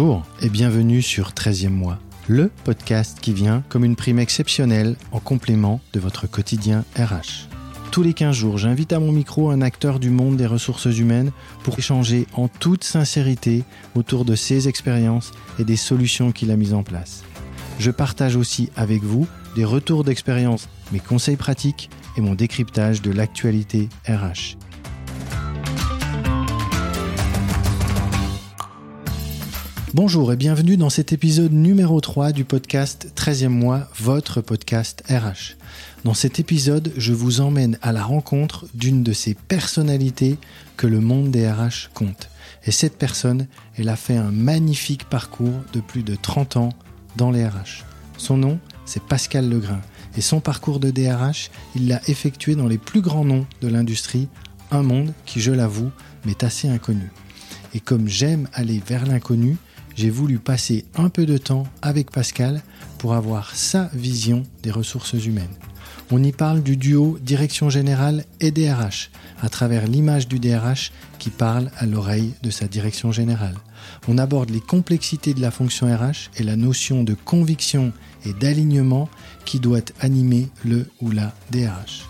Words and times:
Bonjour 0.00 0.24
et 0.40 0.48
bienvenue 0.48 1.02
sur 1.02 1.32
13e 1.32 1.68
mois, 1.68 1.98
le 2.26 2.50
podcast 2.64 3.18
qui 3.20 3.34
vient 3.34 3.62
comme 3.68 3.84
une 3.84 3.96
prime 3.96 4.18
exceptionnelle 4.18 4.96
en 5.12 5.20
complément 5.20 5.82
de 5.92 6.00
votre 6.00 6.26
quotidien 6.26 6.86
RH. 6.96 7.50
Tous 7.92 8.02
les 8.02 8.14
15 8.14 8.34
jours, 8.34 8.56
j'invite 8.56 8.94
à 8.94 8.98
mon 8.98 9.12
micro 9.12 9.50
un 9.50 9.60
acteur 9.60 10.00
du 10.00 10.08
monde 10.08 10.38
des 10.38 10.46
ressources 10.46 10.86
humaines 10.86 11.32
pour 11.64 11.78
échanger 11.78 12.26
en 12.32 12.48
toute 12.48 12.82
sincérité 12.82 13.62
autour 13.94 14.24
de 14.24 14.34
ses 14.36 14.68
expériences 14.68 15.32
et 15.58 15.64
des 15.64 15.76
solutions 15.76 16.32
qu'il 16.32 16.50
a 16.50 16.56
mises 16.56 16.72
en 16.72 16.82
place. 16.82 17.22
Je 17.78 17.90
partage 17.90 18.36
aussi 18.36 18.70
avec 18.76 19.02
vous 19.02 19.26
des 19.54 19.66
retours 19.66 20.02
d'expérience, 20.02 20.70
mes 20.92 21.00
conseils 21.00 21.36
pratiques 21.36 21.90
et 22.16 22.22
mon 22.22 22.34
décryptage 22.34 23.02
de 23.02 23.10
l'actualité 23.10 23.90
RH. 24.08 24.56
Bonjour 29.92 30.32
et 30.32 30.36
bienvenue 30.36 30.76
dans 30.76 30.88
cet 30.88 31.12
épisode 31.12 31.52
numéro 31.52 32.00
3 32.00 32.30
du 32.30 32.44
podcast 32.44 33.10
13e 33.16 33.48
mois, 33.48 33.88
votre 33.98 34.40
podcast 34.40 35.02
RH. 35.10 35.56
Dans 36.04 36.14
cet 36.14 36.38
épisode, 36.38 36.92
je 36.96 37.12
vous 37.12 37.40
emmène 37.40 37.76
à 37.82 37.90
la 37.90 38.04
rencontre 38.04 38.66
d'une 38.72 39.02
de 39.02 39.12
ces 39.12 39.34
personnalités 39.34 40.38
que 40.76 40.86
le 40.86 41.00
monde 41.00 41.32
des 41.32 41.50
RH 41.50 41.90
compte. 41.92 42.28
Et 42.66 42.70
cette 42.70 42.98
personne, 42.98 43.48
elle 43.76 43.88
a 43.88 43.96
fait 43.96 44.16
un 44.16 44.30
magnifique 44.30 45.06
parcours 45.06 45.60
de 45.72 45.80
plus 45.80 46.04
de 46.04 46.14
30 46.14 46.56
ans 46.56 46.68
dans 47.16 47.32
les 47.32 47.44
RH. 47.44 47.84
Son 48.16 48.36
nom, 48.36 48.60
c'est 48.84 49.02
Pascal 49.02 49.50
Legrain. 49.50 49.80
Et 50.16 50.20
son 50.20 50.38
parcours 50.38 50.78
de 50.78 50.92
DRH, 50.92 51.50
il 51.74 51.88
l'a 51.88 52.00
effectué 52.08 52.54
dans 52.54 52.68
les 52.68 52.78
plus 52.78 53.00
grands 53.00 53.24
noms 53.24 53.46
de 53.60 53.66
l'industrie, 53.66 54.28
un 54.70 54.84
monde 54.84 55.12
qui, 55.26 55.40
je 55.40 55.50
l'avoue, 55.50 55.90
m'est 56.24 56.44
assez 56.44 56.68
inconnu. 56.68 57.10
Et 57.74 57.80
comme 57.80 58.06
j'aime 58.06 58.48
aller 58.52 58.80
vers 58.86 59.04
l'inconnu, 59.04 59.56
j'ai 60.00 60.08
voulu 60.08 60.38
passer 60.38 60.86
un 60.94 61.10
peu 61.10 61.26
de 61.26 61.36
temps 61.36 61.66
avec 61.82 62.10
Pascal 62.10 62.62
pour 62.96 63.12
avoir 63.12 63.54
sa 63.54 63.90
vision 63.92 64.44
des 64.62 64.70
ressources 64.70 65.12
humaines. 65.12 65.54
On 66.10 66.22
y 66.22 66.32
parle 66.32 66.62
du 66.62 66.78
duo 66.78 67.18
direction 67.20 67.68
générale 67.68 68.24
et 68.40 68.50
DRH, 68.50 69.10
à 69.42 69.50
travers 69.50 69.86
l'image 69.86 70.26
du 70.26 70.38
DRH 70.38 70.90
qui 71.18 71.28
parle 71.28 71.70
à 71.76 71.84
l'oreille 71.84 72.32
de 72.42 72.48
sa 72.48 72.66
direction 72.66 73.12
générale. 73.12 73.56
On 74.08 74.16
aborde 74.16 74.48
les 74.48 74.62
complexités 74.62 75.34
de 75.34 75.42
la 75.42 75.50
fonction 75.50 75.94
RH 75.94 76.30
et 76.38 76.44
la 76.44 76.56
notion 76.56 77.04
de 77.04 77.12
conviction 77.12 77.92
et 78.24 78.32
d'alignement 78.32 79.06
qui 79.44 79.60
doit 79.60 79.84
animer 80.00 80.48
le 80.64 80.86
ou 81.02 81.10
la 81.10 81.34
DRH. 81.50 82.06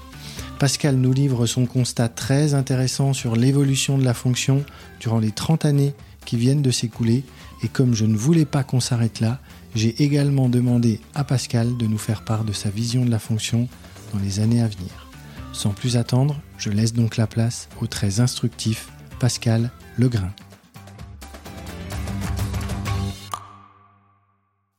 Pascal 0.60 0.94
nous 0.94 1.12
livre 1.12 1.44
son 1.46 1.66
constat 1.66 2.08
très 2.08 2.54
intéressant 2.54 3.14
sur 3.14 3.34
l'évolution 3.34 3.98
de 3.98 4.04
la 4.04 4.14
fonction 4.14 4.64
durant 5.00 5.18
les 5.18 5.32
30 5.32 5.64
années 5.64 5.94
qui 6.24 6.36
viennent 6.36 6.62
de 6.62 6.70
s'écouler 6.70 7.24
et 7.62 7.68
comme 7.68 7.94
je 7.94 8.04
ne 8.04 8.16
voulais 8.16 8.44
pas 8.44 8.64
qu'on 8.64 8.80
s'arrête 8.80 9.20
là, 9.20 9.40
j'ai 9.74 10.02
également 10.02 10.48
demandé 10.48 11.00
à 11.14 11.24
Pascal 11.24 11.76
de 11.76 11.86
nous 11.86 11.98
faire 11.98 12.24
part 12.24 12.44
de 12.44 12.52
sa 12.52 12.70
vision 12.70 13.04
de 13.04 13.10
la 13.10 13.18
fonction 13.18 13.68
dans 14.12 14.18
les 14.18 14.40
années 14.40 14.62
à 14.62 14.68
venir. 14.68 15.08
Sans 15.52 15.70
plus 15.70 15.96
attendre, 15.96 16.40
je 16.58 16.70
laisse 16.70 16.92
donc 16.92 17.16
la 17.16 17.26
place 17.26 17.68
au 17.80 17.86
très 17.86 18.20
instructif 18.20 18.88
Pascal 19.18 19.70
Legrain. 19.98 20.32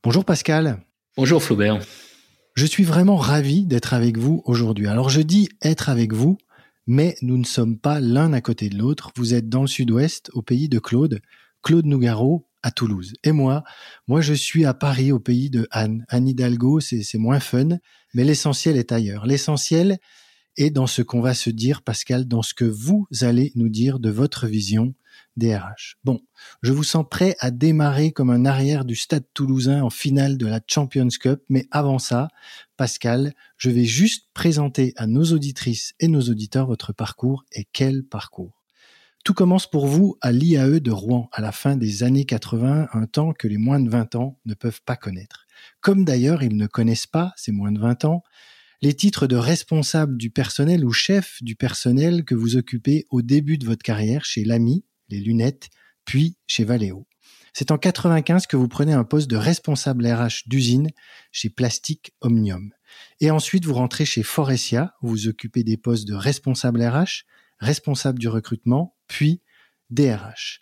Bonjour 0.02 0.24
Pascal. 0.24 0.82
Bonjour 1.16 1.42
Flaubert. 1.42 1.80
Je 2.54 2.66
suis 2.66 2.84
vraiment 2.84 3.16
ravi 3.16 3.64
d'être 3.64 3.94
avec 3.94 4.18
vous 4.18 4.42
aujourd'hui. 4.44 4.88
Alors 4.88 5.08
je 5.08 5.20
dis 5.20 5.48
être 5.62 5.88
avec 5.88 6.12
vous, 6.12 6.36
mais 6.86 7.16
nous 7.22 7.38
ne 7.38 7.44
sommes 7.44 7.78
pas 7.78 8.00
l'un 8.00 8.32
à 8.32 8.40
côté 8.40 8.68
de 8.68 8.76
l'autre. 8.76 9.12
Vous 9.16 9.34
êtes 9.34 9.48
dans 9.48 9.62
le 9.62 9.68
sud-ouest, 9.68 10.30
au 10.34 10.42
pays 10.42 10.68
de 10.68 10.78
Claude, 10.78 11.20
Claude 11.62 11.86
Nougaro, 11.86 12.46
à 12.62 12.70
Toulouse. 12.70 13.14
Et 13.24 13.32
moi, 13.32 13.64
moi 14.06 14.20
je 14.20 14.34
suis 14.34 14.64
à 14.64 14.74
Paris, 14.74 15.12
au 15.12 15.18
pays 15.18 15.50
de 15.50 15.66
Anne. 15.70 16.04
Anne 16.08 16.28
Hidalgo, 16.28 16.80
c'est 16.80 17.18
moins 17.18 17.40
fun, 17.40 17.78
mais 18.14 18.24
l'essentiel 18.24 18.76
est 18.76 18.92
ailleurs. 18.92 19.26
L'essentiel 19.26 19.98
est 20.56 20.70
dans 20.70 20.86
ce 20.86 21.02
qu'on 21.02 21.20
va 21.20 21.34
se 21.34 21.50
dire, 21.50 21.82
Pascal, 21.82 22.26
dans 22.26 22.42
ce 22.42 22.54
que 22.54 22.64
vous 22.64 23.06
allez 23.22 23.52
nous 23.54 23.68
dire 23.68 23.98
de 23.98 24.10
votre 24.10 24.46
vision 24.46 24.94
des 25.36 25.56
RH. 25.56 25.96
Bon, 26.04 26.20
je 26.62 26.72
vous 26.72 26.84
sens 26.84 27.06
prêt 27.08 27.36
à 27.40 27.50
démarrer 27.50 28.12
comme 28.12 28.30
un 28.30 28.44
arrière 28.44 28.84
du 28.84 28.96
stade 28.96 29.24
toulousain 29.34 29.82
en 29.82 29.90
finale 29.90 30.36
de 30.36 30.46
la 30.46 30.60
Champions 30.66 31.08
Cup, 31.08 31.42
mais 31.48 31.66
avant 31.70 31.98
ça, 31.98 32.28
Pascal, 32.76 33.32
je 33.56 33.70
vais 33.70 33.84
juste 33.84 34.28
présenter 34.34 34.92
à 34.96 35.06
nos 35.06 35.24
auditrices 35.24 35.94
et 36.00 36.08
nos 36.08 36.22
auditeurs 36.22 36.66
votre 36.66 36.92
parcours 36.92 37.44
et 37.52 37.66
quel 37.72 38.04
parcours. 38.04 38.61
Tout 39.24 39.34
commence 39.34 39.70
pour 39.70 39.86
vous 39.86 40.16
à 40.20 40.32
l'IAE 40.32 40.80
de 40.80 40.90
Rouen 40.90 41.28
à 41.30 41.40
la 41.40 41.52
fin 41.52 41.76
des 41.76 42.02
années 42.02 42.24
80, 42.24 42.88
un 42.92 43.06
temps 43.06 43.32
que 43.32 43.46
les 43.46 43.56
moins 43.56 43.78
de 43.78 43.88
20 43.88 44.16
ans 44.16 44.40
ne 44.46 44.54
peuvent 44.54 44.82
pas 44.84 44.96
connaître. 44.96 45.46
Comme 45.80 46.04
d'ailleurs 46.04 46.42
ils 46.42 46.56
ne 46.56 46.66
connaissent 46.66 47.06
pas, 47.06 47.32
ces 47.36 47.52
moins 47.52 47.70
de 47.70 47.78
20 47.78 48.04
ans, 48.04 48.24
les 48.80 48.94
titres 48.94 49.28
de 49.28 49.36
responsable 49.36 50.16
du 50.16 50.30
personnel 50.30 50.84
ou 50.84 50.92
chef 50.92 51.40
du 51.40 51.54
personnel 51.54 52.24
que 52.24 52.34
vous 52.34 52.56
occupez 52.56 53.06
au 53.10 53.22
début 53.22 53.58
de 53.58 53.64
votre 53.64 53.84
carrière 53.84 54.24
chez 54.24 54.44
l'AMI, 54.44 54.84
les 55.08 55.20
lunettes, 55.20 55.70
puis 56.04 56.36
chez 56.48 56.64
Valeo. 56.64 57.06
C'est 57.52 57.70
en 57.70 57.78
95 57.78 58.48
que 58.48 58.56
vous 58.56 58.66
prenez 58.66 58.92
un 58.92 59.04
poste 59.04 59.30
de 59.30 59.36
responsable 59.36 60.04
RH 60.04 60.48
d'usine 60.48 60.88
chez 61.30 61.48
Plastique 61.48 62.12
Omnium. 62.22 62.72
Et 63.20 63.30
ensuite, 63.30 63.66
vous 63.66 63.74
rentrez 63.74 64.04
chez 64.04 64.24
Forestia, 64.24 64.94
où 65.00 65.08
vous 65.10 65.28
occupez 65.28 65.62
des 65.62 65.76
postes 65.76 66.08
de 66.08 66.14
responsable 66.14 66.82
RH, 66.82 67.24
responsable 67.60 68.18
du 68.18 68.28
recrutement, 68.28 68.96
puis 69.12 69.42
DRH. 69.90 70.60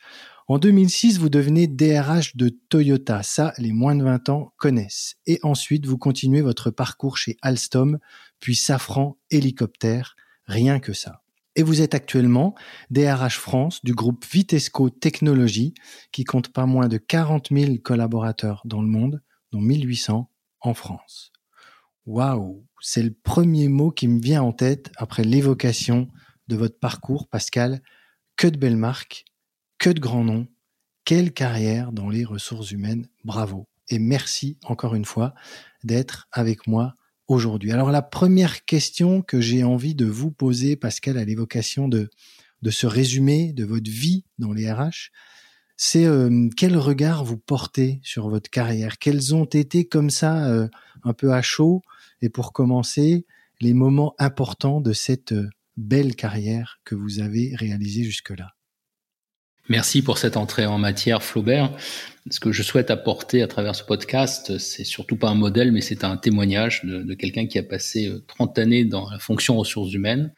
En 0.49 0.59
2006, 0.59 1.19
vous 1.19 1.29
devenez 1.29 1.69
DRH 1.69 2.37
de 2.37 2.49
Toyota. 2.49 3.23
Ça, 3.23 3.55
les 3.59 3.73
moins 3.73 3.95
de 3.95 4.03
20 4.03 4.29
ans 4.29 4.53
connaissent. 4.57 5.15
Et 5.27 5.39
ensuite, 5.45 5.87
vous 5.87 5.99
continuez 5.99 6.41
votre 6.41 6.73
parcours 6.73 7.17
chez 7.17 7.37
Alstom, 7.43 8.01
puis 8.41 8.57
Safran 8.57 9.17
Hélicoptère. 9.31 10.17
Rien 10.47 10.81
que 10.81 10.93
ça. 10.93 11.23
Et 11.55 11.63
vous 11.63 11.81
êtes 11.81 11.95
actuellement 11.95 12.57
DRH 12.91 13.39
France 13.39 13.85
du 13.85 13.95
groupe 13.95 14.25
Vitesco 14.25 14.91
Technologies, 14.91 15.75
qui 16.11 16.25
compte 16.25 16.49
pas 16.49 16.67
moins 16.67 16.89
de 16.89 16.99
40 16.99 17.51
000 17.53 17.77
collaborateurs 17.85 18.63
dans 18.65 18.83
le 18.83 18.89
monde, 18.89 19.23
dont 19.53 19.61
1800 19.61 20.29
en 20.63 20.75
France. 20.75 21.31
Waouh, 22.05 22.67
c'est 22.81 23.05
le 23.05 23.15
premier 23.23 23.69
mot 23.69 23.93
qui 23.93 24.09
me 24.09 24.21
vient 24.21 24.43
en 24.43 24.53
tête 24.53 24.91
après 24.97 25.23
l'évocation 25.23 26.09
de 26.49 26.57
votre 26.57 26.81
parcours, 26.81 27.29
Pascal. 27.29 27.81
Que 28.41 28.49
de 28.49 28.57
belles 28.57 28.79
marques, 28.79 29.27
que 29.77 29.91
de 29.91 30.01
grands 30.01 30.25
noms, 30.25 30.49
quelle 31.05 31.31
carrière 31.31 31.93
dans 31.93 32.09
les 32.09 32.25
ressources 32.25 32.71
humaines. 32.71 33.07
Bravo. 33.23 33.69
Et 33.91 33.99
merci 33.99 34.57
encore 34.65 34.95
une 34.95 35.05
fois 35.05 35.35
d'être 35.85 36.27
avec 36.33 36.67
moi 36.67 36.95
aujourd'hui. 37.29 37.71
Alors 37.71 37.91
la 37.91 38.01
première 38.01 38.65
question 38.65 39.21
que 39.21 39.43
j'ai 39.43 39.63
envie 39.63 39.95
de 39.95 40.07
vous 40.07 40.31
poser, 40.31 40.75
Pascal, 40.75 41.19
à 41.19 41.25
l'évocation 41.27 41.87
de, 41.87 42.09
de 42.63 42.71
ce 42.71 42.87
résumé 42.87 43.53
de 43.53 43.67
votre 43.67 43.91
vie 43.91 44.25
dans 44.39 44.55
les 44.55 44.73
RH, 44.73 45.11
c'est 45.77 46.07
euh, 46.07 46.49
quel 46.57 46.79
regard 46.79 47.27
vous 47.27 47.37
portez 47.37 48.01
sur 48.03 48.31
votre 48.31 48.49
carrière? 48.49 48.97
Quels 48.97 49.35
ont 49.35 49.45
été 49.45 49.85
comme 49.87 50.09
ça, 50.09 50.47
euh, 50.47 50.67
un 51.05 51.13
peu 51.13 51.35
à 51.35 51.43
chaud, 51.43 51.83
et 52.23 52.31
pour 52.31 52.55
commencer, 52.55 53.27
les 53.61 53.75
moments 53.75 54.15
importants 54.19 54.81
de 54.81 54.95
cette 54.95 55.33
euh, 55.33 55.51
belle 55.81 56.15
carrière 56.15 56.81
que 56.85 56.95
vous 56.95 57.21
avez 57.21 57.55
réalisée 57.57 58.05
jusque-là. 58.05 58.55
Merci 59.69 60.03
pour 60.03 60.19
cette 60.19 60.37
entrée 60.37 60.67
en 60.67 60.79
matière, 60.79 61.23
Flaubert. 61.23 61.73
Ce 62.29 62.41
que 62.41 62.53
je 62.53 62.63
souhaite 62.63 62.91
apporter 62.91 63.41
à 63.41 63.47
travers 63.47 63.75
ce 63.75 63.85
podcast, 63.85 64.59
c'est 64.59 64.85
surtout 64.85 65.17
pas 65.17 65.29
un 65.29 65.35
modèle, 65.35 65.73
mais 65.73 65.81
c'est 65.81 66.05
un 66.05 66.17
témoignage 66.17 66.85
de, 66.85 67.15
quelqu'un 67.15 67.47
qui 67.47 67.59
a 67.59 67.63
passé 67.63 68.11
30 68.27 68.59
euh, 68.59 68.63
années 68.63 68.85
dans 68.85 69.09
la 69.09 69.19
fonction 69.19 69.57
ressources 69.57 69.93
humaines. 69.93 70.33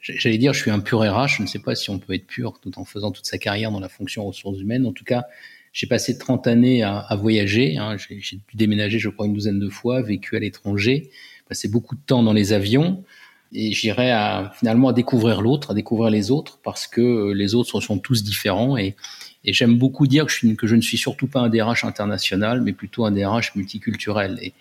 J'allais 0.00 0.38
dire, 0.38 0.52
je 0.52 0.60
suis 0.60 0.70
un 0.70 0.80
pur 0.80 1.00
RH. 1.00 1.36
Je 1.36 1.42
ne 1.42 1.46
sais 1.46 1.60
pas 1.60 1.76
si 1.76 1.90
on 1.90 1.98
peut 1.98 2.14
être 2.14 2.26
pur 2.26 2.58
tout 2.60 2.76
en 2.76 2.84
faisant 2.84 3.12
toute 3.12 3.26
sa 3.26 3.38
carrière 3.38 3.70
dans 3.70 3.78
la 3.78 3.88
fonction 3.88 4.24
ressources 4.24 4.58
humaines. 4.58 4.84
En 4.84 4.92
tout 4.92 5.04
cas, 5.04 5.24
j'ai 5.72 5.86
passé 5.86 6.18
30 6.18 6.46
années 6.48 6.82
à, 6.82 7.14
voyager. 7.14 7.76
Hein. 7.76 7.96
J'ai 7.98 8.36
dû 8.36 8.56
déménager, 8.56 8.98
je 8.98 9.10
crois, 9.10 9.26
une 9.26 9.34
douzaine 9.34 9.60
de 9.60 9.68
fois, 9.68 10.02
vécu 10.02 10.34
à 10.36 10.40
l'étranger, 10.40 11.10
passé 11.48 11.68
beaucoup 11.68 11.94
de 11.94 12.00
temps 12.04 12.22
dans 12.24 12.32
les 12.32 12.52
avions 12.52 13.04
et 13.54 13.72
j'irai 13.72 14.10
à, 14.10 14.52
finalement 14.58 14.88
à 14.88 14.92
découvrir 14.92 15.42
l'autre, 15.42 15.70
à 15.72 15.74
découvrir 15.74 16.10
les 16.10 16.30
autres, 16.30 16.58
parce 16.62 16.86
que 16.86 17.00
euh, 17.00 17.32
les 17.32 17.54
autres 17.54 17.80
sont 17.80 17.98
tous 17.98 18.22
différents. 18.22 18.76
Et, 18.76 18.96
j'aime 19.44 19.76
beaucoup 19.76 20.06
dire 20.06 20.26
que 20.26 20.66
je, 20.66 20.74
ne 20.76 20.80
suis 20.80 20.98
surtout 20.98 21.26
pas 21.26 21.40
un 21.40 21.48
DRH 21.48 21.84
international, 21.84 22.60
mais 22.60 22.72
plutôt 22.72 23.04
un 23.04 23.10
DRH 23.10 23.56
multiculturel. 23.56 24.38
Et, 24.40 24.52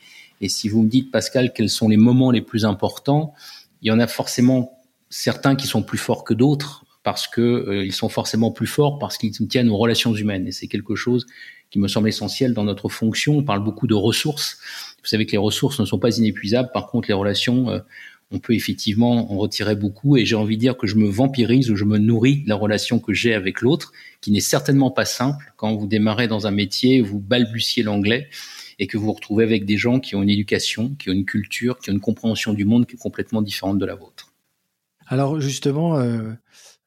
et 0.41 0.49
si 0.49 0.69
vous 0.69 0.81
me 0.81 0.89
dites, 0.89 1.11
Pascal, 1.11 1.53
quels 1.53 1.69
sont 1.69 1.87
les 1.87 1.97
moments 1.97 2.31
les 2.31 2.41
plus 2.41 2.65
importants, 2.65 3.35
il 3.83 3.89
y 3.89 3.91
en 3.91 3.99
a 3.99 4.07
forcément 4.07 4.81
certains 5.09 5.55
qui 5.55 5.67
sont 5.67 5.83
plus 5.83 5.99
forts 5.99 6.23
que 6.23 6.33
d'autres, 6.33 6.83
parce 7.03 7.27
que 7.27 7.41
euh, 7.41 7.85
ils 7.85 7.93
sont 7.93 8.09
forcément 8.09 8.51
plus 8.51 8.67
forts 8.67 8.99
parce 8.99 9.17
qu'ils 9.17 9.31
tiennent 9.47 9.69
aux 9.69 9.77
relations 9.77 10.13
humaines. 10.13 10.47
Et 10.47 10.51
c'est 10.51 10.67
quelque 10.67 10.95
chose 10.95 11.25
qui 11.69 11.79
me 11.79 11.87
semble 11.87 12.09
essentiel 12.09 12.53
dans 12.53 12.63
notre 12.63 12.89
fonction. 12.89 13.37
On 13.37 13.43
parle 13.43 13.63
beaucoup 13.63 13.87
de 13.87 13.93
ressources. 13.93 14.59
Vous 15.01 15.07
savez 15.07 15.25
que 15.25 15.31
les 15.31 15.37
ressources 15.37 15.79
ne 15.79 15.85
sont 15.85 15.99
pas 15.99 16.15
inépuisables. 16.17 16.69
Par 16.73 16.87
contre, 16.87 17.07
les 17.07 17.13
relations, 17.13 17.69
euh, 17.69 17.79
on 18.31 18.39
peut 18.39 18.53
effectivement 18.53 19.31
en 19.31 19.37
retirer 19.37 19.75
beaucoup. 19.75 20.17
Et 20.17 20.25
j'ai 20.25 20.35
envie 20.35 20.55
de 20.55 20.61
dire 20.61 20.77
que 20.77 20.87
je 20.87 20.95
me 20.95 21.07
vampirise 21.07 21.69
ou 21.69 21.75
je 21.75 21.85
me 21.85 21.97
nourris 21.97 22.43
de 22.43 22.49
la 22.49 22.55
relation 22.55 22.99
que 22.99 23.13
j'ai 23.13 23.33
avec 23.33 23.61
l'autre, 23.61 23.91
qui 24.21 24.31
n'est 24.31 24.39
certainement 24.39 24.91
pas 24.91 25.05
simple. 25.05 25.53
Quand 25.57 25.75
vous 25.75 25.87
démarrez 25.87 26.27
dans 26.27 26.47
un 26.47 26.51
métier, 26.51 27.01
vous 27.01 27.19
balbutiez 27.19 27.83
l'anglais 27.83 28.29
et 28.79 28.87
que 28.87 28.97
vous 28.97 29.05
vous 29.05 29.13
retrouvez 29.13 29.43
avec 29.43 29.65
des 29.65 29.77
gens 29.77 29.99
qui 29.99 30.15
ont 30.15 30.23
une 30.23 30.29
éducation, 30.29 30.95
qui 30.95 31.09
ont 31.09 31.13
une 31.13 31.25
culture, 31.25 31.77
qui 31.77 31.91
ont 31.91 31.93
une 31.93 31.99
compréhension 31.99 32.53
du 32.53 32.65
monde 32.65 32.87
qui 32.87 32.95
est 32.95 32.99
complètement 32.99 33.41
différente 33.41 33.77
de 33.77 33.85
la 33.85 33.95
vôtre. 33.95 34.33
Alors 35.07 35.39
justement, 35.39 35.97
euh, 35.97 36.31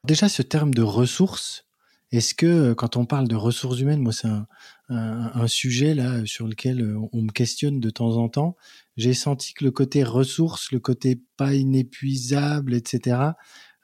déjà 0.03 0.27
ce 0.27 0.41
terme 0.41 0.73
de 0.73 0.81
ressources, 0.81 1.65
est-ce 2.11 2.33
que 2.33 2.45
euh, 2.45 2.75
quand 2.75 2.97
on 2.97 3.05
parle 3.05 3.27
de 3.27 3.35
ressources 3.35 3.79
humaines, 3.79 4.01
moi 4.01 4.11
c'est 4.11 4.27
un, 4.27 4.47
un, 4.89 5.47
sujet 5.47 5.95
là 5.95 6.25
sur 6.25 6.47
lequel 6.47 6.81
euh, 6.81 6.99
on 7.11 7.21
me 7.23 7.31
questionne 7.31 7.79
de 7.79 7.89
temps 7.89 8.17
en 8.17 8.29
temps. 8.29 8.55
J'ai 8.97 9.13
senti 9.13 9.53
que 9.53 9.63
le 9.63 9.71
côté 9.71 10.03
ressources, 10.03 10.71
le 10.71 10.79
côté 10.79 11.19
pas 11.37 11.53
inépuisable, 11.53 12.73
etc. 12.73 13.17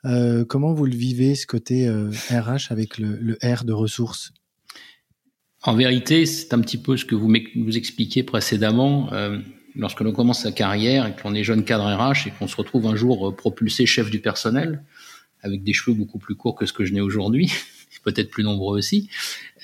Euh, 0.05 0.45
comment 0.45 0.73
vous 0.73 0.85
le 0.85 0.95
vivez 0.95 1.35
ce 1.35 1.47
côté 1.47 1.89
RH 1.89 2.71
avec 2.71 2.97
le, 2.97 3.37
R 3.43 3.63
de 3.63 3.73
ressources 3.73 4.31
En 5.63 5.75
vérité, 5.75 6.25
c'est 6.25 6.53
un 6.53 6.59
petit 6.59 6.77
peu 6.77 6.97
ce 6.97 7.05
que 7.05 7.15
vous 7.15 7.31
vous 7.55 7.77
expliquiez 7.77 8.23
précédemment. 8.23 9.11
Euh, 9.13 9.39
lorsque 9.75 10.01
l'on 10.01 10.11
commence 10.11 10.43
sa 10.43 10.51
carrière 10.51 11.07
et 11.07 11.15
que 11.15 11.23
l'on 11.23 11.33
est 11.33 11.43
jeune 11.43 11.63
cadre 11.63 11.85
RH 11.85 12.27
et 12.27 12.31
qu'on 12.31 12.47
se 12.47 12.55
retrouve 12.55 12.87
un 12.87 12.95
jour 12.95 13.35
propulsé 13.35 13.85
chef 13.85 14.09
du 14.09 14.19
personnel 14.19 14.83
avec 15.43 15.63
des 15.63 15.73
cheveux 15.73 15.95
beaucoup 15.95 16.19
plus 16.19 16.35
courts 16.35 16.55
que 16.55 16.65
ce 16.65 16.73
que 16.73 16.85
je 16.85 16.93
n'ai 16.93 17.01
aujourd'hui, 17.01 17.51
peut-être 18.03 18.29
plus 18.29 18.43
nombreux 18.43 18.77
aussi. 18.77 19.09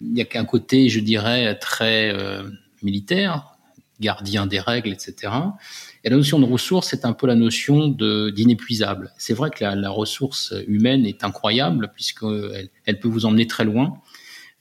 Il 0.02 0.14
n'y 0.14 0.22
a 0.22 0.26
qu'un 0.26 0.46
côté, 0.46 0.90
je 0.90 1.00
dirais, 1.00 1.58
très 1.60 2.12
euh, 2.14 2.44
militaire, 2.84 3.58
gardien 4.00 4.46
des 4.46 4.60
règles, 4.60 4.92
etc. 4.92 5.34
Et 6.04 6.10
la 6.10 6.18
notion 6.18 6.40
de 6.40 6.46
ressource, 6.46 6.90
c'est 6.90 7.06
un 7.06 7.14
peu 7.14 7.28
la 7.28 7.36
notion 7.36 7.88
d'inépuisable. 7.88 9.12
C'est 9.18 9.34
vrai 9.34 9.50
que 9.50 9.64
la, 9.64 9.90
ressource 9.90 10.54
humaine 10.68 11.06
est 11.06 11.24
incroyable 11.24 11.92
puisqu'elle 11.96 12.70
elle 12.86 13.00
peut 13.00 13.08
vous 13.08 13.26
emmener 13.26 13.48
très 13.48 13.66
loin, 13.66 14.00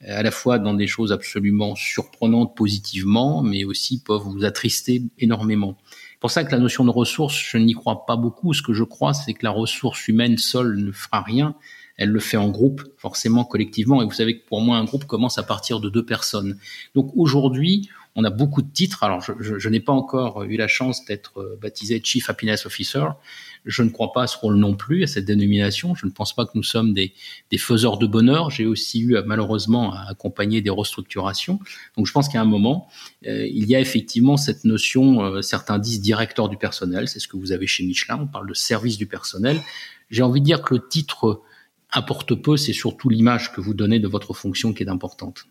à 0.05 0.23
la 0.23 0.31
fois 0.31 0.59
dans 0.59 0.73
des 0.73 0.87
choses 0.87 1.11
absolument 1.11 1.75
surprenantes 1.75 2.55
positivement, 2.55 3.43
mais 3.43 3.63
aussi 3.63 4.01
peuvent 4.01 4.21
vous 4.21 4.43
attrister 4.43 5.03
énormément. 5.19 5.77
C'est 6.13 6.19
pour 6.19 6.31
ça 6.31 6.43
que 6.43 6.51
la 6.51 6.59
notion 6.59 6.83
de 6.83 6.89
ressource, 6.89 7.35
je 7.35 7.57
n'y 7.57 7.73
crois 7.73 8.05
pas 8.07 8.15
beaucoup. 8.15 8.53
Ce 8.53 8.63
que 8.63 8.73
je 8.73 8.83
crois, 8.83 9.13
c'est 9.13 9.33
que 9.33 9.43
la 9.43 9.51
ressource 9.51 10.07
humaine 10.07 10.37
seule 10.37 10.77
ne 10.77 10.91
fera 10.91 11.21
rien 11.21 11.55
elle 11.97 12.09
le 12.09 12.19
fait 12.19 12.37
en 12.37 12.49
groupe, 12.49 12.83
forcément 12.97 13.43
collectivement. 13.43 14.01
Et 14.01 14.05
vous 14.05 14.11
savez 14.11 14.39
que 14.39 14.47
pour 14.47 14.61
moi, 14.61 14.77
un 14.77 14.85
groupe 14.85 15.05
commence 15.05 15.37
à 15.37 15.43
partir 15.43 15.79
de 15.79 15.89
deux 15.89 16.05
personnes. 16.05 16.57
Donc 16.95 17.11
aujourd'hui, 17.15 17.89
on 18.19 18.23
a 18.23 18.31
beaucoup 18.31 18.63
de 18.63 18.71
titres. 18.71 19.03
Alors, 19.03 19.21
je, 19.21 19.31
je, 19.39 19.59
je 19.59 19.69
n'ai 19.69 19.79
pas 19.79 19.93
encore 19.93 20.43
eu 20.43 20.57
la 20.57 20.67
chance 20.67 21.05
d'être 21.05 21.39
euh, 21.39 21.57
baptisé 21.61 22.01
Chief 22.03 22.27
Happiness 22.29 22.65
Officer. 22.65 23.05
Je 23.63 23.83
ne 23.83 23.89
crois 23.89 24.11
pas 24.11 24.23
à 24.23 24.27
ce 24.27 24.37
rôle 24.37 24.55
non 24.55 24.73
plus, 24.73 25.03
à 25.03 25.07
cette 25.07 25.25
dénomination. 25.25 25.93
Je 25.93 26.07
ne 26.07 26.11
pense 26.11 26.33
pas 26.35 26.45
que 26.45 26.51
nous 26.55 26.63
sommes 26.63 26.95
des, 26.95 27.13
des 27.51 27.59
faiseurs 27.59 27.99
de 27.99 28.07
bonheur. 28.07 28.49
J'ai 28.49 28.65
aussi 28.65 29.01
eu, 29.01 29.17
malheureusement, 29.23 29.93
à 29.93 30.09
accompagner 30.09 30.61
des 30.61 30.71
restructurations. 30.71 31.59
Donc, 31.95 32.07
je 32.07 32.11
pense 32.11 32.27
qu'à 32.27 32.41
un 32.41 32.45
moment, 32.45 32.87
euh, 33.27 33.45
il 33.45 33.67
y 33.67 33.75
a 33.75 33.79
effectivement 33.79 34.35
cette 34.35 34.65
notion, 34.65 35.23
euh, 35.23 35.41
certains 35.43 35.77
disent 35.77 36.01
directeur 36.01 36.49
du 36.49 36.57
personnel. 36.57 37.07
C'est 37.07 37.19
ce 37.19 37.27
que 37.27 37.37
vous 37.37 37.51
avez 37.51 37.67
chez 37.67 37.85
Michelin. 37.85 38.17
On 38.23 38.27
parle 38.27 38.49
de 38.49 38.55
service 38.55 38.97
du 38.97 39.05
personnel. 39.05 39.61
J'ai 40.09 40.23
envie 40.23 40.39
de 40.39 40.45
dire 40.45 40.63
que 40.63 40.73
le 40.73 40.87
titre 40.87 41.43
apporte 41.97 42.35
peu, 42.35 42.57
c'est 42.57 42.73
surtout 42.73 43.09
l'image 43.09 43.51
que 43.51 43.61
vous 43.61 43.73
donnez 43.73 43.99
de 43.99 44.07
votre 44.07 44.33
fonction 44.33 44.73
qui 44.73 44.83
est 44.83 44.89
importante. 44.89 45.45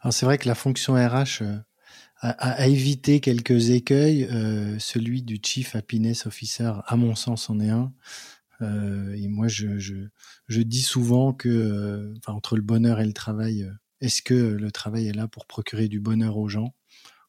Alors 0.00 0.14
c'est 0.14 0.24
vrai 0.26 0.38
que 0.38 0.48
la 0.48 0.54
fonction 0.54 0.94
RH 0.94 1.42
euh, 1.42 1.58
a, 2.22 2.66
évité 2.68 3.20
quelques 3.20 3.70
écueils. 3.70 4.24
Euh, 4.24 4.78
celui 4.78 5.22
du 5.22 5.38
Chief 5.42 5.74
Happiness 5.74 6.26
Officer, 6.26 6.72
à 6.86 6.96
mon 6.96 7.14
sens, 7.14 7.50
en 7.50 7.60
est 7.60 7.70
un. 7.70 7.92
Euh, 8.62 9.14
et 9.14 9.28
moi, 9.28 9.48
je, 9.48 10.08
dis 10.48 10.82
souvent 10.82 11.32
que, 11.32 12.14
entre 12.26 12.56
le 12.56 12.62
bonheur 12.62 13.00
et 13.00 13.06
le 13.06 13.12
travail, 13.12 13.70
est-ce 14.00 14.22
que 14.22 14.34
le 14.34 14.70
travail 14.70 15.08
est 15.08 15.12
là 15.12 15.28
pour 15.28 15.46
procurer 15.46 15.88
du 15.88 16.00
bonheur 16.00 16.36
aux 16.36 16.48
gens? 16.48 16.74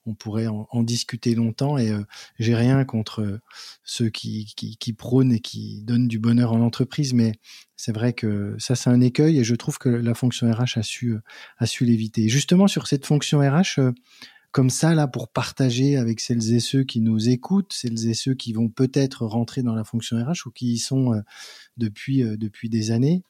On 0.06 0.16
pourrait 0.16 0.48
en, 0.48 0.84
discuter 0.84 1.36
longtemps 1.36 1.78
et 1.78 1.92
euh, 1.92 2.04
j'ai 2.40 2.56
rien 2.56 2.84
contre 2.86 3.22
euh, 3.22 3.40
ceux 3.84 4.10
qui, 4.10 4.48
prônent 4.98 5.32
et 5.32 5.40
qui 5.40 5.84
donnent 5.84 6.08
du 6.08 6.20
bonheur 6.20 6.54
en 6.54 6.62
entreprise, 6.62 7.14
mais 7.14 7.34
c'est 7.76 7.92
vrai 7.92 8.14
que 8.14 8.56
ça 8.58 8.76
c'est 8.76 8.90
un 8.90 9.02
écueil 9.02 9.40
et 9.40 9.44
je 9.44 9.56
trouve 9.56 9.78
que 9.78 9.90
la 9.90 10.14
fonction 10.14 10.52
RH 10.52 10.78
a 10.78 10.84
su 10.84 11.14
euh, 11.14 11.22
a 11.58 11.66
su 11.66 11.86
l'éviter. 11.86 12.30
Justement 12.30 12.68
sur 12.68 12.88
cette 12.88 13.06
fonction 13.06 13.40
RH, 13.40 13.80
comme 14.52 14.70
ça 14.70 14.96
là 14.96 15.08
pour 15.08 15.32
partager 15.32 15.98
avec 15.98 16.20
celles 16.20 16.54
et 16.54 16.60
ceux 16.60 16.84
qui 16.84 17.00
nous 17.00 17.30
écoutent, 17.30 17.72
celles 17.74 18.10
et 18.10 18.14
ceux 18.14 18.34
qui 18.34 18.54
vont 18.54 18.70
peut-être 18.70 19.26
rentrer 19.26 19.62
dans 19.62 19.76
la 19.76 19.84
fonction 19.84 20.18
RH 20.18 20.48
ou 20.48 20.52
qui 20.52 20.74
y 20.74 20.78
sont 20.78 21.22
depuis 21.78 22.24
depuis 22.38 22.70
des 22.70 22.92
années, 22.92 23.24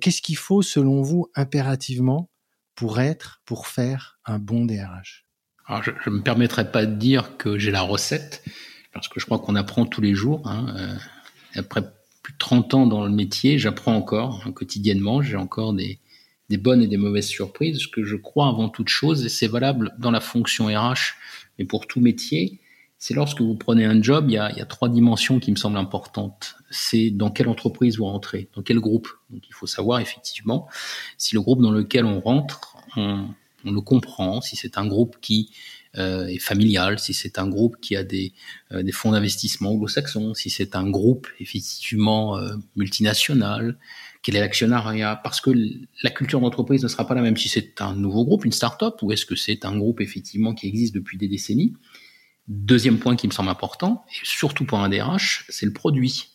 qu'est-ce 0.00 0.22
qu'il 0.22 0.36
faut 0.36 0.62
selon 0.62 1.02
vous 1.02 1.26
impérativement 1.34 2.30
pour 2.74 3.00
être, 3.00 3.40
pour 3.44 3.66
faire 3.66 4.18
un 4.24 4.38
bon 4.38 4.64
DRH 4.64 5.23
alors, 5.66 5.82
je 5.82 6.10
ne 6.10 6.16
me 6.16 6.22
permettrai 6.22 6.70
pas 6.70 6.84
de 6.84 6.94
dire 6.94 7.36
que 7.38 7.58
j'ai 7.58 7.70
la 7.70 7.82
recette, 7.82 8.44
parce 8.92 9.08
que 9.08 9.18
je 9.18 9.24
crois 9.24 9.38
qu'on 9.38 9.56
apprend 9.56 9.86
tous 9.86 10.00
les 10.00 10.14
jours. 10.14 10.46
Hein. 10.46 10.74
Euh, 10.76 10.94
après 11.56 11.82
plus 12.22 12.32
de 12.32 12.38
30 12.38 12.74
ans 12.74 12.86
dans 12.86 13.04
le 13.04 13.10
métier, 13.10 13.58
j'apprends 13.58 13.94
encore 13.94 14.42
hein, 14.46 14.52
quotidiennement, 14.52 15.22
j'ai 15.22 15.36
encore 15.36 15.72
des, 15.72 15.98
des 16.48 16.56
bonnes 16.56 16.82
et 16.82 16.86
des 16.86 16.96
mauvaises 16.96 17.26
surprises. 17.26 17.80
Ce 17.80 17.88
que 17.88 18.04
je 18.04 18.16
crois 18.16 18.48
avant 18.48 18.68
toute 18.68 18.88
chose, 18.88 19.24
et 19.24 19.28
c'est 19.28 19.46
valable 19.46 19.94
dans 19.98 20.10
la 20.10 20.20
fonction 20.20 20.66
RH, 20.66 21.14
mais 21.58 21.64
pour 21.64 21.86
tout 21.86 22.00
métier, 22.00 22.60
c'est 22.98 23.14
lorsque 23.14 23.40
vous 23.40 23.54
prenez 23.54 23.84
un 23.84 24.02
job, 24.02 24.26
il 24.28 24.34
y, 24.34 24.38
a, 24.38 24.50
il 24.50 24.58
y 24.58 24.62
a 24.62 24.66
trois 24.66 24.88
dimensions 24.88 25.38
qui 25.38 25.50
me 25.50 25.56
semblent 25.56 25.76
importantes. 25.76 26.56
C'est 26.70 27.10
dans 27.10 27.30
quelle 27.30 27.48
entreprise 27.48 27.98
vous 27.98 28.06
rentrez, 28.06 28.48
dans 28.54 28.62
quel 28.62 28.80
groupe. 28.80 29.08
Donc 29.30 29.42
il 29.46 29.52
faut 29.52 29.66
savoir 29.66 30.00
effectivement 30.00 30.68
si 31.18 31.34
le 31.34 31.42
groupe 31.42 31.60
dans 31.60 31.70
lequel 31.70 32.06
on 32.06 32.20
rentre, 32.20 32.76
on, 32.96 33.28
on 33.64 33.72
le 33.72 33.80
comprend, 33.80 34.40
si 34.40 34.56
c'est 34.56 34.78
un 34.78 34.86
groupe 34.86 35.16
qui 35.20 35.50
euh, 35.96 36.26
est 36.26 36.38
familial, 36.38 36.98
si 36.98 37.14
c'est 37.14 37.38
un 37.38 37.46
groupe 37.46 37.76
qui 37.80 37.94
a 37.96 38.02
des, 38.02 38.32
euh, 38.72 38.82
des 38.82 38.92
fonds 38.92 39.12
d'investissement 39.12 39.70
anglo-saxons, 39.70 40.34
si 40.34 40.50
c'est 40.50 40.74
un 40.74 40.90
groupe 40.90 41.28
effectivement 41.38 42.36
euh, 42.36 42.56
multinational, 42.74 43.78
quel 44.22 44.36
est 44.36 44.40
l'actionnariat, 44.40 45.20
parce 45.22 45.40
que 45.40 45.50
la 46.02 46.10
culture 46.10 46.40
d'entreprise 46.40 46.82
ne 46.82 46.88
sera 46.88 47.06
pas 47.06 47.14
la 47.14 47.22
même 47.22 47.36
si 47.36 47.48
c'est 47.48 47.80
un 47.80 47.94
nouveau 47.94 48.24
groupe, 48.24 48.44
une 48.44 48.52
start-up, 48.52 48.96
ou 49.02 49.12
est-ce 49.12 49.26
que 49.26 49.36
c'est 49.36 49.64
un 49.64 49.76
groupe 49.76 50.00
effectivement 50.00 50.54
qui 50.54 50.66
existe 50.66 50.94
depuis 50.94 51.16
des 51.16 51.28
décennies? 51.28 51.74
Deuxième 52.48 52.98
point 52.98 53.16
qui 53.16 53.28
me 53.28 53.32
semble 53.32 53.50
important, 53.50 54.04
et 54.10 54.24
surtout 54.24 54.64
pour 54.64 54.80
un 54.80 54.88
DRH, 54.88 55.46
c'est 55.48 55.66
le 55.66 55.72
produit. 55.72 56.33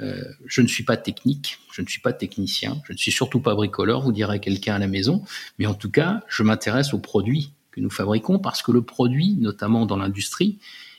Euh, 0.00 0.22
je 0.46 0.62
ne 0.62 0.66
suis 0.66 0.84
pas 0.84 0.96
technique, 0.96 1.58
je 1.70 1.82
ne 1.82 1.86
suis 1.86 2.00
pas 2.00 2.12
technicien, 2.12 2.80
je 2.86 2.92
ne 2.92 2.98
suis 2.98 3.12
surtout 3.12 3.40
pas 3.40 3.54
bricoleur, 3.54 4.00
vous 4.00 4.12
direz 4.12 4.40
quelqu'un 4.40 4.76
à 4.76 4.78
la 4.78 4.86
maison, 4.86 5.22
mais 5.58 5.66
en 5.66 5.74
tout 5.74 5.90
cas, 5.90 6.22
je 6.28 6.42
m'intéresse 6.42 6.94
aux 6.94 6.98
produits 6.98 7.52
que 7.72 7.80
nous 7.80 7.90
fabriquons 7.90 8.38
parce 8.38 8.62
que 8.62 8.72
le 8.72 8.82
produit, 8.82 9.36
notamment 9.38 9.84
dans 9.84 9.96
l'industrie, 9.96 10.58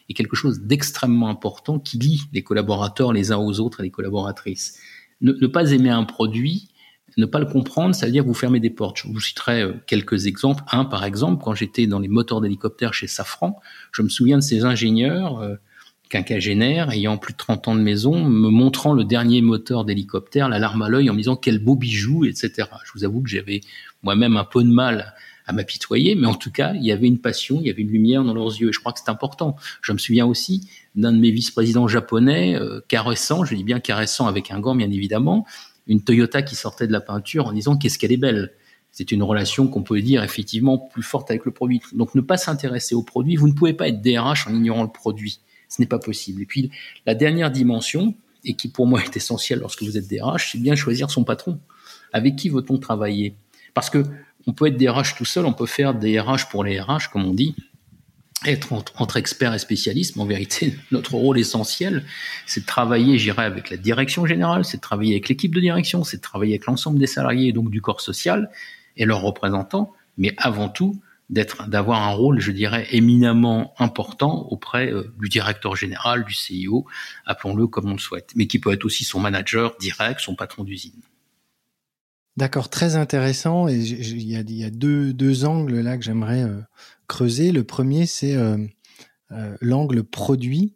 est 0.10 0.14
quelque 0.14 0.36
chose 0.36 0.62
d'extrêmement 0.62 1.30
important 1.30 1.80
qui 1.80 1.98
lie 1.98 2.22
les 2.34 2.44
collaborateurs 2.44 3.14
les 3.14 3.32
uns 3.32 3.38
aux 3.38 3.60
autres 3.60 3.80
et 3.80 3.84
les 3.84 3.92
collaboratrices. 3.92 4.80
Ne, 5.22 5.48
pas 5.48 5.72
aimer 5.72 5.90
un 5.90 6.04
produit, 6.04 6.68
ne 7.16 7.26
pas 7.26 7.40
le 7.40 7.46
comprendre, 7.46 7.96
ça 7.96 8.08
veut 8.08 8.12
dire 8.12 8.26
vous 8.26 8.34
fermez 8.34 8.60
des 8.60 8.70
portes. 8.70 8.98
Je 8.98 9.08
vous 9.08 9.20
citerai 9.22 9.62
euh, 9.62 9.74
quelques 9.88 10.26
exemples. 10.26 10.64
Un, 10.72 10.84
par 10.84 11.06
exemple, 11.06 11.42
quand 11.44 11.56
j'étais 11.56 11.88
dans 11.88 12.00
les 12.00 12.10
moteurs 12.10 12.42
d'hélicoptères 12.42 12.94
chez 12.94 13.08
Safran, 13.08 13.60
je 13.92 14.02
me 14.02 14.10
souviens 14.10 14.38
de 14.38 14.44
ces 14.44 14.66
ingénieurs 14.66 15.40
euh, 15.40 15.56
quinquagénaire, 16.14 16.92
ayant 16.92 17.18
plus 17.18 17.34
de 17.34 17.40
30 17.40 17.70
ans 17.70 17.76
de 17.76 17.82
maison, 17.82 18.24
me 18.24 18.50
montrant 18.50 18.94
le 18.94 19.04
dernier 19.04 19.42
moteur 19.42 19.84
d'hélicoptère, 19.84 20.48
la 20.48 20.60
larme 20.60 20.84
à 20.84 20.90
l'œil, 20.90 21.10
en 21.10 21.14
me 21.14 21.18
disant 21.18 21.36
quel 21.36 21.58
beau 21.58 21.76
bijou, 21.76 22.24
etc. 22.24 22.68
Je 22.86 22.92
vous 22.94 23.04
avoue 23.04 23.22
que 23.22 23.30
j'avais 23.30 23.62
moi-même 24.04 24.38
un 24.38 24.44
peu 24.44 24.64
de 24.64 24.70
mal 24.70 25.16
à 25.48 25.54
m'apitoyer, 25.54 26.14
mais 26.14 26.28
en 26.28 26.36
tout 26.36 26.52
cas, 26.52 26.74
il 26.76 26.84
y 26.84 26.92
avait 26.92 27.08
une 27.08 27.18
passion, 27.18 27.58
il 27.60 27.66
y 27.66 27.72
avait 27.72 27.82
une 27.82 27.90
lumière 27.90 28.24
dans 28.24 28.36
leurs 28.36 28.56
yeux, 28.62 28.70
et 28.70 28.72
je 28.72 28.80
crois 28.80 28.94
que 28.94 29.00
c'est 29.04 29.10
important. 29.10 29.56
Je 29.82 29.92
me 29.92 29.98
souviens 29.98 30.28
aussi 30.28 30.70
d'un 30.94 31.12
de 31.12 31.18
mes 31.18 31.32
vice-présidents 31.32 31.88
japonais, 31.88 32.56
euh, 32.56 32.80
caressant, 32.88 33.44
je 33.44 33.56
dis 33.56 33.64
bien 33.64 33.80
caressant 33.80 34.28
avec 34.28 34.52
un 34.52 34.60
gant, 34.60 34.76
bien 34.76 34.92
évidemment, 34.92 35.48
une 35.88 36.04
Toyota 36.04 36.44
qui 36.44 36.56
sortait 36.56 36.86
de 36.86 36.92
la 36.94 37.02
peinture 37.02 37.48
en 37.48 37.54
disant 37.54 37.76
qu'est-ce 37.76 37.98
qu'elle 37.98 38.12
est 38.12 38.18
belle. 38.18 38.54
C'est 38.92 39.12
une 39.12 39.24
relation 39.24 39.68
qu'on 39.68 39.82
peut 39.82 40.00
dire 40.00 40.24
effectivement 40.24 40.78
plus 40.78 41.02
forte 41.02 41.32
avec 41.32 41.44
le 41.46 41.52
produit. 41.52 41.82
Donc 41.94 42.14
ne 42.14 42.22
pas 42.22 42.38
s'intéresser 42.38 42.94
au 42.94 43.02
produit, 43.02 43.36
vous 43.36 43.48
ne 43.48 43.54
pouvez 43.54 43.74
pas 43.74 43.88
être 43.88 44.00
DRH 44.00 44.46
en 44.46 44.54
ignorant 44.54 44.84
le 44.84 44.92
produit. 44.92 45.40
Ce 45.74 45.82
n'est 45.82 45.88
pas 45.88 45.98
possible. 45.98 46.44
Et 46.44 46.46
puis, 46.46 46.70
la 47.08 47.16
dernière 47.16 47.50
dimension, 47.50 48.14
et 48.46 48.54
qui 48.54 48.68
pour 48.68 48.86
moi 48.86 49.02
est 49.04 49.18
essentielle 49.18 49.60
lorsque 49.60 49.82
vous 49.82 49.98
êtes 49.98 50.08
DRH, 50.08 50.52
c'est 50.52 50.60
bien 50.60 50.76
choisir 50.76 51.10
son 51.10 51.24
patron. 51.24 51.60
Avec 52.12 52.36
qui 52.36 52.50
veut-on 52.50 52.78
travailler? 52.78 53.34
Parce 53.74 53.90
que 53.90 54.06
on 54.46 54.54
peut 54.54 54.68
être 54.68 54.78
DRH 54.78 55.16
tout 55.16 55.26
seul, 55.26 55.46
on 55.46 55.54
peut 55.54 55.66
faire 55.66 55.96
des 55.96 56.20
RH 56.20 56.50
pour 56.52 56.64
les 56.64 56.80
RH, 56.80 57.10
comme 57.12 57.26
on 57.26 57.34
dit, 57.34 57.56
être 58.46 58.72
entre, 58.74 59.18
experts 59.18 59.56
et 59.56 59.60
spécialistes, 59.60 60.16
mais 60.16 60.22
en 60.22 60.26
vérité, 60.28 60.78
notre 60.92 61.16
rôle 61.16 61.40
essentiel, 61.40 62.06
c'est 62.46 62.60
de 62.62 62.66
travailler, 62.68 63.18
j'irai 63.18 63.46
avec 63.46 63.72
la 63.72 63.78
direction 63.78 64.28
générale, 64.28 64.66
c'est 64.66 64.78
de 64.78 64.82
travailler 64.82 65.14
avec 65.14 65.28
l'équipe 65.28 65.56
de 65.56 65.60
direction, 65.62 66.04
c'est 66.04 66.18
de 66.18 66.22
travailler 66.22 66.54
avec 66.54 66.68
l'ensemble 66.68 67.00
des 67.00 67.08
salariés 67.08 67.50
et 67.50 67.54
donc 67.54 67.72
du 67.72 67.82
corps 67.82 68.02
social 68.02 68.52
et 68.96 69.06
leurs 69.06 69.22
représentants, 69.22 69.92
mais 70.18 70.36
avant 70.38 70.70
tout, 70.70 71.02
d'être, 71.30 71.68
d'avoir 71.68 72.04
un 72.04 72.12
rôle, 72.12 72.40
je 72.40 72.52
dirais, 72.52 72.88
éminemment 72.92 73.74
important 73.80 74.48
auprès 74.50 74.92
euh, 74.92 75.14
du 75.20 75.30
directeur 75.30 75.76
général, 75.76 76.26
du 76.26 76.34
CIO, 76.34 76.86
appelons-le 77.26 77.68
comme 77.68 77.90
on 77.90 77.94
le 77.94 78.00
souhaite, 78.00 78.32
mais 78.36 78.48
qui 78.48 78.60
peut 78.60 78.72
être 78.72 78.86
aussi 78.86 79.04
son 79.04 79.20
manager 79.20 79.76
direct, 79.80 80.20
son 80.20 80.36
patron 80.36 80.64
d'usine. 80.64 81.02
D'accord, 82.36 82.70
très 82.70 82.96
intéressant. 82.96 83.68
Et 83.68 83.76
il 83.76 84.28
y 84.28 84.64
a, 84.64 84.70
deux, 84.70 85.14
deux, 85.14 85.46
angles 85.46 85.80
là 85.80 85.98
que 85.98 86.04
j'aimerais 86.04 86.44
euh, 86.44 86.62
creuser. 87.08 87.52
Le 87.52 87.64
premier, 87.64 88.06
c'est 88.06 88.36
euh 88.36 88.58
l'angle 89.62 90.04
produit. 90.04 90.76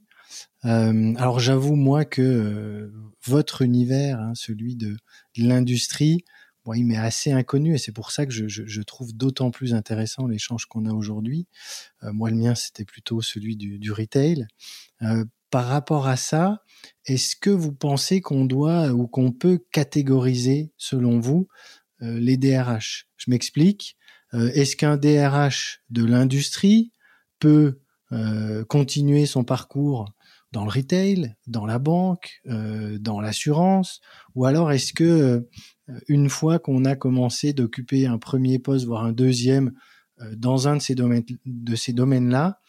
alors 0.63 1.39
j'avoue 1.39 1.75
moi 1.75 2.06
que 2.06 2.92
votre 3.27 3.62
univers, 3.62 4.20
hein, 4.20 4.34
celui 4.36 4.75
de, 4.75 4.98
l'industrie, 5.38 6.24
bon, 6.67 6.74
il 6.74 6.86
m'est 6.86 6.97
assez 6.97 7.31
inconnu 7.31 7.74
et 7.74 7.77
c'est 7.79 7.91
pour 7.91 8.12
ça 8.12 8.27
que 8.27 8.31
je, 8.31 8.47
je, 8.47 8.63
je 8.67 8.81
trouve 8.83 9.15
d'autant 9.15 9.50
plus 9.50 9.74
intéressant 9.74 10.27
l'échange 10.27 10.67
qu'on 10.67 10.86
a 10.86 10.93
aujourd'hui. 10.93 11.47
moi, 12.03 12.29
le 12.29 12.36
mien, 12.36 12.53
c'était 12.53 12.86
plutôt 12.86 13.21
celui 13.24 13.55
du, 13.55 13.79
du 13.79 13.91
retail. 13.91 14.45
par 15.50 15.65
rapport 15.65 16.07
à 16.07 16.17
ça, 16.17 16.62
est-ce 17.05 17.36
que 17.36 17.50
vous 17.50 17.71
pensez 17.71 18.21
qu'on 18.21 18.45
doit 18.45 18.91
ou 18.91 19.07
qu'on 19.07 19.31
peut 19.31 19.59
catégoriser, 19.71 20.71
selon 20.77 21.19
vous, 21.19 21.47
euh, 22.01 22.19
les 22.19 22.38
DRH 22.38 23.07
Je 23.17 23.31
m'explique. 23.31 23.97
Euh, 24.33 24.51
est-ce 24.53 24.75
qu'un 24.75 24.97
DRH 24.97 25.81
de 25.89 26.03
l'industrie 26.05 26.91
peut 27.39 27.79
euh, 28.12 28.65
continuer 28.65 29.25
son 29.25 29.43
parcours 29.43 30.13
dans 30.51 30.63
le 30.63 30.71
retail, 30.71 31.36
dans 31.45 31.65
la 31.65 31.77
banque, 31.77 32.41
dans 32.45 33.19
l'assurance, 33.19 34.00
ou 34.33 34.45
alors 34.45 34.71
est-ce 34.71 34.93
que 34.93 35.45
une 36.08 36.29
fois 36.29 36.60
qu'on 36.60 36.86
a 36.86 36.96
commencé 36.96 37.53
d'occuper 37.53 38.06
un 38.06 38.17
premier 38.17 38.60
poste, 38.60 38.86
voire 38.86 39.03
un 39.03 39.13
deuxième, 39.13 39.72
dans 40.36 40.67
un 40.67 40.77
de 40.77 41.75
ces 41.75 41.94
domaines-là, 41.94 42.60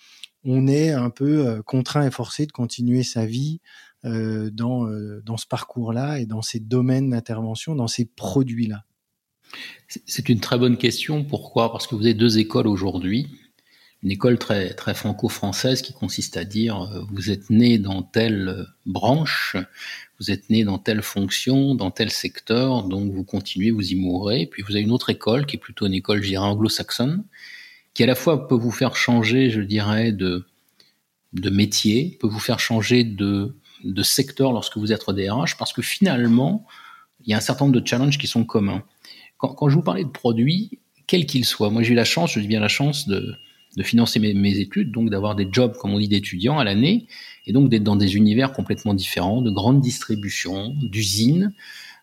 on 0.44 0.66
est 0.66 0.90
un 0.90 1.10
peu 1.10 1.62
contraint 1.64 2.06
et 2.06 2.10
forcé 2.10 2.46
de 2.46 2.52
continuer 2.52 3.02
sa 3.02 3.26
vie 3.26 3.60
euh, 4.04 4.48
dans, 4.52 4.86
euh, 4.86 5.20
dans 5.26 5.36
ce 5.36 5.46
parcours-là 5.48 6.20
et 6.20 6.26
dans 6.26 6.40
ces 6.40 6.60
domaines 6.60 7.10
d'intervention, 7.10 7.74
dans 7.74 7.88
ces 7.88 8.04
produits-là 8.04 8.84
C'est 10.06 10.28
une 10.28 10.38
très 10.38 10.56
bonne 10.56 10.78
question. 10.78 11.24
Pourquoi? 11.24 11.72
Parce 11.72 11.88
que 11.88 11.96
vous 11.96 12.02
avez 12.02 12.14
deux 12.14 12.38
écoles 12.38 12.68
aujourd'hui. 12.68 13.26
Une 14.04 14.12
école 14.12 14.38
très, 14.38 14.72
très 14.74 14.94
franco-française 14.94 15.82
qui 15.82 15.92
consiste 15.92 16.36
à 16.36 16.44
dire 16.44 16.80
euh, 16.80 17.02
vous 17.10 17.32
êtes 17.32 17.50
né 17.50 17.78
dans 17.78 18.04
telle 18.04 18.68
branche, 18.86 19.56
vous 20.20 20.30
êtes 20.30 20.50
né 20.50 20.64
dans 20.64 20.78
telle 20.78 21.02
fonction, 21.02 21.74
dans 21.74 21.90
tel 21.90 22.10
secteur, 22.10 22.84
donc 22.84 23.12
vous 23.12 23.24
continuez, 23.24 23.70
vous 23.70 23.92
y 23.92 23.94
mourrez. 23.94 24.46
Puis 24.46 24.62
vous 24.62 24.72
avez 24.72 24.82
une 24.82 24.90
autre 24.90 25.10
école 25.10 25.46
qui 25.46 25.56
est 25.56 25.60
plutôt 25.60 25.86
une 25.86 25.94
école, 25.94 26.22
je 26.22 26.28
dirais, 26.28 26.44
anglo-saxonne, 26.44 27.24
qui 27.94 28.02
à 28.02 28.06
la 28.06 28.14
fois 28.14 28.48
peut 28.48 28.56
vous 28.56 28.72
faire 28.72 28.96
changer, 28.96 29.50
je 29.50 29.60
dirais, 29.60 30.12
de, 30.12 30.44
de 31.32 31.50
métier, 31.50 32.16
peut 32.20 32.28
vous 32.28 32.40
faire 32.40 32.58
changer 32.58 33.04
de 33.04 33.54
de 33.84 34.02
secteur 34.02 34.52
lorsque 34.52 34.76
vous 34.76 34.92
êtes 34.92 35.08
DRH, 35.08 35.56
parce 35.56 35.72
que 35.72 35.82
finalement, 35.82 36.66
il 37.20 37.30
y 37.30 37.34
a 37.34 37.36
un 37.36 37.40
certain 37.40 37.66
nombre 37.66 37.80
de 37.80 37.86
challenges 37.86 38.18
qui 38.18 38.26
sont 38.26 38.44
communs. 38.44 38.82
Quand, 39.38 39.68
je 39.68 39.74
vous 39.74 39.82
parlais 39.82 40.04
de 40.04 40.10
produits, 40.10 40.80
quels 41.06 41.26
qu'ils 41.26 41.44
soient, 41.44 41.70
moi 41.70 41.82
j'ai 41.82 41.92
eu 41.92 41.96
la 41.96 42.04
chance, 42.04 42.32
je 42.32 42.40
dis 42.40 42.48
bien 42.48 42.60
la 42.60 42.68
chance 42.68 43.06
de, 43.06 43.34
financer 43.82 44.18
mes, 44.18 44.58
études, 44.58 44.90
donc 44.90 45.10
d'avoir 45.10 45.34
des 45.34 45.48
jobs, 45.50 45.76
comme 45.76 45.92
on 45.92 45.98
dit, 45.98 46.08
d'étudiants 46.08 46.58
à 46.58 46.64
l'année, 46.64 47.06
et 47.46 47.52
donc 47.52 47.68
d'être 47.68 47.84
dans 47.84 47.96
des 47.96 48.16
univers 48.16 48.52
complètement 48.52 48.94
différents, 48.94 49.42
de 49.42 49.50
grandes 49.50 49.80
distributions, 49.80 50.74
d'usines. 50.80 51.52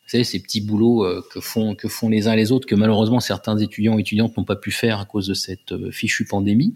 Ces 0.07 0.39
petits 0.39 0.61
boulots 0.61 1.03
euh, 1.03 1.23
que 1.31 1.39
font, 1.39 1.73
que 1.73 1.87
font 1.87 2.09
les 2.09 2.27
uns 2.27 2.35
les 2.35 2.51
autres, 2.51 2.67
que 2.67 2.75
malheureusement 2.75 3.19
certains 3.19 3.57
étudiants 3.57 3.97
et 3.97 4.01
étudiantes 4.01 4.37
n'ont 4.37 4.43
pas 4.43 4.55
pu 4.55 4.69
faire 4.71 4.99
à 4.99 5.05
cause 5.05 5.27
de 5.27 5.33
cette 5.33 5.71
euh, 5.71 5.91
fichue 5.91 6.25
pandémie. 6.25 6.75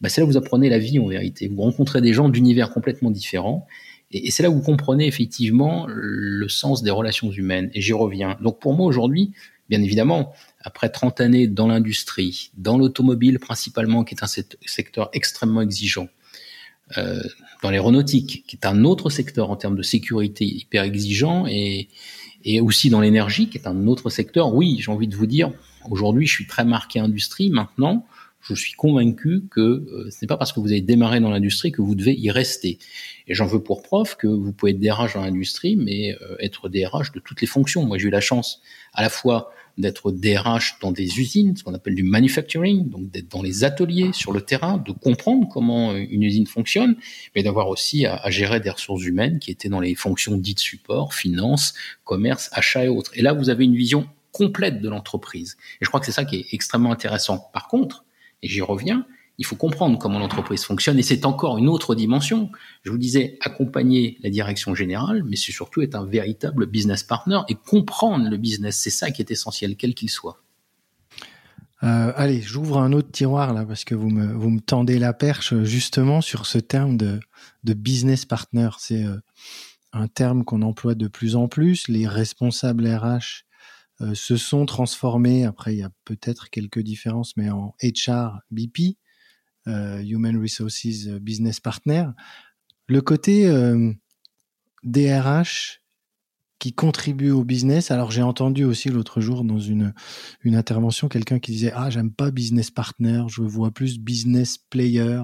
Bah, 0.00 0.08
c'est 0.08 0.20
là 0.20 0.24
où 0.24 0.30
vous 0.30 0.38
apprenez 0.38 0.70
la 0.70 0.78
vie 0.78 0.98
en 0.98 1.06
vérité. 1.06 1.48
Vous 1.48 1.60
rencontrez 1.60 2.00
des 2.00 2.14
gens 2.14 2.30
d'univers 2.30 2.70
complètement 2.70 3.10
différents 3.10 3.66
et, 4.12 4.30
c'est 4.30 4.42
là 4.42 4.50
où 4.50 4.54
vous 4.54 4.62
comprenez 4.62 5.06
effectivement 5.06 5.86
le 5.88 6.48
sens 6.48 6.82
des 6.82 6.90
relations 6.90 7.30
humaines. 7.30 7.70
Et 7.74 7.80
j'y 7.80 7.92
reviens. 7.92 8.36
Donc 8.42 8.60
pour 8.60 8.74
moi 8.74 8.86
aujourd'hui, 8.86 9.32
bien 9.72 9.82
évidemment, 9.82 10.34
après 10.60 10.90
30 10.90 11.22
années 11.22 11.46
dans 11.46 11.66
l'industrie, 11.66 12.50
dans 12.58 12.76
l'automobile 12.76 13.38
principalement, 13.38 14.04
qui 14.04 14.14
est 14.14 14.22
un 14.22 14.26
secteur 14.66 15.08
extrêmement 15.14 15.62
exigeant, 15.62 16.08
euh, 16.98 17.22
dans 17.62 17.70
l'aéronautique, 17.70 18.44
qui 18.46 18.56
est 18.56 18.66
un 18.66 18.84
autre 18.84 19.08
secteur 19.08 19.50
en 19.50 19.56
termes 19.56 19.76
de 19.76 19.82
sécurité 19.82 20.44
hyper 20.44 20.82
exigeant, 20.82 21.46
et, 21.46 21.88
et 22.44 22.60
aussi 22.60 22.90
dans 22.90 23.00
l'énergie, 23.00 23.48
qui 23.48 23.56
est 23.56 23.66
un 23.66 23.86
autre 23.86 24.10
secteur, 24.10 24.54
oui, 24.54 24.76
j'ai 24.78 24.90
envie 24.90 25.08
de 25.08 25.16
vous 25.16 25.24
dire, 25.24 25.50
aujourd'hui, 25.88 26.26
je 26.26 26.34
suis 26.34 26.46
très 26.46 26.66
marqué 26.66 27.00
industrie. 27.00 27.48
Maintenant, 27.48 28.04
je 28.42 28.54
suis 28.54 28.72
convaincu 28.72 29.44
que 29.50 29.60
euh, 29.60 30.10
ce 30.10 30.18
n'est 30.20 30.26
pas 30.26 30.36
parce 30.36 30.52
que 30.52 30.60
vous 30.60 30.72
avez 30.72 30.80
démarré 30.80 31.20
dans 31.20 31.30
l'industrie 31.30 31.72
que 31.72 31.80
vous 31.80 31.94
devez 31.94 32.14
y 32.18 32.30
rester. 32.30 32.78
Et 33.28 33.34
j'en 33.34 33.46
veux 33.46 33.62
pour 33.62 33.82
preuve 33.82 34.16
que 34.16 34.26
vous 34.26 34.52
pouvez 34.52 34.72
être 34.72 34.80
DRH 34.80 35.14
dans 35.14 35.22
l'industrie, 35.22 35.76
mais 35.76 36.16
euh, 36.20 36.36
être 36.40 36.68
DRH 36.68 37.12
de 37.12 37.20
toutes 37.20 37.40
les 37.40 37.46
fonctions. 37.46 37.84
Moi, 37.84 37.98
j'ai 37.98 38.08
eu 38.08 38.10
la 38.10 38.20
chance 38.20 38.60
à 38.92 39.02
la 39.02 39.08
fois 39.08 39.50
d'être 39.78 40.12
DRH 40.12 40.78
dans 40.80 40.92
des 40.92 41.18
usines, 41.18 41.56
ce 41.56 41.64
qu'on 41.64 41.74
appelle 41.74 41.94
du 41.94 42.02
manufacturing, 42.02 42.88
donc 42.88 43.10
d'être 43.10 43.30
dans 43.30 43.42
les 43.42 43.64
ateliers 43.64 44.12
sur 44.12 44.32
le 44.32 44.40
terrain, 44.40 44.78
de 44.78 44.92
comprendre 44.92 45.48
comment 45.48 45.92
euh, 45.92 46.04
une 46.10 46.22
usine 46.22 46.46
fonctionne, 46.46 46.96
mais 47.34 47.42
d'avoir 47.42 47.68
aussi 47.68 48.06
à, 48.06 48.16
à, 48.16 48.30
gérer 48.30 48.60
des 48.60 48.70
ressources 48.70 49.04
humaines 49.04 49.38
qui 49.38 49.50
étaient 49.50 49.68
dans 49.68 49.80
les 49.80 49.94
fonctions 49.94 50.36
dites 50.36 50.60
support, 50.60 51.14
finance, 51.14 51.74
commerce, 52.04 52.50
achat 52.52 52.84
et 52.84 52.88
autres. 52.88 53.12
Et 53.14 53.22
là, 53.22 53.32
vous 53.32 53.50
avez 53.50 53.64
une 53.64 53.76
vision 53.76 54.06
complète 54.30 54.80
de 54.80 54.88
l'entreprise. 54.88 55.56
Et 55.80 55.84
je 55.84 55.88
crois 55.88 56.00
que 56.00 56.06
c'est 56.06 56.12
ça 56.12 56.24
qui 56.24 56.36
est 56.36 56.46
extrêmement 56.52 56.92
intéressant. 56.92 57.50
Par 57.52 57.68
contre, 57.68 58.04
et 58.42 58.48
j'y 58.48 58.60
reviens, 58.60 59.06
il 59.38 59.46
faut 59.46 59.56
comprendre 59.56 59.98
comment 59.98 60.18
l'entreprise 60.18 60.64
fonctionne 60.64 60.98
et 60.98 61.02
c'est 61.02 61.24
encore 61.24 61.58
une 61.58 61.68
autre 61.68 61.94
dimension. 61.94 62.50
Je 62.82 62.90
vous 62.90 62.98
disais 62.98 63.38
accompagner 63.40 64.18
la 64.22 64.30
direction 64.30 64.74
générale, 64.74 65.24
mais 65.24 65.36
c'est 65.36 65.52
surtout 65.52 65.82
être 65.82 65.94
un 65.94 66.06
véritable 66.06 66.66
business 66.66 67.02
partner 67.02 67.40
et 67.48 67.54
comprendre 67.54 68.28
le 68.28 68.36
business. 68.36 68.76
C'est 68.76 68.90
ça 68.90 69.10
qui 69.10 69.22
est 69.22 69.30
essentiel, 69.30 69.76
quel 69.76 69.94
qu'il 69.94 70.10
soit. 70.10 70.42
Euh, 71.82 72.12
allez, 72.14 72.40
j'ouvre 72.40 72.78
un 72.78 72.92
autre 72.92 73.10
tiroir 73.10 73.52
là 73.52 73.64
parce 73.64 73.84
que 73.84 73.96
vous 73.96 74.08
me, 74.08 74.60
tendez 74.60 75.00
la 75.00 75.12
perche 75.12 75.54
justement 75.64 76.20
sur 76.20 76.46
ce 76.46 76.58
terme 76.58 76.96
de, 76.96 77.20
business 77.64 78.24
partner. 78.24 78.68
C'est 78.78 79.04
euh, 79.04 79.16
un 79.92 80.06
terme 80.06 80.44
qu'on 80.44 80.62
emploie 80.62 80.94
de 80.94 81.08
plus 81.08 81.34
en 81.34 81.48
plus. 81.48 81.88
Les 81.88 82.06
responsables 82.06 82.86
RH 82.86 83.44
euh, 84.00 84.14
se 84.14 84.36
sont 84.36 84.64
transformés, 84.64 85.44
après 85.44 85.74
il 85.74 85.78
y 85.78 85.82
a 85.82 85.90
peut-être 86.04 86.50
quelques 86.50 86.80
différences, 86.80 87.36
mais 87.36 87.50
en 87.50 87.74
HR 87.82 88.38
BP, 88.52 88.96
Human 89.66 90.40
Resources 90.40 91.06
Business 91.20 91.60
Partner. 91.60 92.06
Le 92.88 93.00
côté 93.00 93.46
DRH 94.82 95.78
euh, 95.78 95.82
qui 96.58 96.72
contribue 96.72 97.30
au 97.30 97.44
business. 97.44 97.90
Alors 97.90 98.10
j'ai 98.10 98.22
entendu 98.22 98.64
aussi 98.64 98.88
l'autre 98.88 99.20
jour 99.20 99.44
dans 99.44 99.58
une 99.58 99.94
une 100.42 100.54
intervention 100.54 101.08
quelqu'un 101.08 101.38
qui 101.38 101.52
disait 101.52 101.72
ah 101.74 101.90
j'aime 101.90 102.12
pas 102.12 102.30
business 102.30 102.70
partner, 102.70 103.24
je 103.28 103.42
vois 103.42 103.70
plus 103.72 103.98
business 103.98 104.58
player. 104.58 105.22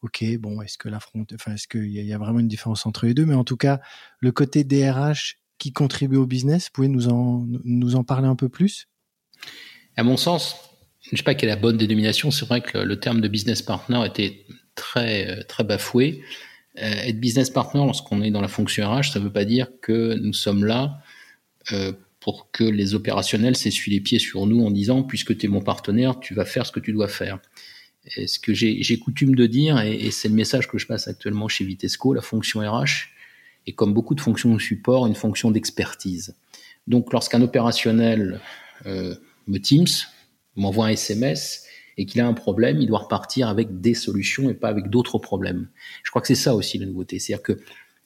Ok 0.00 0.24
bon 0.38 0.60
est-ce 0.62 0.78
que 0.78 0.88
la 0.88 0.98
front, 0.98 1.24
enfin 1.34 1.54
est-ce 1.54 1.68
qu'il 1.68 1.86
y, 1.86 2.02
y, 2.02 2.12
a 2.12 2.18
vraiment 2.18 2.40
une 2.40 2.48
différence 2.48 2.86
entre 2.86 3.06
les 3.06 3.14
deux, 3.14 3.26
mais 3.26 3.34
en 3.34 3.44
tout 3.44 3.56
cas 3.56 3.80
le 4.18 4.32
côté 4.32 4.64
DRH 4.64 5.42
qui 5.62 5.72
contribue 5.72 6.16
au 6.16 6.26
business. 6.26 6.64
Vous 6.64 6.70
pouvez 6.72 6.88
nous 6.88 7.08
en, 7.08 7.46
nous 7.62 7.94
en 7.94 8.02
parler 8.02 8.26
un 8.26 8.34
peu 8.34 8.48
plus? 8.48 8.88
À 9.96 10.02
mon 10.02 10.16
sens, 10.16 10.71
je 11.02 11.10
ne 11.12 11.16
sais 11.16 11.22
pas 11.24 11.34
quelle 11.34 11.48
est 11.48 11.54
la 11.54 11.60
bonne 11.60 11.76
dénomination. 11.76 12.30
C'est 12.30 12.46
vrai 12.46 12.60
que 12.60 12.78
le, 12.78 13.00
terme 13.00 13.20
de 13.20 13.28
business 13.28 13.60
partner 13.60 14.02
était 14.06 14.44
très, 14.74 15.28
euh, 15.28 15.42
très 15.42 15.64
bafoué. 15.64 16.22
Euh, 16.78 16.90
être 16.90 17.20
business 17.20 17.50
partner 17.50 17.80
lorsqu'on 17.80 18.22
est 18.22 18.30
dans 18.30 18.40
la 18.40 18.48
fonction 18.48 18.88
RH, 18.90 19.12
ça 19.12 19.18
ne 19.18 19.24
veut 19.24 19.32
pas 19.32 19.44
dire 19.44 19.68
que 19.82 20.14
nous 20.14 20.32
sommes 20.32 20.64
là 20.64 21.02
euh, 21.72 21.92
pour 22.20 22.50
que 22.50 22.64
les 22.64 22.94
opérationnels 22.94 23.56
s'essuient 23.56 23.90
les 23.90 24.00
pieds 24.00 24.20
sur 24.20 24.46
nous 24.46 24.64
en 24.64 24.70
disant 24.70 25.02
puisque 25.02 25.36
tu 25.36 25.46
es 25.46 25.48
mon 25.48 25.60
partenaire, 25.60 26.20
tu 26.20 26.34
vas 26.34 26.44
faire 26.44 26.64
ce 26.64 26.72
que 26.72 26.80
tu 26.80 26.92
dois 26.92 27.08
faire. 27.08 27.40
Ce 28.26 28.38
que 28.40 28.52
j'ai 28.52 28.98
coutume 28.98 29.36
de 29.36 29.46
dire, 29.46 29.80
et, 29.80 30.10
c'est 30.10 30.28
le 30.28 30.34
message 30.34 30.66
que 30.66 30.76
je 30.76 30.88
passe 30.88 31.06
actuellement 31.06 31.46
chez 31.46 31.64
Vitesco, 31.64 32.14
la 32.14 32.20
fonction 32.20 32.58
RH, 32.58 33.10
et 33.68 33.74
comme 33.74 33.94
beaucoup 33.94 34.16
de 34.16 34.20
fonctions 34.20 34.52
de 34.52 34.60
support, 34.60 35.06
une 35.06 35.14
fonction 35.14 35.52
d'expertise. 35.52 36.34
Donc 36.88 37.12
lorsqu'un 37.12 37.42
opérationnel 37.42 38.40
me 38.84 39.58
Teams, 39.58 39.86
m'envoie 40.56 40.86
un 40.86 40.90
SMS 40.90 41.64
et 41.96 42.06
qu'il 42.06 42.20
a 42.20 42.26
un 42.26 42.32
problème, 42.32 42.80
il 42.80 42.86
doit 42.86 43.00
repartir 43.00 43.48
avec 43.48 43.80
des 43.80 43.94
solutions 43.94 44.50
et 44.50 44.54
pas 44.54 44.68
avec 44.68 44.88
d'autres 44.88 45.18
problèmes. 45.18 45.68
Je 46.02 46.10
crois 46.10 46.22
que 46.22 46.28
c'est 46.28 46.34
ça 46.34 46.54
aussi 46.54 46.78
la 46.78 46.86
nouveauté. 46.86 47.18
C'est-à-dire 47.18 47.42
que 47.42 47.60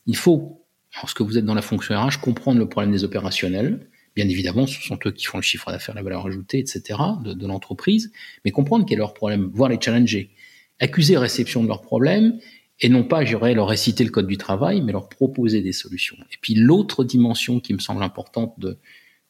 il 0.06 0.16
faut, 0.16 0.64
lorsque 0.96 1.20
vous 1.20 1.38
êtes 1.38 1.44
dans 1.44 1.54
la 1.54 1.62
fonction 1.62 1.94
RH, 1.94 2.20
comprendre 2.20 2.58
le 2.58 2.68
problème 2.68 2.92
des 2.92 3.04
opérationnels. 3.04 3.88
Bien 4.14 4.28
évidemment, 4.28 4.66
ce 4.66 4.80
sont 4.80 4.98
eux 5.06 5.10
qui 5.10 5.26
font 5.26 5.38
le 5.38 5.42
chiffre 5.42 5.70
d'affaires, 5.70 5.94
la 5.94 6.02
valeur 6.02 6.26
ajoutée, 6.26 6.58
etc. 6.58 6.98
de, 7.22 7.46
l'entreprise, 7.46 8.12
mais 8.44 8.50
comprendre 8.50 8.86
quel 8.88 8.96
est 8.96 8.98
leur 9.00 9.12
problème, 9.12 9.50
voir 9.52 9.68
les 9.68 9.78
challenger, 9.80 10.30
accuser 10.80 11.18
réception 11.18 11.62
de 11.62 11.68
leurs 11.68 11.82
problèmes 11.82 12.38
et 12.80 12.88
non 12.88 13.04
pas, 13.04 13.24
j'aurais 13.24 13.54
leur 13.54 13.68
réciter 13.68 14.04
le 14.04 14.10
code 14.10 14.26
du 14.26 14.36
travail, 14.36 14.82
mais 14.82 14.92
leur 14.92 15.08
proposer 15.08 15.62
des 15.62 15.72
solutions. 15.72 16.16
Et 16.32 16.36
puis 16.40 16.54
l'autre 16.54 17.04
dimension 17.04 17.58
qui 17.58 17.72
me 17.72 17.78
semble 17.78 18.02
importante 18.02 18.58
de, 18.58 18.78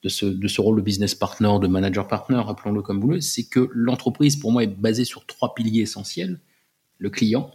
de 0.06 0.48
ce, 0.48 0.60
rôle 0.60 0.76
de 0.76 0.82
business 0.82 1.14
partner, 1.14 1.52
de 1.60 1.66
manager 1.66 2.06
partner, 2.06 2.36
rappelons-le 2.36 2.82
comme 2.82 3.00
vous 3.00 3.08
le, 3.08 3.20
c'est 3.20 3.44
que 3.44 3.68
l'entreprise, 3.72 4.36
pour 4.36 4.52
moi, 4.52 4.62
est 4.62 4.68
basée 4.68 5.04
sur 5.04 5.26
trois 5.26 5.54
piliers 5.54 5.82
essentiels. 5.82 6.40
Le 6.98 7.10
client, 7.10 7.50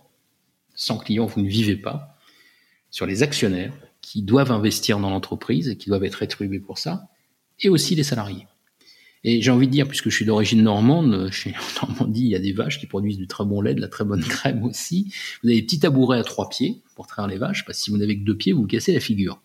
sans 0.75 0.97
client, 0.97 1.25
vous 1.25 1.41
ne 1.41 1.47
vivez 1.47 1.75
pas. 1.75 2.17
Sur 2.89 3.05
les 3.05 3.23
actionnaires, 3.23 3.73
qui 4.01 4.21
doivent 4.21 4.51
investir 4.51 4.99
dans 4.99 5.09
l'entreprise 5.09 5.69
et 5.69 5.77
qui 5.77 5.89
doivent 5.89 6.03
être 6.03 6.15
rétribués 6.15 6.59
pour 6.59 6.77
ça, 6.77 7.07
et 7.61 7.69
aussi 7.69 7.95
les 7.95 8.03
salariés. 8.03 8.47
Et 9.23 9.41
j'ai 9.41 9.51
envie 9.51 9.67
de 9.67 9.71
dire, 9.71 9.87
puisque 9.87 10.09
je 10.09 10.15
suis 10.15 10.25
d'origine 10.25 10.63
normande, 10.63 11.29
chez 11.31 11.53
Normandie, 11.81 12.23
il 12.23 12.29
y 12.29 12.35
a 12.35 12.39
des 12.39 12.51
vaches 12.51 12.79
qui 12.79 12.87
produisent 12.87 13.17
du 13.17 13.27
très 13.27 13.45
bon 13.45 13.61
lait, 13.61 13.75
de 13.75 13.81
la 13.81 13.87
très 13.87 14.03
bonne 14.03 14.23
crème 14.23 14.63
aussi. 14.63 15.13
Vous 15.43 15.49
avez 15.49 15.59
des 15.59 15.65
petits 15.65 15.79
tabourets 15.79 16.19
à 16.19 16.23
trois 16.23 16.49
pieds 16.49 16.81
pour 16.95 17.07
traire 17.07 17.27
les 17.27 17.37
vaches, 17.37 17.63
parce 17.65 17.77
que 17.77 17.83
si 17.83 17.91
vous 17.91 17.97
n'avez 17.97 18.19
que 18.19 18.25
deux 18.25 18.35
pieds, 18.35 18.51
vous 18.51 18.61
vous 18.61 18.67
cassez 18.67 18.93
la 18.93 18.99
figure. 18.99 19.39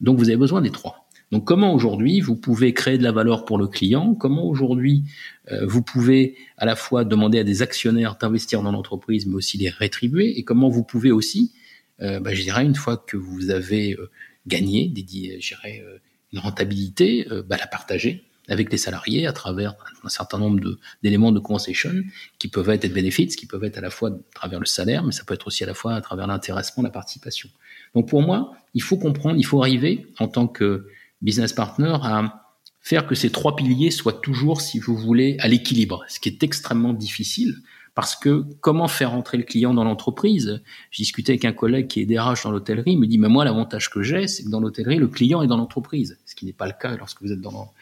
Donc 0.00 0.18
vous 0.18 0.28
avez 0.28 0.36
besoin 0.36 0.62
des 0.62 0.70
trois. 0.70 1.07
Donc 1.30 1.44
comment 1.44 1.74
aujourd'hui 1.74 2.20
vous 2.20 2.36
pouvez 2.36 2.72
créer 2.72 2.96
de 2.96 3.02
la 3.02 3.12
valeur 3.12 3.44
pour 3.44 3.58
le 3.58 3.66
client? 3.66 4.14
Comment 4.14 4.46
aujourd'hui 4.46 5.04
euh, 5.52 5.66
vous 5.66 5.82
pouvez 5.82 6.36
à 6.56 6.64
la 6.64 6.74
fois 6.74 7.04
demander 7.04 7.38
à 7.38 7.44
des 7.44 7.62
actionnaires 7.62 8.16
d'investir 8.16 8.62
dans 8.62 8.72
l'entreprise, 8.72 9.26
mais 9.26 9.34
aussi 9.34 9.58
les 9.58 9.68
rétribuer? 9.68 10.38
Et 10.38 10.44
comment 10.44 10.68
vous 10.68 10.84
pouvez 10.84 11.10
aussi, 11.10 11.52
euh, 12.00 12.20
bah, 12.20 12.32
je 12.32 12.42
dirais, 12.42 12.64
une 12.64 12.74
fois 12.74 12.96
que 12.96 13.16
vous 13.16 13.50
avez 13.50 13.94
euh, 13.94 14.10
gagné, 14.46 14.90
je 14.96 15.48
dirais, 15.48 15.84
une 16.32 16.38
rentabilité, 16.38 17.26
bah, 17.46 17.56
la 17.58 17.66
partager 17.66 18.24
avec 18.48 18.72
les 18.72 18.78
salariés 18.78 19.26
à 19.26 19.32
travers 19.32 19.74
un 20.04 20.08
certain 20.08 20.38
nombre 20.38 20.60
d'éléments 21.02 21.32
de, 21.32 21.38
concession 21.38 21.92
qui 22.38 22.48
peuvent 22.48 22.70
être 22.70 22.82
des 22.82 22.88
bénéfices, 22.88 23.36
qui 23.36 23.44
peuvent 23.44 23.64
être 23.64 23.76
à 23.76 23.82
la 23.82 23.90
fois 23.90 24.08
à 24.08 24.18
travers 24.34 24.58
le 24.58 24.66
salaire, 24.66 25.04
mais 25.04 25.12
ça 25.12 25.24
peut 25.24 25.34
être 25.34 25.46
aussi 25.46 25.64
à 25.64 25.66
la 25.66 25.74
fois 25.74 25.94
à 25.94 26.00
travers 26.00 26.26
l'intéressement, 26.26 26.82
la 26.82 26.90
participation. 26.90 27.50
Donc 27.94 28.08
pour 28.08 28.22
moi, 28.22 28.54
il 28.72 28.82
faut 28.82 28.96
comprendre, 28.96 29.36
il 29.38 29.44
faut 29.44 29.62
arriver 29.62 30.06
en 30.18 30.28
tant 30.28 30.48
que 30.48 30.86
business 31.22 31.52
partner 31.52 31.96
à 32.02 32.44
faire 32.80 33.06
que 33.06 33.14
ces 33.14 33.30
trois 33.30 33.56
piliers 33.56 33.90
soient 33.90 34.12
toujours, 34.12 34.60
si 34.60 34.78
vous 34.78 34.96
voulez, 34.96 35.36
à 35.40 35.48
l'équilibre, 35.48 36.04
ce 36.08 36.20
qui 36.20 36.28
est 36.28 36.42
extrêmement 36.42 36.92
difficile 36.92 37.56
parce 37.98 38.14
que 38.14 38.44
comment 38.60 38.86
faire 38.86 39.12
entrer 39.12 39.38
le 39.38 39.42
client 39.42 39.74
dans 39.74 39.82
l'entreprise? 39.82 40.62
J'ai 40.92 41.02
discuté 41.02 41.32
avec 41.32 41.44
un 41.44 41.52
collègue 41.52 41.88
qui 41.88 42.00
est 42.00 42.06
DRH 42.06 42.44
dans 42.44 42.52
l'hôtellerie, 42.52 42.92
il 42.92 42.96
me 43.00 43.08
dit 43.08 43.18
mais 43.18 43.26
moi 43.26 43.44
l'avantage 43.44 43.90
que 43.90 44.04
j'ai, 44.04 44.28
c'est 44.28 44.44
que 44.44 44.50
dans 44.50 44.60
l'hôtellerie 44.60 44.98
le 44.98 45.08
client 45.08 45.42
est 45.42 45.48
dans 45.48 45.56
l'entreprise, 45.56 46.16
ce 46.24 46.36
qui 46.36 46.46
n'est 46.46 46.52
pas 46.52 46.68
le 46.68 46.74
cas 46.80 46.96
lorsque 46.96 47.20
vous 47.22 47.32
êtes 47.32 47.40
dans 47.40 47.72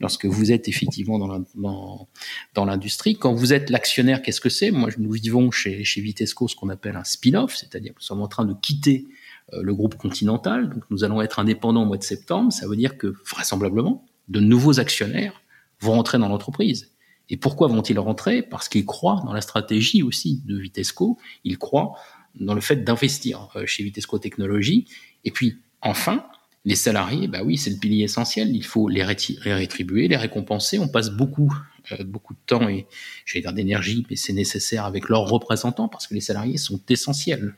lorsque 0.00 0.24
vous 0.24 0.50
êtes 0.50 0.66
effectivement 0.66 1.18
dans 1.18 1.44
dans, 1.56 2.08
dans 2.54 2.64
l'industrie. 2.64 3.18
Quand 3.18 3.34
vous 3.34 3.52
êtes 3.52 3.68
l'actionnaire, 3.68 4.22
qu'est-ce 4.22 4.40
que 4.40 4.48
c'est? 4.48 4.70
Moi, 4.70 4.88
nous 4.96 5.12
vivons 5.12 5.50
chez 5.50 5.84
chez 5.84 6.00
Vitesco 6.00 6.48
ce 6.48 6.56
qu'on 6.56 6.70
appelle 6.70 6.96
un 6.96 7.04
spin-off, 7.04 7.54
c'est-à-dire 7.54 7.92
que 7.92 7.98
nous 7.98 8.06
sommes 8.06 8.22
en 8.22 8.28
train 8.28 8.46
de 8.46 8.54
quitter 8.54 9.06
le 9.52 9.74
groupe 9.74 9.96
continental. 9.96 10.70
Donc 10.70 10.82
nous 10.90 11.04
allons 11.04 11.22
être 11.22 11.38
indépendants 11.38 11.82
au 11.82 11.86
mois 11.86 11.98
de 11.98 12.02
septembre. 12.02 12.52
Ça 12.52 12.66
veut 12.66 12.76
dire 12.76 12.98
que 12.98 13.14
vraisemblablement, 13.30 14.04
de 14.28 14.40
nouveaux 14.40 14.80
actionnaires 14.80 15.40
vont 15.80 15.92
rentrer 15.92 16.18
dans 16.18 16.28
l'entreprise. 16.28 16.90
Et 17.28 17.36
pourquoi 17.36 17.68
vont-ils 17.68 17.98
rentrer? 17.98 18.42
Parce 18.42 18.68
qu'ils 18.68 18.86
croient 18.86 19.22
dans 19.24 19.32
la 19.32 19.40
stratégie 19.40 20.02
aussi 20.02 20.42
de 20.46 20.58
Vitesco. 20.58 21.18
Ils 21.44 21.58
croient 21.58 21.94
dans 22.38 22.54
le 22.54 22.60
fait 22.60 22.76
d'investir 22.76 23.48
euh, 23.56 23.66
chez 23.66 23.82
Vitesco 23.82 24.18
Technologies. 24.18 24.86
Et 25.24 25.30
puis, 25.30 25.58
enfin, 25.80 26.26
les 26.64 26.76
salariés, 26.76 27.28
bah 27.28 27.40
oui, 27.44 27.56
c'est 27.56 27.70
le 27.70 27.78
pilier 27.78 28.04
essentiel. 28.04 28.54
Il 28.54 28.64
faut 28.64 28.88
les, 28.88 29.02
rétribuer, 29.02 30.08
les 30.08 30.16
récompenser. 30.16 30.78
On 30.78 30.88
passe 30.88 31.10
beaucoup, 31.10 31.52
euh, 31.92 32.04
beaucoup 32.04 32.34
de 32.34 32.38
temps 32.46 32.68
et 32.68 32.86
j'allais 33.24 33.42
dire 33.42 33.52
d'énergie, 33.52 34.06
mais 34.08 34.16
c'est 34.16 34.32
nécessaire 34.32 34.84
avec 34.84 35.08
leurs 35.08 35.26
représentants 35.26 35.88
parce 35.88 36.06
que 36.06 36.14
les 36.14 36.20
salariés 36.20 36.58
sont 36.58 36.80
essentiels 36.88 37.56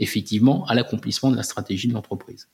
effectivement 0.00 0.66
à 0.66 0.74
l'accomplissement 0.74 1.30
de 1.30 1.36
la 1.36 1.44
stratégie 1.44 1.86
de 1.86 1.92
l'entreprise. 1.92 2.48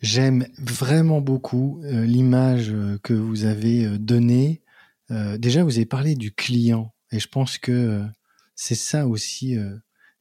J'aime 0.00 0.46
vraiment 0.58 1.20
beaucoup 1.20 1.80
euh, 1.84 2.04
l'image 2.04 2.70
euh, 2.70 2.98
que 3.02 3.14
vous 3.14 3.44
avez 3.44 3.86
euh, 3.86 3.98
donnée. 3.98 4.62
déjà, 5.38 5.62
vous 5.62 5.76
avez 5.76 5.86
parlé 5.86 6.16
du 6.16 6.32
client 6.32 6.92
et 7.12 7.20
je 7.20 7.28
pense 7.28 7.58
que 7.58 8.04
c'est 8.56 8.74
ça 8.74 9.06
aussi 9.06 9.56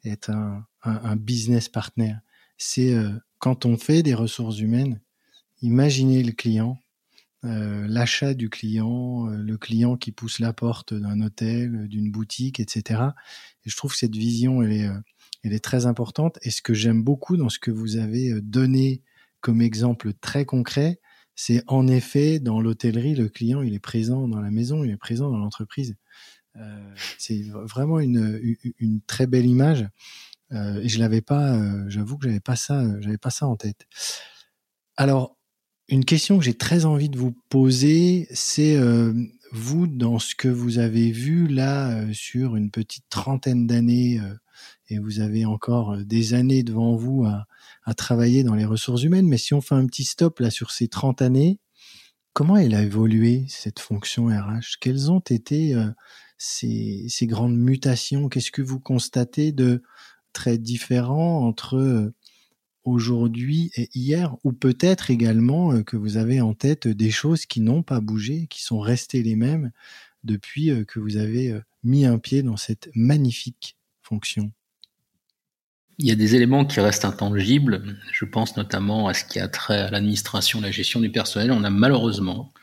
être 0.03 0.29
un, 0.29 1.15
business 1.15 1.69
partner. 1.69 2.13
C'est 2.59 2.95
quand 3.39 3.65
on 3.65 3.77
fait 3.77 4.03
des 4.03 4.13
ressources 4.13 4.59
humaines, 4.59 5.01
imaginer 5.63 6.21
le 6.21 6.33
client, 6.33 6.77
l'achat 7.41 8.35
du 8.35 8.51
client, 8.51 9.25
le 9.25 9.57
client 9.57 9.97
qui 9.97 10.11
pousse 10.11 10.37
la 10.37 10.53
porte 10.53 10.93
d'un 10.93 11.19
hôtel, 11.19 11.87
d'une 11.87 12.11
boutique, 12.11 12.59
etc. 12.59 13.01
Et 13.65 13.71
je 13.71 13.75
trouve 13.75 13.93
que 13.93 13.98
cette 13.98 14.15
vision, 14.15 14.61
elle 14.61 14.71
est 14.71 14.89
elle 15.46 15.53
est 15.53 15.64
très 15.64 15.86
importante. 15.86 16.40
Et 16.42 16.50
ce 16.50 16.62
que 16.62 16.74
j'aime 16.74 17.03
beaucoup 17.03 17.38
dans 17.38 17.50
ce 17.50 17.60
que 17.60 17.72
vous 17.72 17.98
avez 17.98 18.31
euh, 18.31 18.42
donné 18.42 19.01
comme 19.42 19.62
exemple 19.62 20.14
très 20.14 20.44
concret, 20.44 21.00
c'est 21.36 21.64
en 21.68 21.88
effet 21.88 22.40
dans 22.40 22.60
l'hôtellerie, 22.62 23.14
le 23.14 23.29
client, 23.29 23.62
il 23.62 23.74
est 23.75 23.79
présent 23.79 24.27
dans 24.27 24.42
la 24.42 24.50
maison, 24.50 24.84
il 24.84 24.90
est 24.90 24.98
présent 24.98 25.29
dans 25.29 25.38
l'entreprise. 25.38 25.96
Euh, 26.55 26.94
c'est 27.20 27.44
vraiment 27.51 28.00
une, 28.00 29.01
très 29.05 29.27
belle 29.27 29.46
image. 29.46 29.88
Euh, 30.51 30.81
et 30.81 30.90
je 30.90 30.98
l'avais 30.98 31.22
pas, 31.22 31.60
j'avoue 31.90 32.18
que 32.18 32.27
j'avais 32.27 32.40
pas 32.40 32.55
ça, 32.55 32.84
j'avais 33.01 33.18
pas 33.18 33.29
ça 33.29 33.46
en 33.46 33.55
tête. 33.55 33.86
Alors, 34.98 35.38
une 35.90 36.05
question 36.05 36.40
que 36.40 36.46
j'ai 36.46 36.58
très 36.58 36.86
envie 36.86 37.10
de 37.10 37.18
vous 37.18 37.36
poser, 37.50 38.27
c'est 38.31 38.77
vous 39.51 39.86
dans 39.86 40.18
ce 40.18 40.34
que 40.34 40.48
vous 40.48 40.79
avez 40.79 41.12
vu 41.12 41.48
là 41.48 42.01
sur 42.14 42.55
une 42.55 42.72
petite 42.72 43.05
trentaine 43.10 43.68
d'années 43.68 44.22
et 44.89 45.00
vous 45.00 45.19
avez 45.19 45.45
encore 45.45 45.93
euh, 45.93 46.03
des 46.03 46.33
années 46.33 46.63
devant 46.63 46.95
vous 46.95 47.25
à, 47.25 47.48
à, 47.83 47.93
travailler 47.93 48.43
dans 48.43 48.55
les 48.55 48.65
ressources 48.65 49.03
humaines. 49.03 49.27
Mais 49.27 49.37
si 49.37 49.53
on 49.53 49.61
fait 49.61 49.75
un 49.75 49.85
petit 49.85 50.03
stop 50.03 50.39
là 50.39 50.50
sur 50.51 50.71
ces 50.71 50.87
30 50.87 51.21
années, 51.21 51.59
comment 52.33 52.57
elle 52.57 52.75
a 52.75 52.83
évolué 52.83 53.45
cette 53.50 53.79
fonction 53.79 54.27
RH 54.27 54.77
Quelles 54.79 55.11
ont 55.11 55.19
été 55.19 55.75
euh, 55.75 55.89
ces, 56.37 57.05
ces, 57.09 57.27
grandes 57.27 57.57
mutations? 57.57 58.29
Qu'est-ce 58.29 58.51
que 58.51 58.61
vous 58.61 58.79
constatez 58.79 59.51
de 59.51 59.81
très 60.33 60.57
différent 60.57 61.45
entre 61.48 61.77
euh, 61.77 62.13
aujourd'hui 62.83 63.71
et 63.75 63.89
hier? 63.95 64.35
Ou 64.43 64.53
peut-être 64.53 65.09
également 65.09 65.81
que 65.83 65.98
vous 65.98 66.17
avez 66.17 66.41
en 66.41 66.53
tête 66.53 66.87
des 66.87 67.11
choses 67.11 67.45
qui 67.45 67.61
n'ont 67.61 67.83
pas 67.83 68.01
bougé, 68.01 68.48
qui 68.48 68.61
sont 68.63 68.79
restées 68.79 69.24
les 69.24 69.35
mêmes 69.35 69.71
depuis 70.24 70.71
que 70.87 71.00
vous 71.00 71.17
avez 71.17 71.59
mis 71.83 72.05
un 72.05 72.17
pied 72.17 72.43
dans 72.43 72.57
cette 72.57 72.89
magnifique 72.95 73.77
fonction? 74.01 74.51
Il 75.98 76.08
y 76.08 76.12
a 76.12 76.16
des 76.16 76.36
éléments 76.36 76.66
qui 76.66 76.79
restent 76.79 77.05
intangibles. 77.05 77.98
Je 78.12 78.25
pense 78.25 78.58
notamment 78.58 79.08
à 79.08 79.14
ce 79.14 79.24
qui 79.24 79.40
a 79.40 79.48
trait 79.48 79.79
à 79.79 79.92
l'administration, 79.92 80.62
la 80.62 80.72
gestion 80.72 81.00
du 81.00 81.10
personnel. 81.10 81.51
On 81.51 81.64
a 81.64 81.70
malheureusement, 81.70 82.53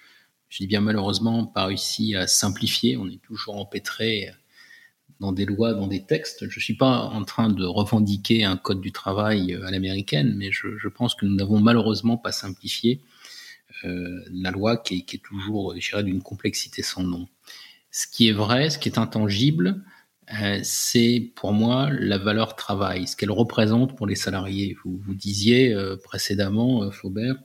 je 0.49 0.59
dis 0.59 0.67
bien 0.67 0.81
malheureusement, 0.81 1.47
pas 1.47 1.67
réussi 1.67 2.15
à 2.15 2.27
simplifier. 2.27 2.97
On 2.97 3.09
est 3.09 3.23
toujours 3.23 3.57
empêtré 3.57 4.31
dans 5.21 5.33
des 5.33 5.47
lois, 5.47 5.73
dans 5.73 5.87
des 5.87 6.05
textes. 6.05 6.49
Je 6.49 6.61
suis 6.61 6.77
pas 6.77 7.05
en 7.05 7.25
train 7.25 7.49
de 7.49 7.65
revendiquer 7.65 8.45
un 8.45 8.57
code 8.57 8.81
du 8.81 8.93
travail 8.93 9.55
à 9.65 9.71
l'américaine, 9.71 10.35
mais 10.37 10.51
je, 10.53 10.89
pense 10.89 11.15
que 11.15 11.25
nous 11.25 11.35
n'avons 11.35 11.61
malheureusement 11.61 12.19
pas 12.19 12.33
simplifié 12.33 13.01
euh, 13.85 14.21
la 14.31 14.51
loi 14.51 14.77
qui 14.77 14.99
est, 14.99 15.03
qui 15.03 15.17
est 15.17 15.21
toujours, 15.21 15.75
je 15.79 16.01
d'une 16.01 16.23
complexité 16.23 16.83
sans 16.83 17.03
nom. 17.03 17.29
Ce 17.91 18.07
qui 18.07 18.29
est 18.29 18.33
vrai, 18.33 18.69
ce 18.69 18.79
qui 18.79 18.89
est 18.89 18.99
intangible, 18.99 19.83
euh, 20.41 20.61
c'est 20.63 21.33
pour 21.35 21.53
moi 21.53 21.91
la 21.91 22.17
valeur 22.17 22.55
travail, 22.57 23.07
ce 23.07 23.17
qu'elle 23.17 23.31
représente 23.31 23.97
pour 23.97 24.07
les 24.07 24.15
salariés. 24.15 24.77
Vous, 24.85 25.15
disiez 25.15 25.75
euh, 25.75 25.97
précédemment, 25.97 26.85
euh, 26.85 26.91
Faubert, 26.91 27.37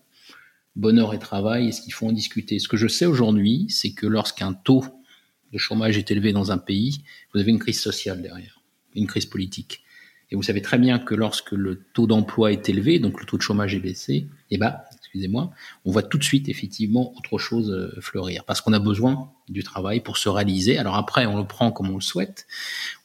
bonheur 0.76 1.14
et 1.14 1.20
travail, 1.20 1.70
est-ce 1.70 1.82
qu'il 1.82 1.94
faut 1.94 2.08
en 2.08 2.12
discuter? 2.12 2.60
Ce 2.60 2.68
que 2.68 2.78
je 2.78 2.88
sais 2.88 3.06
aujourd'hui, 3.06 3.66
c'est 3.70 3.92
que 3.92 4.06
lorsqu'un 4.06 4.54
taux 4.54 4.86
de 5.52 5.58
chômage 5.58 5.98
est 5.98 6.12
élevé 6.12 6.34
dans 6.34 6.52
un 6.52 6.58
pays, 6.58 7.02
vous 7.34 7.40
avez 7.40 7.52
une 7.52 7.60
crise 7.60 7.82
sociale 7.82 8.22
derrière, 8.22 8.62
une 8.96 9.08
crise 9.08 9.26
politique. 9.26 9.84
Et 10.30 10.36
vous 10.36 10.44
savez 10.44 10.62
très 10.62 10.78
bien 10.78 11.00
que 11.00 11.16
lorsque 11.16 11.54
le 11.54 11.84
taux 11.94 12.06
d'emploi 12.06 12.52
est 12.52 12.70
élevé, 12.70 13.00
donc 13.00 13.20
le 13.20 13.26
taux 13.26 13.38
de 13.38 13.42
chômage 13.42 13.74
est 13.74 13.80
baissé, 13.80 14.28
eh 14.52 14.58
ben, 14.58 14.76
excusez-moi, 15.18 15.52
on 15.84 15.92
voit 15.92 16.04
tout 16.04 16.18
de 16.18 16.24
suite 16.24 16.48
effectivement 16.48 17.14
autre 17.18 17.40
chose 17.40 17.72
euh, 17.72 18.00
fleurir 18.02 18.44
parce 18.46 18.62
qu'on 18.62 18.74
a 18.74 18.80
besoin 18.80 19.32
du 19.50 19.64
travail 19.64 20.00
pour 20.00 20.18
se 20.18 20.30
réaliser. 20.30 20.78
Alors 20.78 20.96
après, 20.96 21.26
on 21.26 21.38
le 21.38 21.48
prend 21.48 21.72
comme 21.72 21.90
on 21.90 21.96
le 21.96 22.02
souhaite, 22.02 22.46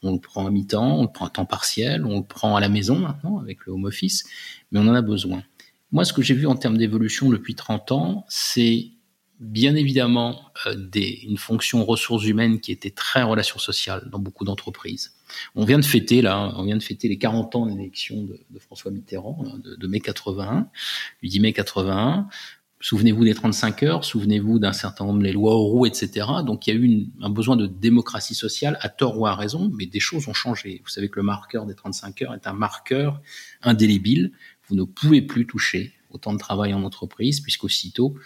on 0.03 0.13
le 0.13 0.21
prend 0.21 0.47
à 0.47 0.51
mi-temps, 0.51 0.99
on 0.99 1.03
le 1.03 1.13
prend 1.13 1.27
à 1.27 1.31
temps 1.31 1.47
partiel, 1.47 2.05
on 2.05 2.19
le 2.19 2.25
prend 2.25 2.55
à 2.57 2.61
la 2.61 2.69
maison 2.69 2.99
maintenant 2.99 3.39
avec 3.39 3.65
le 3.65 3.73
home 3.73 3.85
office, 3.85 4.25
mais 4.71 4.81
on 4.81 4.89
en 4.89 4.95
a 4.95 5.03
besoin. 5.03 5.43
Moi, 5.91 6.05
ce 6.05 6.13
que 6.13 6.23
j'ai 6.23 6.35
vu 6.35 6.47
en 6.47 6.57
termes 6.57 6.77
d'évolution 6.77 7.31
depuis 7.31 7.55
30 7.55 7.93
ans, 7.93 8.27
c'est 8.29 8.91
bien 9.41 9.75
évidemment 9.75 10.53
euh, 10.67 10.77
une 10.95 11.39
fonction 11.39 11.85
ressources 11.85 12.25
humaines 12.25 12.61
qui 12.61 12.73
était 12.73 12.91
très 12.91 13.23
relation 13.23 13.59
sociale 13.59 14.09
dans 14.11 14.19
beaucoup 14.19 14.45
d'entreprises. 14.45 15.15
On 15.55 15.65
vient 15.65 15.79
de 15.79 15.85
fêter 15.85 16.23
là, 16.23 16.53
on 16.57 16.65
vient 16.65 16.77
de 16.77 16.83
fêter 16.83 17.09
les 17.09 17.19
40 17.19 17.57
ans 17.57 17.67
de 17.67 17.77
l'élection 17.77 18.23
de, 18.23 18.59
François 18.59 18.91
Mitterrand 18.91 19.43
hein, 19.47 19.59
de, 19.65 19.87
mai 19.87 20.01
81, 20.01 20.69
du 21.23 21.29
10 21.29 21.41
mai 21.41 21.53
81. 21.53 22.29
Souvenez-vous 22.81 23.25
des 23.25 23.35
35 23.35 23.85
heures, 23.85 24.05
souvenez-vous 24.05 24.59
d'un 24.59 24.73
certain 24.73 25.05
nombre 25.05 25.23
des 25.23 25.33
lois 25.33 25.55
Auroux, 25.55 25.87
etc. 25.87 26.27
Donc 26.45 26.67
il 26.67 26.75
y 26.75 26.77
a 26.77 26.81
eu 26.81 27.07
un 27.21 27.31
besoin 27.31 27.57
de 27.57 27.69
démocratie 27.69 28.35
sociale, 28.35 28.77
à 28.81 28.89
tort 28.89 29.21
ou 29.21 29.27
à 29.27 29.37
raison, 29.37 29.71
mais 29.79 29.87
des 29.87 30.01
choses 30.01 30.27
ont 30.27 30.35
changé. 30.35 30.81
Vous 30.83 30.91
savez 30.91 31.09
que 31.09 31.21
le 31.21 31.23
marqueur 31.23 31.65
des 31.65 31.77
35 31.77 32.23
heures 32.23 32.35
est 32.35 32.49
un 32.49 32.53
marqueur 32.53 33.21
indélébile. 33.63 34.33
Vous 34.69 34.75
ne 34.75 34.83
pouvez 34.83 35.23
plus 35.23 35.47
toucher 35.47 35.93
autant 36.11 36.33
de 36.33 36.39
travail 36.39 36.75
en 36.75 36.83
entreprise, 36.83 37.41
puisqu'aussitôt, 37.41 38.17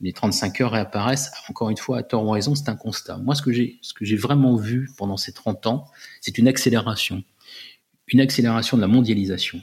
les 0.00 0.12
35 0.12 0.60
heures 0.60 0.72
réapparaissent, 0.72 1.30
encore 1.48 1.70
une 1.70 1.76
fois, 1.76 1.98
à 1.98 2.02
tort 2.02 2.24
ou 2.24 2.30
à 2.30 2.34
raison, 2.34 2.54
c'est 2.54 2.68
un 2.68 2.76
constat. 2.76 3.18
Moi, 3.18 3.34
ce 3.34 3.42
que 3.42 3.52
j'ai, 3.52 3.78
ce 3.80 3.94
que 3.94 4.04
j'ai 4.04 4.16
vraiment 4.16 4.56
vu 4.56 4.90
pendant 4.96 5.16
ces 5.16 5.32
30 5.32 5.66
ans, 5.66 5.86
c'est 6.20 6.38
une 6.38 6.48
accélération. 6.48 7.22
Une 8.08 8.20
accélération 8.20 8.76
de 8.76 8.82
la 8.82 8.88
mondialisation. 8.88 9.62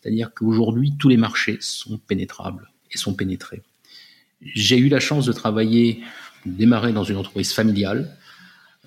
C'est-à-dire 0.00 0.32
qu'aujourd'hui, 0.34 0.94
tous 0.98 1.08
les 1.08 1.16
marchés 1.16 1.58
sont 1.60 1.98
pénétrables 1.98 2.70
et 2.90 2.98
sont 2.98 3.14
pénétrés. 3.14 3.62
J'ai 4.40 4.76
eu 4.78 4.88
la 4.88 5.00
chance 5.00 5.26
de 5.26 5.32
travailler, 5.32 6.02
de 6.44 6.52
démarrer 6.52 6.92
dans 6.92 7.04
une 7.04 7.16
entreprise 7.16 7.52
familiale, 7.52 8.16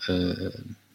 euh, 0.10 0.50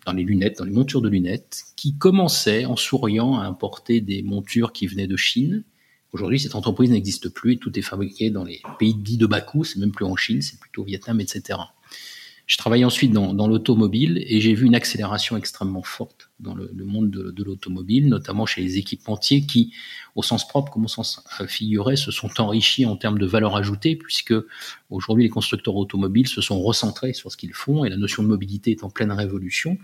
dans 0.06 0.12
les 0.12 0.22
lunettes, 0.22 0.58
dans 0.58 0.64
les 0.64 0.72
montures 0.72 1.00
de 1.00 1.08
lunettes, 1.08 1.62
qui 1.76 1.96
commençait 1.96 2.64
en 2.64 2.76
souriant 2.76 3.38
à 3.38 3.44
importer 3.44 4.00
des 4.00 4.22
montures 4.22 4.72
qui 4.72 4.86
venaient 4.86 5.06
de 5.06 5.16
Chine. 5.16 5.64
Aujourd'hui, 6.12 6.40
cette 6.40 6.54
entreprise 6.54 6.90
n'existe 6.90 7.28
plus 7.28 7.54
et 7.54 7.56
tout 7.58 7.78
est 7.78 7.82
fabriqué 7.82 8.30
dans 8.30 8.44
les 8.44 8.60
pays 8.78 8.94
dits 8.94 9.16
de 9.16 9.26
coût, 9.26 9.64
c'est 9.64 9.78
même 9.78 9.92
plus 9.92 10.04
en 10.04 10.16
Chine, 10.16 10.42
c'est 10.42 10.58
plutôt 10.58 10.82
au 10.82 10.84
Vietnam, 10.84 11.20
etc. 11.20 11.58
Je 12.50 12.58
travaillais 12.58 12.84
ensuite 12.84 13.12
dans, 13.12 13.46
l'automobile 13.46 14.24
et 14.26 14.40
j'ai 14.40 14.54
vu 14.54 14.66
une 14.66 14.74
accélération 14.74 15.36
extrêmement 15.36 15.84
forte 15.84 16.30
dans 16.40 16.52
le, 16.52 16.68
monde 16.84 17.08
de, 17.08 17.30
de 17.30 17.44
l'automobile, 17.44 18.08
notamment 18.08 18.44
chez 18.44 18.60
les 18.60 18.76
équipementiers 18.76 19.42
qui, 19.42 19.72
au 20.16 20.24
sens 20.24 20.48
propre 20.48 20.72
comme 20.72 20.86
au 20.86 20.88
sens 20.88 21.22
figuré, 21.46 21.94
se 21.94 22.10
sont 22.10 22.40
enrichis 22.40 22.86
en 22.86 22.96
termes 22.96 23.20
de 23.20 23.26
valeur 23.26 23.54
ajoutée, 23.54 23.94
puisque 23.94 24.34
aujourd'hui 24.88 25.22
les 25.22 25.30
constructeurs 25.30 25.76
automobiles 25.76 26.26
se 26.26 26.40
sont 26.40 26.60
recentrés 26.60 27.12
sur 27.12 27.30
ce 27.30 27.36
qu'ils 27.36 27.54
font 27.54 27.84
et 27.84 27.88
la 27.88 27.96
notion 27.96 28.24
de 28.24 28.28
mobilité 28.28 28.72
est 28.72 28.82
en 28.82 28.90
pleine 28.90 29.12
révolution. 29.12 29.78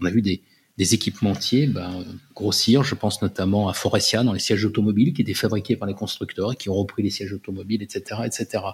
On 0.00 0.04
a 0.04 0.10
vu 0.10 0.22
des, 0.22 0.42
des 0.78 0.94
équipementiers 0.94 1.66
ben, 1.66 2.04
grossir. 2.34 2.82
Je 2.82 2.94
pense 2.94 3.22
notamment 3.22 3.68
à 3.68 3.74
Forestia 3.74 4.22
dans 4.24 4.32
les 4.32 4.40
sièges 4.40 4.64
automobiles 4.64 5.12
qui 5.12 5.22
étaient 5.22 5.34
fabriqués 5.34 5.76
par 5.76 5.86
les 5.88 5.94
constructeurs 5.94 6.52
et 6.52 6.56
qui 6.56 6.70
ont 6.70 6.74
repris 6.74 7.02
les 7.02 7.10
sièges 7.10 7.32
automobiles, 7.32 7.82
etc., 7.82 8.22
etc. 8.24 8.64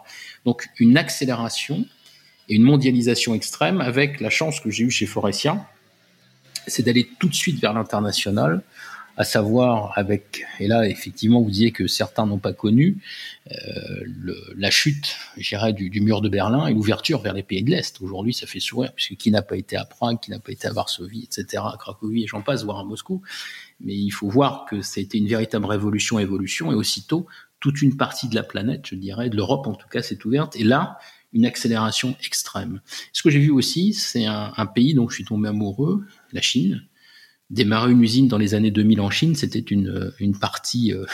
Donc 0.45 0.69
une 0.79 0.97
accélération 0.97 1.85
et 2.49 2.55
une 2.55 2.63
mondialisation 2.63 3.35
extrême 3.35 3.81
avec 3.81 4.21
la 4.21 4.31
chance 4.31 4.61
que 4.61 4.71
j'ai 4.71 4.85
eue 4.85 4.91
chez 4.91 5.07
Forestia, 5.07 5.67
c'est 6.67 6.83
d'aller 6.83 7.09
tout 7.19 7.29
de 7.29 7.35
suite 7.35 7.61
vers 7.61 7.73
l'international, 7.73 8.63
à 9.19 9.25
savoir 9.25 9.93
avec, 9.97 10.47
et 10.61 10.69
là 10.69 10.89
effectivement 10.89 11.43
vous 11.43 11.51
disiez 11.51 11.73
que 11.73 11.89
certains 11.89 12.25
n'ont 12.25 12.39
pas 12.39 12.53
connu, 12.53 12.99
euh, 13.51 14.05
la 14.57 14.71
chute, 14.71 15.17
j'irais, 15.37 15.73
du, 15.73 15.91
du, 15.91 16.01
mur 16.01 16.21
de 16.21 16.29
Berlin 16.29 16.69
et 16.69 16.73
l'ouverture 16.73 17.21
vers 17.21 17.35
les 17.35 17.43
pays 17.43 17.65
de 17.65 17.71
l'Est. 17.71 18.01
Aujourd'hui 18.01 18.33
ça 18.33 18.47
fait 18.47 18.61
sourire, 18.61 18.93
puisque 18.95 19.17
qui 19.17 19.33
n'a 19.33 19.43
pas 19.43 19.57
été 19.57 19.77
à 19.77 19.85
Prague, 19.85 20.21
qui 20.21 20.31
n'a 20.31 20.39
pas 20.39 20.53
été 20.53 20.69
à 20.69 20.73
Varsovie, 20.73 21.25
etc., 21.25 21.65
à 21.67 21.77
Cracovie 21.77 22.23
et 22.23 22.27
j'en 22.29 22.43
passe, 22.43 22.63
voire 22.63 22.79
à 22.79 22.85
Moscou. 22.85 23.21
Mais 23.81 23.95
il 23.95 24.11
faut 24.11 24.29
voir 24.29 24.67
que 24.71 24.83
c'était 24.83 25.19
une 25.19 25.27
véritable 25.27 25.67
révolution, 25.67 26.21
évolution, 26.21 26.71
et 26.71 26.77
aussitôt 26.77 27.27
toute 27.59 27.83
une 27.83 27.97
partie 27.97 28.29
de 28.29 28.37
la 28.37 28.45
planète, 28.45 28.87
je 28.87 28.95
dirais, 28.95 29.31
de 29.31 29.37
l'Europe 29.37 29.67
en 29.67 29.75
tout 29.75 29.89
cas, 29.89 30.01
s'est 30.01 30.25
ouverte. 30.27 30.55
Et 30.55 30.63
là, 30.63 30.97
une 31.33 31.45
accélération 31.45 32.17
extrême. 32.25 32.81
Ce 33.13 33.25
que 33.25 33.31
j'ai 33.31 33.41
vu 33.41 33.51
aussi, 33.51 33.95
c'est 33.95 34.27
un, 34.27 34.53
un, 34.57 34.67
pays 34.67 34.95
dont 34.95 35.09
je 35.09 35.17
suis 35.17 35.25
tombé 35.25 35.49
amoureux, 35.49 36.07
la 36.33 36.41
Chine. 36.41 36.85
Démarrer 37.51 37.93
une 37.93 38.03
usine 38.03 38.29
dans 38.29 38.39
les 38.39 38.55
années 38.55 38.71
2000 38.71 39.01
en 39.01 39.11
Chine, 39.11 39.35
c'était 39.35 39.59
une, 39.59 40.13
une 40.21 40.39
partie 40.39 40.93
euh, 40.93 41.05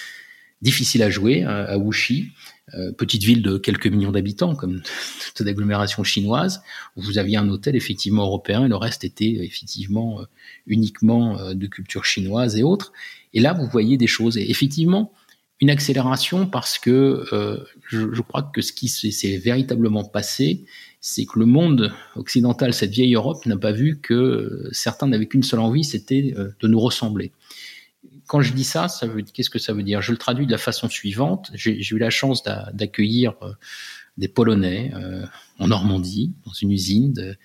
difficile 0.62 1.02
à 1.02 1.10
jouer 1.10 1.42
à, 1.42 1.64
à 1.64 1.76
Wuxi, 1.76 2.30
euh, 2.74 2.92
petite 2.92 3.24
ville 3.24 3.42
de 3.42 3.58
quelques 3.58 3.88
millions 3.88 4.12
d'habitants, 4.12 4.54
comme 4.54 4.82
toute 5.34 5.46
agglomération 5.46 6.04
chinoise, 6.04 6.62
où 6.96 7.02
vous 7.02 7.18
aviez 7.18 7.36
un 7.36 7.48
hôtel 7.48 7.76
effectivement 7.76 8.22
européen 8.22 8.64
et 8.64 8.68
le 8.68 8.76
reste 8.76 9.04
était 9.04 9.44
effectivement 9.44 10.20
euh, 10.20 10.24
uniquement 10.66 11.38
euh, 11.38 11.54
de 11.54 11.66
culture 11.66 12.04
chinoise 12.04 12.56
et 12.56 12.62
autres. 12.62 12.92
Et 13.34 13.40
là, 13.40 13.52
vous 13.52 13.66
voyez 13.66 13.96
des 13.96 14.06
choses. 14.06 14.38
Et 14.38 14.50
effectivement, 14.50 15.12
une 15.60 15.70
accélération 15.70 16.46
parce 16.46 16.78
que 16.78 17.24
euh, 17.32 17.58
je, 17.88 18.20
crois 18.20 18.42
que 18.42 18.62
ce 18.62 18.72
qui 18.72 18.88
s'est 18.88 19.36
véritablement 19.36 20.04
passé, 20.04 20.64
c'est 21.04 21.26
que 21.26 21.40
le 21.40 21.46
monde 21.46 21.92
occidental, 22.14 22.72
cette 22.72 22.92
vieille 22.92 23.14
Europe, 23.14 23.44
n'a 23.44 23.56
pas 23.56 23.72
vu 23.72 23.98
que 24.00 24.68
certains 24.70 25.08
n'avaient 25.08 25.26
qu'une 25.26 25.42
seule 25.42 25.58
envie, 25.58 25.82
c'était 25.82 26.32
euh, 26.38 26.50
de 26.60 26.68
nous 26.68 26.78
ressembler. 26.78 27.32
Quand 28.28 28.40
je 28.40 28.52
dis 28.52 28.64
ça, 28.64 28.86
ça 28.86 29.08
qu'est-ce 29.34 29.50
que 29.50 29.58
ça 29.58 29.72
veut 29.72 29.82
dire? 29.82 30.00
Je 30.00 30.12
le 30.12 30.16
traduis 30.16 30.46
de 30.46 30.52
la 30.52 30.58
façon 30.58 30.88
suivante. 30.88 31.50
J'ai 31.54 31.76
eu 31.90 31.98
la 31.98 32.10
chance 32.10 32.44
d'accueillir 32.44 33.34
euh, 33.42 33.50
des 34.16 34.28
Polonais 34.28 34.92
euh, 34.94 35.26
en 35.58 35.66
Normandie, 35.66 36.32
dans 36.46 36.52
une 36.52 36.70
usine 36.70 37.12
de, 37.12 37.36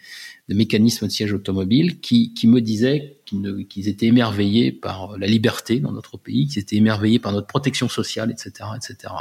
mécanismes 0.50 1.08
de 1.08 1.12
siège 1.12 1.34
automobile, 1.34 2.00
qui, 2.00 2.36
qui 2.36 2.46
me 2.46 2.62
disaient 2.62 3.18
qu'ils 3.26 3.66
qu 3.68 3.90
étaient 3.90 4.06
émerveillés 4.06 4.72
par 4.72 5.18
la 5.18 5.26
liberté 5.26 5.80
dans 5.80 5.92
notre 5.92 6.18
pays, 6.18 6.46
qu'ils 6.46 6.62
étaient 6.62 6.76
émerveillés 6.76 7.20
par 7.20 7.32
notre 7.32 7.48
protection 7.48 7.90
sociale, 7.90 8.30
etc., 8.30 8.70
etc. 8.76 9.14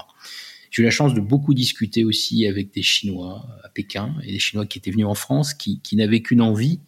J'ai 0.77 0.83
eu 0.83 0.85
la 0.85 0.91
chance 0.91 1.15
de 1.15 1.23
beaucoup 1.23 1.55
discuter 1.55 2.05
aussi 2.05 2.47
avec 2.47 2.71
des 2.71 2.83
Chinois 2.83 3.49
à 3.65 3.71
Pékin 3.71 4.15
et 4.23 4.33
des 4.33 4.39
Chinois 4.39 4.67
qui 4.67 4.77
étaient 4.77 4.91
venus 4.91 5.07
en 5.07 5.15
France, 5.15 5.55
qui, 5.55 5.81
n'avaient 5.95 6.21
qu'une 6.21 6.43
envie, 6.43 6.81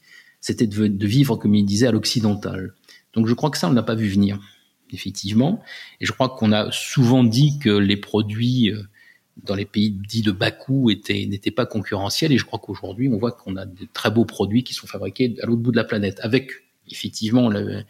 c'était 0.42 0.66
de, 0.66 1.06
vivre, 1.06 1.36
comme 1.36 1.54
ils 1.54 1.64
disaient, 1.64 1.86
à 1.86 1.90
l'occidental. 1.90 2.74
Donc 3.14 3.26
je 3.26 3.32
crois 3.32 3.48
que 3.48 3.56
ça, 3.56 3.66
on 3.66 3.72
n'a 3.72 3.82
pas 3.82 3.94
vu 3.94 4.10
venir, 4.10 4.38
effectivement. 4.92 5.62
Et 6.02 6.04
je 6.04 6.12
crois 6.12 6.28
qu'on 6.28 6.52
a 6.52 6.70
souvent 6.70 7.24
dit 7.24 7.58
que 7.60 7.70
les 7.70 7.96
produits 7.96 8.70
euh, 8.70 8.82
dans 9.44 9.54
les 9.54 9.64
pays 9.64 9.90
dits 9.90 10.20
de 10.20 10.32
bas 10.32 10.50
coût 10.50 10.90
n'étaient 10.90 11.50
pas 11.50 11.64
concurrentiels. 11.64 12.30
Et 12.30 12.36
je 12.36 12.44
crois 12.44 12.58
qu'aujourd'hui, 12.58 13.08
on 13.08 13.16
voit 13.16 13.32
qu'on 13.32 13.56
a 13.56 13.64
de 13.64 13.88
très 13.94 14.10
beaux 14.10 14.26
produits 14.26 14.64
qui 14.64 14.74
sont 14.74 14.86
fabriqués 14.86 15.34
à 15.42 15.46
l'autre 15.46 15.62
bout 15.62 15.72
de 15.72 15.78
la 15.78 15.84
planète, 15.84 16.20
avec 16.20 16.50
effectivement 16.90 17.48
le, 17.48 17.84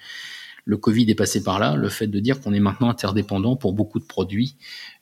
le 0.68 0.76
Covid 0.76 1.10
est 1.10 1.14
passé 1.14 1.42
par 1.42 1.58
là, 1.58 1.76
le 1.76 1.88
fait 1.88 2.06
de 2.06 2.20
dire 2.20 2.42
qu'on 2.42 2.52
est 2.52 2.60
maintenant 2.60 2.90
interdépendant 2.90 3.56
pour 3.56 3.72
beaucoup 3.72 3.98
de 3.98 4.04
produits 4.04 4.56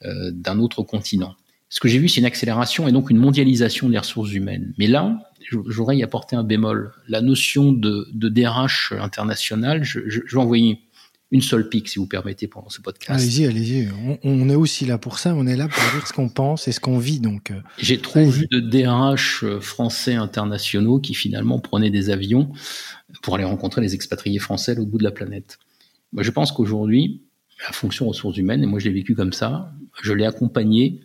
euh, 0.04 0.30
d'un 0.30 0.60
autre 0.60 0.84
continent. 0.84 1.34
Ce 1.70 1.80
que 1.80 1.88
j'ai 1.88 1.98
vu, 1.98 2.08
c'est 2.08 2.20
une 2.20 2.26
accélération 2.26 2.86
et 2.86 2.92
donc 2.92 3.10
une 3.10 3.16
mondialisation 3.16 3.88
des 3.88 3.98
ressources 3.98 4.32
humaines. 4.32 4.72
Mais 4.78 4.86
là, 4.86 5.18
j'aurais 5.66 5.96
y 5.96 6.04
apporté 6.04 6.36
un 6.36 6.44
bémol. 6.44 6.92
La 7.08 7.20
notion 7.20 7.72
de, 7.72 8.06
de 8.12 8.28
DRH 8.28 8.92
international, 8.92 9.82
je, 9.82 9.98
je, 10.06 10.20
je 10.24 10.36
vais 10.36 10.40
envoyer 10.40 10.78
une 11.30 11.42
seule 11.42 11.68
pique, 11.68 11.88
si 11.88 11.98
vous 11.98 12.06
permettez, 12.06 12.46
pendant 12.46 12.68
ce 12.68 12.80
podcast. 12.80 13.20
Allez-y, 13.20 13.46
allez-y. 13.46 13.88
On, 14.06 14.18
on, 14.22 14.48
est 14.48 14.54
aussi 14.54 14.86
là 14.86 14.96
pour 14.96 15.18
ça. 15.18 15.34
On 15.34 15.46
est 15.46 15.56
là 15.56 15.66
pour 15.68 15.82
dire 15.92 16.06
ce 16.06 16.12
qu'on 16.12 16.28
pense 16.28 16.68
et 16.68 16.72
ce 16.72 16.78
qu'on 16.78 16.98
vit. 16.98 17.18
Donc, 17.18 17.50
euh, 17.50 17.60
j'ai 17.78 17.98
trop 17.98 18.24
vu 18.28 18.46
de 18.50 18.60
DRH 18.60 19.42
euh, 19.42 19.60
français 19.60 20.14
internationaux 20.14 21.00
qui 21.00 21.14
finalement 21.14 21.58
prenaient 21.58 21.90
des 21.90 22.10
avions 22.10 22.52
pour 23.22 23.34
aller 23.34 23.44
rencontrer 23.44 23.80
les 23.80 23.94
expatriés 23.94 24.38
français 24.38 24.78
au 24.78 24.86
bout 24.86 24.98
de 24.98 25.04
la 25.04 25.10
planète. 25.10 25.58
Moi, 26.12 26.22
je 26.22 26.30
pense 26.30 26.52
qu'aujourd'hui, 26.52 27.22
la 27.66 27.72
fonction 27.72 28.06
ressources 28.06 28.36
humaines, 28.36 28.62
et 28.62 28.66
moi 28.66 28.78
je 28.78 28.86
l'ai 28.86 28.94
vécu 28.94 29.14
comme 29.14 29.32
ça, 29.32 29.72
je 30.02 30.12
l'ai 30.12 30.26
accompagné 30.26 31.00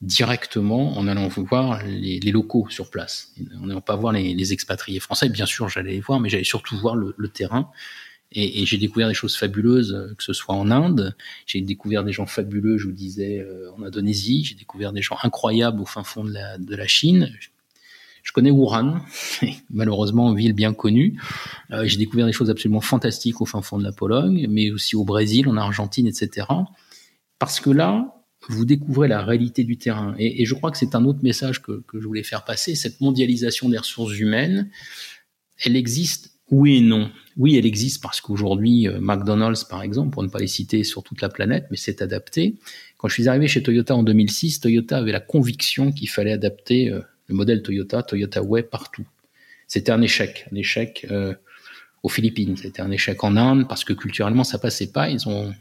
directement 0.00 0.96
en 0.96 1.06
allant 1.06 1.28
voir 1.28 1.84
les, 1.84 2.20
les, 2.20 2.32
locaux 2.32 2.66
sur 2.70 2.88
place, 2.90 3.34
en 3.60 3.66
n'allant 3.66 3.82
pas 3.82 3.96
voir 3.96 4.14
les, 4.14 4.32
les, 4.32 4.52
expatriés 4.54 4.98
français. 4.98 5.28
Bien 5.28 5.44
sûr, 5.44 5.68
j'allais 5.68 5.92
les 5.92 6.00
voir, 6.00 6.20
mais 6.20 6.30
j'allais 6.30 6.44
surtout 6.44 6.78
voir 6.78 6.96
le, 6.96 7.14
le 7.18 7.28
terrain 7.28 7.70
et, 8.32 8.64
j'ai 8.64 8.78
découvert 8.78 9.08
des 9.08 9.14
choses 9.14 9.36
fabuleuses, 9.36 9.92
euh, 9.92 10.14
que 10.14 10.22
ce 10.22 10.32
soit 10.32 10.54
en 10.54 10.70
Inde, 10.70 11.16
j'ai 11.46 11.60
découvert 11.60 12.04
des 12.04 12.12
gens 12.12 12.26
fabuleux, 12.26 12.78
je 12.78 12.86
vous 12.86 12.92
disais, 12.92 13.40
euh, 13.40 13.72
en 13.72 13.82
Indonésie, 13.82 14.44
j'ai 14.44 14.54
découvert 14.54 14.92
des 14.92 15.02
gens 15.02 15.16
incroyables 15.22 15.80
au 15.80 15.86
fin 15.86 16.04
fond 16.04 16.24
de 16.24 16.32
la, 16.76 16.86
Chine. 16.86 17.32
Je 18.22 18.32
connais 18.32 18.52
Wuhan, 18.52 19.00
malheureusement 19.70 20.32
ville 20.32 20.52
bien 20.52 20.72
connue. 20.72 21.20
Euh, 21.72 21.86
j'ai 21.86 21.96
découvert 21.96 22.26
des 22.26 22.32
choses 22.32 22.50
absolument 22.50 22.80
fantastiques 22.80 23.40
au 23.40 23.46
fin 23.46 23.62
fond 23.62 23.78
de 23.78 23.84
la 23.84 23.92
Pologne, 23.92 24.46
mais 24.48 24.70
aussi 24.70 24.94
au 24.94 25.04
Brésil, 25.04 25.48
en 25.48 25.56
Argentine, 25.56 26.06
etc. 26.06 26.46
Parce 27.40 27.58
que 27.58 27.70
là, 27.70 28.14
vous 28.48 28.64
découvrez 28.64 29.08
la 29.08 29.22
réalité 29.24 29.64
du 29.64 29.76
terrain. 29.76 30.14
Et, 30.18 30.44
je 30.46 30.54
crois 30.54 30.70
que 30.70 30.78
c'est 30.78 30.94
un 30.94 31.04
autre 31.04 31.20
message 31.22 31.62
que 31.62 31.82
je 31.92 32.06
voulais 32.06 32.22
faire 32.22 32.44
passer. 32.44 32.76
Cette 32.76 33.00
mondialisation 33.00 33.68
des 33.68 33.78
ressources 33.78 34.16
humaines, 34.18 34.70
elle 35.64 35.76
existe 35.76 36.29
oui 36.50 36.78
et 36.78 36.80
non. 36.80 37.10
Oui, 37.36 37.56
elle 37.56 37.66
existe 37.66 38.02
parce 38.02 38.20
qu'aujourd'hui, 38.20 38.88
euh, 38.88 38.98
McDonald's, 39.00 39.64
par 39.64 39.82
exemple, 39.82 40.10
pour 40.10 40.22
ne 40.22 40.28
pas 40.28 40.40
les 40.40 40.46
citer 40.46 40.84
sur 40.84 41.02
toute 41.02 41.20
la 41.22 41.28
planète, 41.28 41.66
mais 41.70 41.76
c'est 41.76 42.02
adapté. 42.02 42.56
Quand 42.98 43.08
je 43.08 43.14
suis 43.14 43.28
arrivé 43.28 43.48
chez 43.48 43.62
Toyota 43.62 43.94
en 43.94 44.02
2006, 44.02 44.60
Toyota 44.60 44.98
avait 44.98 45.12
la 45.12 45.20
conviction 45.20 45.92
qu'il 45.92 46.10
fallait 46.10 46.32
adapter 46.32 46.90
euh, 46.90 47.00
le 47.28 47.34
modèle 47.34 47.62
Toyota, 47.62 48.02
Toyota 48.02 48.42
Way, 48.42 48.64
partout. 48.64 49.06
C'était 49.68 49.92
un 49.92 50.02
échec, 50.02 50.46
un 50.52 50.56
échec 50.56 51.06
euh, 51.10 51.32
aux 52.02 52.08
Philippines, 52.08 52.56
c'était 52.56 52.82
un 52.82 52.90
échec 52.90 53.22
en 53.22 53.36
Inde 53.36 53.68
parce 53.68 53.84
que 53.84 53.92
culturellement 53.92 54.42
ça 54.42 54.58
passait 54.58 54.90
pas. 54.90 55.08
Ils 55.08 55.28
ont 55.28 55.54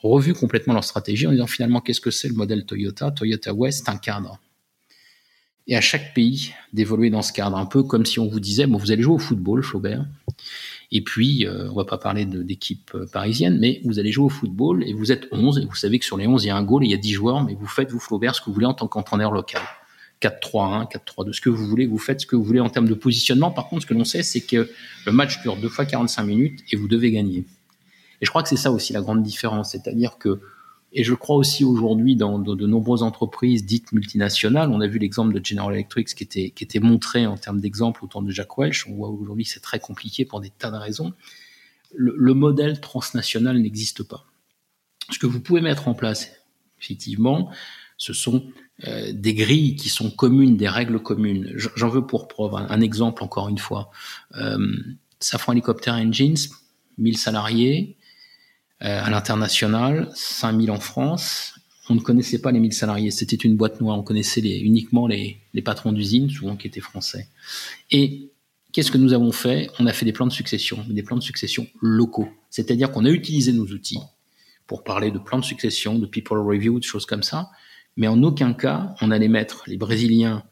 revu 0.00 0.32
complètement 0.32 0.72
leur 0.72 0.84
stratégie 0.84 1.26
en 1.26 1.32
disant 1.32 1.46
finalement 1.46 1.80
qu'est-ce 1.80 2.00
que 2.00 2.10
c'est 2.10 2.28
le 2.28 2.34
modèle 2.34 2.64
Toyota? 2.64 3.10
Toyota 3.10 3.52
Way, 3.52 3.72
c'est 3.72 3.88
un 3.90 3.98
cadre 3.98 4.40
et 5.66 5.76
à 5.76 5.80
chaque 5.80 6.14
pays 6.14 6.52
d'évoluer 6.72 7.10
dans 7.10 7.22
ce 7.22 7.32
cadre, 7.32 7.56
un 7.56 7.66
peu 7.66 7.82
comme 7.82 8.04
si 8.04 8.18
on 8.18 8.26
vous 8.26 8.40
disait, 8.40 8.66
bon, 8.66 8.78
vous 8.78 8.90
allez 8.90 9.02
jouer 9.02 9.14
au 9.14 9.18
football, 9.18 9.62
Flaubert, 9.62 10.04
et 10.94 11.00
puis, 11.00 11.46
euh, 11.46 11.70
on 11.70 11.74
va 11.74 11.86
pas 11.86 11.96
parler 11.96 12.26
d'équipe 12.26 12.90
euh, 12.94 13.06
parisienne, 13.10 13.58
mais 13.58 13.80
vous 13.84 13.98
allez 13.98 14.12
jouer 14.12 14.26
au 14.26 14.28
football 14.28 14.84
et 14.84 14.92
vous 14.92 15.10
êtes 15.10 15.26
11, 15.32 15.58
et 15.58 15.64
vous 15.64 15.74
savez 15.74 15.98
que 15.98 16.04
sur 16.04 16.18
les 16.18 16.26
11, 16.26 16.44
il 16.44 16.48
y 16.48 16.50
a 16.50 16.56
un 16.56 16.62
goal 16.62 16.84
et 16.84 16.86
il 16.86 16.90
y 16.90 16.94
a 16.94 16.98
10 16.98 17.12
joueurs, 17.12 17.42
mais 17.42 17.54
vous 17.54 17.66
faites, 17.66 17.90
vous, 17.90 17.98
Flaubert, 17.98 18.34
ce 18.34 18.42
que 18.42 18.46
vous 18.46 18.52
voulez 18.52 18.66
en 18.66 18.74
tant 18.74 18.86
qu'entraîneur 18.86 19.32
local. 19.32 19.62
4-3-1, 20.20 20.88
4-3-2, 20.92 21.32
ce 21.32 21.40
que 21.40 21.48
vous 21.48 21.66
voulez, 21.66 21.86
vous 21.86 21.98
faites 21.98 22.20
ce 22.20 22.26
que 22.26 22.36
vous 22.36 22.44
voulez 22.44 22.60
en 22.60 22.68
termes 22.68 22.88
de 22.88 22.94
positionnement. 22.94 23.50
Par 23.50 23.68
contre, 23.68 23.82
ce 23.82 23.86
que 23.86 23.94
l'on 23.94 24.04
sait, 24.04 24.22
c'est 24.22 24.42
que 24.42 24.70
le 25.06 25.12
match 25.12 25.40
dure 25.40 25.56
deux 25.56 25.70
fois 25.70 25.86
45 25.86 26.22
minutes 26.24 26.60
et 26.70 26.76
vous 26.76 26.86
devez 26.88 27.10
gagner. 27.10 27.44
Et 28.20 28.26
je 28.26 28.30
crois 28.30 28.42
que 28.42 28.48
c'est 28.48 28.56
ça 28.56 28.70
aussi 28.70 28.92
la 28.92 29.00
grande 29.00 29.22
différence, 29.22 29.72
c'est-à-dire 29.72 30.18
que 30.18 30.40
Et 30.94 31.04
je 31.04 31.14
crois 31.14 31.36
aussi 31.36 31.64
aujourd'hui 31.64 32.16
dans, 32.16 32.38
de 32.38 32.66
nombreuses 32.66 33.02
entreprises 33.02 33.64
dites 33.64 33.92
multinationales, 33.92 34.70
on 34.70 34.80
a 34.80 34.86
vu 34.86 34.98
l'exemple 34.98 35.32
de 35.32 35.44
General 35.44 35.72
Electric 35.72 36.14
qui 36.14 36.22
était, 36.22 36.50
qui 36.50 36.64
était 36.64 36.80
montré 36.80 37.26
en 37.26 37.36
termes 37.36 37.60
d'exemple 37.60 38.04
au 38.04 38.08
temps 38.08 38.20
de 38.20 38.30
Jack 38.30 38.58
Welch. 38.58 38.86
On 38.86 38.94
voit 38.94 39.08
aujourd'hui 39.08 39.44
que 39.44 39.50
c'est 39.50 39.60
très 39.60 39.80
compliqué 39.80 40.26
pour 40.26 40.40
des 40.40 40.50
tas 40.50 40.70
de 40.70 40.76
raisons. 40.76 41.14
Le, 41.94 42.14
le 42.16 42.34
modèle 42.34 42.80
transnational 42.80 43.58
n'existe 43.58 44.02
pas. 44.02 44.26
Ce 45.10 45.18
que 45.18 45.26
vous 45.26 45.40
pouvez 45.40 45.62
mettre 45.62 45.88
en 45.88 45.94
place, 45.94 46.30
effectivement, 46.80 47.50
ce 47.96 48.12
sont 48.12 48.44
euh, 48.84 49.12
des 49.12 49.34
grilles 49.34 49.76
qui 49.76 49.88
sont 49.88 50.10
communes, 50.10 50.56
des 50.56 50.68
règles 50.68 51.00
communes. 51.00 51.52
J'en 51.54 51.88
veux 51.88 52.06
pour 52.06 52.28
preuve 52.28 52.54
un, 52.54 52.80
exemple 52.80 53.22
encore 53.22 53.48
une 53.48 53.58
fois. 53.58 53.90
Euh, 54.34 54.58
Safran 55.20 55.52
Helicopter 55.52 55.92
Engines, 55.92 56.48
1000 56.98 57.16
salariés 57.16 57.96
à 58.82 59.10
l'international, 59.10 60.10
5000 60.14 60.70
en 60.70 60.80
France. 60.80 61.54
On 61.88 61.94
ne 61.94 62.00
connaissait 62.00 62.40
pas 62.40 62.52
les 62.52 62.60
1000 62.60 62.72
salariés, 62.72 63.10
c'était 63.10 63.36
une 63.36 63.56
boîte 63.56 63.80
noire. 63.80 63.98
On 63.98 64.02
connaissait 64.02 64.40
uniquement 64.40 65.06
les, 65.06 65.38
les 65.54 65.62
patrons 65.62 65.92
d'usine, 65.92 66.30
souvent 66.30 66.56
qui 66.56 66.66
étaient 66.66 66.80
français. 66.80 67.28
Et 67.90 68.30
qu'est-ce 68.72 68.90
que 68.90 68.98
nous 68.98 69.12
avons 69.12 69.32
fait? 69.32 69.70
On 69.78 69.86
a 69.86 69.92
fait 69.92 70.04
des 70.04 70.12
plans 70.12 70.26
de 70.26 70.32
succession, 70.32 70.84
des 70.88 71.02
plans 71.02 71.16
de 71.16 71.22
succession 71.22 71.66
locaux. 71.80 72.28
C'est-à-dire 72.50 72.90
qu'on 72.90 73.04
a 73.04 73.10
utilisé 73.10 73.52
nos 73.52 73.66
outils 73.66 74.00
pour 74.66 74.84
parler 74.84 75.10
de 75.10 75.18
plans 75.18 75.38
de 75.38 75.44
succession, 75.44 75.98
de 75.98 76.06
people 76.06 76.38
review, 76.38 76.78
de 76.78 76.84
choses 76.84 77.06
comme 77.06 77.22
ça, 77.22 77.50
mais 77.96 78.08
en 78.08 78.22
aucun 78.22 78.54
cas 78.54 78.94
on 79.00 79.10
allait 79.10 79.28
mettre 79.28 79.64
les 79.66 79.76
Brésiliens 79.76 80.44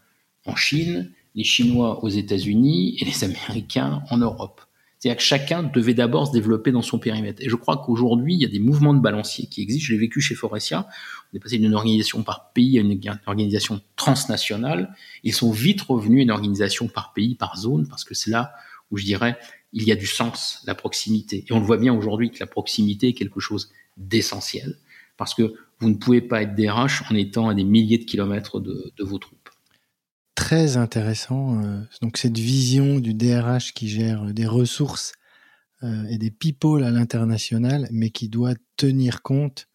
en 0.44 0.56
Chine, 0.56 1.12
les 1.34 1.44
Chinois 1.44 2.04
aux 2.04 2.08
États-Unis 2.08 2.96
et 3.00 3.04
les 3.04 3.24
Américains 3.24 4.02
en 4.10 4.18
Europe. 4.18 4.60
C'est-à-dire 5.00 5.16
que 5.16 5.22
chacun 5.22 5.62
devait 5.62 5.94
d'abord 5.94 6.26
se 6.26 6.32
développer 6.32 6.72
dans 6.72 6.82
son 6.82 6.98
périmètre. 6.98 7.42
Et 7.42 7.48
je 7.48 7.56
crois 7.56 7.78
qu'aujourd'hui, 7.78 8.34
il 8.34 8.40
y 8.40 8.44
a 8.44 8.48
des 8.48 8.58
mouvements 8.58 8.92
de 8.92 9.00
balancier 9.00 9.46
qui 9.46 9.62
existent. 9.62 9.86
Je 9.86 9.92
l'ai 9.94 9.98
vécu 9.98 10.20
chez 10.20 10.34
Forestia. 10.34 10.86
On 11.32 11.36
est 11.38 11.40
passé 11.40 11.56
d'une 11.56 11.74
organisation 11.74 12.22
par 12.22 12.52
pays 12.52 12.78
à 12.78 12.82
une 12.82 13.00
organisation 13.24 13.80
transnationale. 13.96 14.94
Ils 15.24 15.32
sont 15.32 15.52
vite 15.52 15.80
revenus 15.80 16.20
à 16.20 16.22
une 16.24 16.30
organisation 16.30 16.86
par 16.86 17.14
pays, 17.14 17.34
par 17.34 17.56
zone, 17.56 17.88
parce 17.88 18.04
que 18.04 18.14
c'est 18.14 18.30
là 18.30 18.52
où 18.90 18.98
je 18.98 19.04
dirais, 19.04 19.38
il 19.72 19.84
y 19.84 19.92
a 19.92 19.96
du 19.96 20.06
sens, 20.06 20.62
la 20.66 20.74
proximité. 20.74 21.46
Et 21.48 21.52
on 21.52 21.60
le 21.60 21.64
voit 21.64 21.78
bien 21.78 21.94
aujourd'hui 21.94 22.30
que 22.30 22.38
la 22.40 22.46
proximité 22.46 23.08
est 23.08 23.12
quelque 23.14 23.40
chose 23.40 23.72
d'essentiel, 23.96 24.76
parce 25.16 25.34
que 25.34 25.54
vous 25.78 25.88
ne 25.88 25.94
pouvez 25.94 26.20
pas 26.20 26.42
être 26.42 26.54
DRH 26.54 27.04
en 27.10 27.14
étant 27.14 27.48
à 27.48 27.54
des 27.54 27.64
milliers 27.64 27.98
de 27.98 28.04
kilomètres 28.04 28.60
de, 28.60 28.92
vos 28.98 29.18
troupes. 29.18 29.39
Très 30.40 30.78
intéressant. 30.78 31.62
Euh, 31.62 31.82
donc 32.00 32.16
cette 32.16 32.38
vision 32.38 32.98
du 32.98 33.12
DRH 33.12 33.74
qui 33.74 33.88
gère 33.88 34.24
des 34.32 34.46
ressources 34.46 35.12
euh, 35.82 36.06
et 36.08 36.16
des 36.16 36.30
people 36.30 36.82
à 36.82 36.90
l'international, 36.90 37.86
mais 37.92 38.08
qui 38.08 38.30
doit 38.30 38.54
tenir 38.78 39.20
compte 39.20 39.68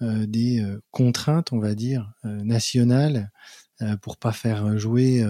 euh, 0.00 0.24
des 0.24 0.64
contraintes, 0.90 1.52
on 1.52 1.58
va 1.58 1.74
dire, 1.74 2.14
nationales, 2.24 3.30
pour 4.00 4.16
pas 4.16 4.32
faire 4.32 4.78
jouer 4.78 5.22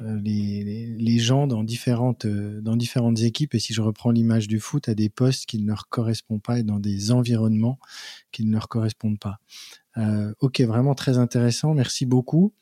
euh, 0.00 0.20
les, 0.22 1.18
gens 1.18 1.48
dans 1.48 1.64
différentes, 1.64 2.24
euh, 2.24 2.60
dans 2.60 2.76
différentes 2.76 3.20
équipes, 3.20 3.54
et 3.54 3.58
si 3.58 3.74
je 3.74 3.82
reprends 3.82 4.12
l'image 4.12 4.46
du 4.46 4.60
foot, 4.60 4.88
à 4.88 4.94
des 4.94 5.08
postes 5.08 5.46
qui 5.46 5.58
ne 5.58 5.66
leur 5.66 5.88
correspondent 5.88 6.42
pas 6.42 6.60
et 6.60 6.62
dans 6.62 6.78
des 6.78 7.10
environnements 7.10 7.78
qui 8.30 8.44
ne 8.44 8.52
leur 8.52 8.68
correspondent 8.68 9.18
pas. 9.18 9.40
Euh, 9.98 10.32
ok, 10.40 10.60
vraiment 10.60 10.94
très 10.94 11.18
intéressant, 11.18 11.74
merci 11.74 12.06
beaucoup. 12.06 12.54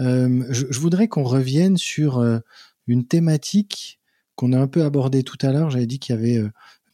Euh, 0.00 0.44
je, 0.50 0.78
voudrais 0.78 1.08
qu'on 1.08 1.24
revienne 1.24 1.76
sur 1.76 2.18
euh, 2.18 2.38
une 2.86 3.06
thématique 3.06 4.00
qu'on 4.36 4.52
a 4.52 4.58
un 4.58 4.68
peu 4.68 4.84
abordée 4.84 5.22
tout 5.22 5.38
à 5.42 5.52
l'heure. 5.52 5.70
J'avais 5.70 5.86
dit 5.86 5.98
qu'il 5.98 6.14
y 6.14 6.18
avait 6.18 6.42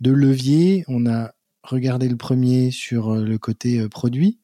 deux 0.01 0.15
leviers. 0.15 0.85
On 0.87 1.07
a 1.07 1.33
regardé 1.63 2.09
le 2.09 2.17
premier 2.17 2.71
sur 2.71 3.17
le 3.17 3.37
côté 3.39 3.89
produit. 3.89 4.39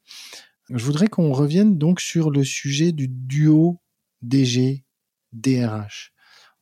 Je 0.69 0.83
voudrais 0.83 1.07
qu'on 1.07 1.31
revienne 1.31 1.77
donc 1.77 2.01
sur 2.01 2.29
le 2.29 2.43
sujet 2.43 2.91
du 2.91 3.07
duo 3.07 3.79
DG 4.21 4.83
DRH. 5.31 6.11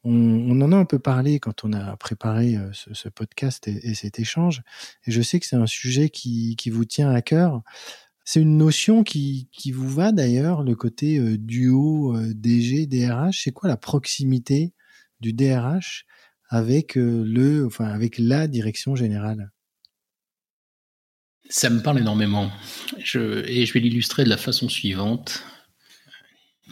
On, 0.03 0.61
en 0.61 0.71
a 0.71 0.77
un 0.77 0.85
peu 0.85 0.99
parlé 0.99 1.39
quand 1.39 1.65
on 1.65 1.73
a 1.73 1.97
préparé 1.97 2.55
ce, 2.71 3.09
podcast 3.09 3.67
et, 3.67 3.93
cet 3.93 4.19
échange, 4.19 4.61
et 5.05 5.11
je 5.11 5.21
sais 5.21 5.39
que 5.39 5.45
c'est 5.45 5.57
un 5.57 5.65
sujet 5.65 6.09
qui, 6.09 6.55
vous 6.69 6.85
tient 6.85 7.09
à 7.09 7.21
cœur. 7.21 7.61
C'est 8.29 8.41
une 8.41 8.57
notion 8.57 9.05
qui, 9.05 9.47
vous 9.71 9.87
va 9.87 10.11
d'ailleurs, 10.11 10.61
le 10.61 10.75
côté 10.75 11.17
euh, 11.17 11.37
duo 11.37 12.13
euh, 12.13 12.33
DG, 12.33 12.85
DRH. 12.85 13.43
C'est 13.45 13.51
quoi 13.51 13.69
la 13.69 13.77
proximité 13.77 14.73
du 15.21 15.31
DRH 15.31 16.05
enfin 16.51 17.85
avec 17.85 18.17
la 18.17 18.49
direction 18.49 18.97
générale? 18.97 19.53
Ça 21.47 21.69
me 21.69 21.81
parle 21.81 21.99
énormément. 21.99 22.51
Et 22.97 23.05
je 23.65 23.73
vais 23.73 23.79
l'illustrer 23.79 24.25
de 24.25 24.29
la 24.29 24.35
façon 24.35 24.67
suivante 24.67 25.45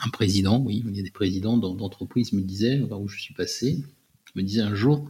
un 0.02 0.10
président, 0.10 0.60
oui, 0.60 0.84
il 0.86 0.98
y 0.98 1.00
a 1.00 1.04
des 1.04 1.10
présidents 1.10 1.56
d'entreprise 1.56 2.34
me 2.34 2.42
disaient, 2.42 2.82
où 2.82 3.08
je 3.08 3.18
suis 3.18 3.34
passé, 3.34 3.82
me 4.36 4.44
disait 4.44 4.62
un 4.62 4.76
jour, 4.76 5.10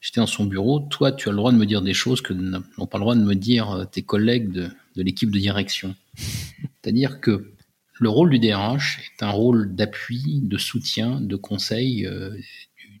j'étais 0.00 0.20
dans 0.20 0.26
son 0.26 0.44
bureau, 0.44 0.78
toi, 0.78 1.10
tu 1.12 1.28
as 1.28 1.32
le 1.32 1.36
droit 1.36 1.50
de 1.50 1.56
me 1.56 1.66
dire 1.66 1.82
des 1.82 1.94
choses 1.94 2.20
que 2.20 2.32
n'ont 2.32 2.86
pas 2.86 2.98
le 2.98 3.02
droit 3.02 3.16
de 3.16 3.24
me 3.24 3.34
dire 3.34 3.70
euh, 3.70 3.84
tes 3.84 4.02
collègues 4.02 4.52
de, 4.52 4.70
l'équipe 4.96 5.30
de 5.30 5.38
direction. 5.38 5.94
C'est-à-dire 6.16 7.20
que 7.20 7.52
le 7.98 8.08
rôle 8.08 8.30
du 8.30 8.38
DRH 8.38 8.98
est 8.98 9.22
un 9.22 9.30
rôle 9.30 9.74
d'appui, 9.74 10.40
de 10.42 10.56
soutien, 10.56 11.20
de 11.20 11.36
conseil 11.36 12.06
euh, 12.06 12.36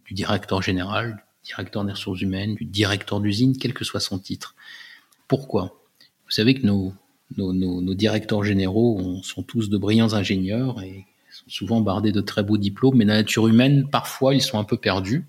du, 0.06 0.14
directeur 0.14 0.62
général, 0.62 1.24
du 1.42 1.48
directeur 1.48 1.84
des 1.84 1.92
ressources 1.92 2.20
humaines, 2.20 2.54
du 2.54 2.64
directeur 2.64 3.20
d'usine, 3.20 3.56
quel 3.56 3.72
que 3.72 3.84
soit 3.84 4.00
son 4.00 4.18
titre. 4.18 4.54
Pourquoi? 5.26 5.80
Vous 6.26 6.32
savez 6.32 6.54
que 6.54 6.66
nos, 6.66 6.92
nos, 7.36 7.52
nos 7.52 7.94
directeurs 7.94 8.44
généraux 8.44 9.20
sont 9.22 9.42
tous 9.42 9.70
de 9.70 9.78
brillants 9.78 10.12
ingénieurs 10.12 10.82
et 10.82 11.06
souvent 11.50 11.80
bardés 11.80 12.12
de 12.12 12.20
très 12.20 12.42
beaux 12.42 12.56
diplômes, 12.56 12.96
mais 12.96 13.04
la 13.04 13.16
nature 13.16 13.48
humaine, 13.48 13.88
parfois, 13.90 14.34
ils 14.34 14.40
sont 14.40 14.58
un 14.58 14.64
peu 14.64 14.76
perdus. 14.76 15.26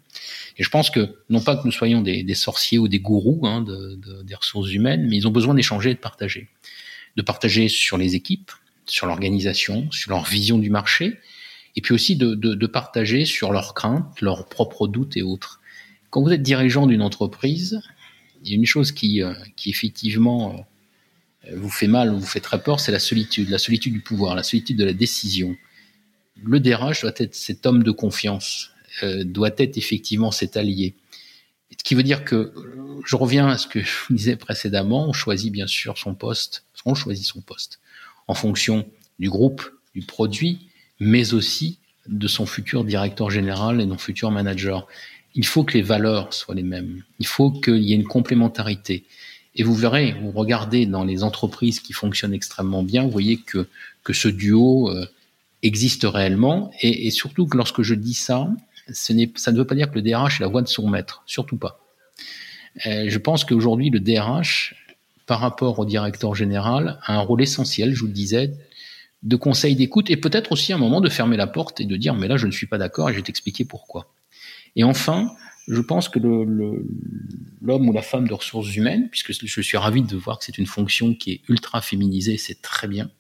Et 0.58 0.64
je 0.64 0.70
pense 0.70 0.90
que, 0.90 1.16
non 1.30 1.42
pas 1.42 1.58
que 1.58 1.66
nous 1.66 1.72
soyons 1.72 2.02
des, 2.02 2.34
sorciers 2.36 2.78
ou 2.78 2.88
des 2.88 3.00
gourous 3.00 3.42
hein, 3.48 3.66
des 4.24 4.36
ressources 4.36 4.72
humaines, 4.72 5.08
mais 5.10 5.18
ils 5.18 5.28
ont 5.28 5.32
besoin 5.32 5.56
d'échanger 5.56 5.92
et 5.92 5.94
de 5.96 6.00
partager. 6.00 6.48
De 7.18 7.22
partager 7.22 7.68
sur 7.68 7.98
les 7.98 8.16
équipes, 8.16 8.52
sur 8.86 9.08
l'organisation, 9.08 9.90
sur 9.92 10.12
leur 10.12 10.24
vision 10.24 10.60
du 10.60 10.70
marché, 10.70 11.18
et 11.76 11.82
puis 11.82 11.94
aussi 11.94 12.16
de, 12.16 12.66
partager 12.68 13.26
sur 13.26 13.52
leurs 13.52 13.74
craintes, 13.74 14.22
leurs 14.22 14.48
propres 14.48 14.88
doutes 14.88 15.18
et 15.18 15.24
autres. 15.24 15.60
Quand 16.10 16.22
vous 16.22 16.32
êtes 16.32 16.44
dirigeant 16.44 16.88
d'une 16.88 17.02
entreprise, 17.02 17.82
il 18.44 18.50
y 18.50 18.54
a 18.54 18.56
une 18.56 18.66
chose 18.66 18.92
qui, 18.92 19.24
euh, 19.24 19.34
qui 19.56 19.70
effectivement 19.70 20.66
euh, 21.48 21.56
vous 21.56 21.70
fait 21.70 21.88
mal, 21.88 22.12
vous 22.12 22.26
fait 22.26 22.42
très 22.42 22.62
peur, 22.62 22.80
c'est 22.80 22.92
la 22.92 23.00
solitude, 23.00 23.50
la 23.50 23.60
solitude 23.60 23.94
du 23.94 24.02
pouvoir, 24.02 24.36
la 24.36 24.44
solitude 24.44 24.78
de 24.78 24.84
la 24.84 24.94
décision 24.94 25.56
le 26.36 26.60
DRH 26.60 27.02
doit 27.02 27.14
être 27.18 27.36
cet 27.36 27.66
homme 27.66 27.84
de 27.84 27.92
confiance, 27.92 28.72
euh, 29.04 29.24
doit 29.24 29.52
être 29.58 29.78
effectivement 29.78 30.32
cet 30.32 30.58
allié. 30.58 30.96
Ce 31.78 31.84
qui 31.84 31.96
veut 31.96 32.04
dire 32.04 32.26
que, 32.26 32.54
je 33.06 33.16
reviens 33.16 33.48
à 33.48 33.58
ce 33.58 33.68
que 33.68 33.80
je 33.82 33.92
vous 34.08 34.16
disais 34.16 34.36
précédemment, 34.36 35.08
on 35.08 35.14
choisit 35.14 35.52
bien 35.52 35.68
sûr 35.68 35.98
son 35.98 36.14
poste, 36.14 36.66
on 36.86 36.94
choisit 36.94 37.26
son 37.26 37.42
poste 37.42 37.80
en 38.28 38.34
fonction 38.34 38.88
du 39.20 39.30
groupe, 39.30 39.64
du 39.96 40.02
produit, 40.02 40.68
mais 41.00 41.34
aussi 41.34 41.80
de 42.08 42.28
son 42.28 42.46
futur 42.46 42.84
directeur 42.84 43.30
général 43.30 43.82
et 43.82 43.86
non 43.86 43.98
futur 43.98 44.32
manager. 44.32 44.88
Il 45.34 45.46
faut 45.46 45.64
que 45.64 45.74
les 45.74 45.82
valeurs 45.82 46.34
soient 46.34 46.56
les 46.56 46.64
mêmes. 46.64 47.04
Il 47.20 47.28
faut 47.28 47.52
qu'il 47.52 47.84
y 47.84 47.94
ait 47.94 47.96
une 47.96 48.08
complémentarité. 48.08 49.06
Et 49.56 49.64
vous 49.64 49.76
verrez, 49.76 50.14
vous 50.22 50.32
regardez 50.32 50.86
dans 50.86 51.04
les 51.04 51.24
entreprises 51.24 51.80
qui 51.80 51.94
fonctionnent 51.94 52.34
extrêmement 52.34 52.84
bien, 52.84 53.04
vous 53.04 53.12
voyez 53.12 53.38
que, 53.38 53.68
que 54.04 54.14
ce 54.14 54.28
duo 54.28 54.90
euh, 54.90 55.06
existe 55.64 56.04
réellement. 56.06 56.72
Et, 56.82 57.08
et, 57.08 57.12
surtout 57.12 57.46
que 57.48 57.58
lorsque 57.58 57.82
je 57.82 57.96
dis 57.96 58.14
ça, 58.14 58.48
ce 58.92 59.14
ça 59.36 59.52
ne 59.52 59.58
veut 59.58 59.66
pas 59.66 59.76
dire 59.76 59.90
que 59.90 59.96
le 59.96 60.02
DRH 60.02 60.40
est 60.40 60.44
la 60.44 60.48
voix 60.48 60.62
de 60.62 60.68
son 60.68 60.88
maître, 60.90 61.24
surtout 61.26 61.58
pas. 61.58 61.80
Euh, 62.86 63.06
je 63.08 63.18
pense 63.18 63.44
qu'aujourd'hui, 63.46 63.90
le 63.90 64.00
DRH, 64.00 64.76
par 65.26 65.40
rapport 65.40 65.80
au 65.80 65.86
directeur 65.86 66.36
général, 66.36 67.00
a 67.06 67.16
un 67.16 67.20
rôle 67.20 67.42
essentiel, 67.42 67.94
je 67.94 68.02
vous 68.02 68.08
le 68.08 68.14
disais, 68.14 68.52
de 69.24 69.36
conseil 69.36 69.76
d'écoute 69.76 70.10
et 70.10 70.18
peut-être 70.18 70.52
aussi 70.52 70.74
un 70.74 70.78
moment 70.78 71.02
de 71.02 71.10
fermer 71.10 71.38
la 71.38 71.48
porte 71.48 71.80
et 71.80 71.86
de 71.86 71.96
dire 71.96 72.16
mais 72.16 72.28
là 72.28 72.38
je 72.38 72.48
ne 72.48 72.52
suis 72.52 72.66
pas 72.66 72.80
d'accord 72.80 73.10
et 73.10 73.14
je 73.14 73.18
vais 73.18 73.24
t'expliquer 73.24 73.66
pourquoi. 73.66 74.12
Et 74.76 74.84
enfin, 74.84 75.32
je 75.68 75.80
pense 75.82 76.10
que 76.10 76.18
l'homme 76.18 76.84
le, 77.62 77.74
ou 77.90 77.94
la 77.94 78.02
femme 78.02 78.28
de 78.28 78.34
ressources 78.34 78.76
humaines, 78.76 79.10
puisque 79.10 79.32
je 79.32 79.62
suis 79.62 79.78
ravi 79.78 80.02
de 80.02 80.16
voir 80.16 80.40
que 80.40 80.46
c'est 80.46 80.58
une 80.58 80.66
fonction 80.66 81.14
qui 81.14 81.34
est 81.34 81.42
ultra 81.50 81.82
féminisée, 81.82 82.38
c'est 82.38 82.62
très 82.62 82.88
bien, 82.88 83.12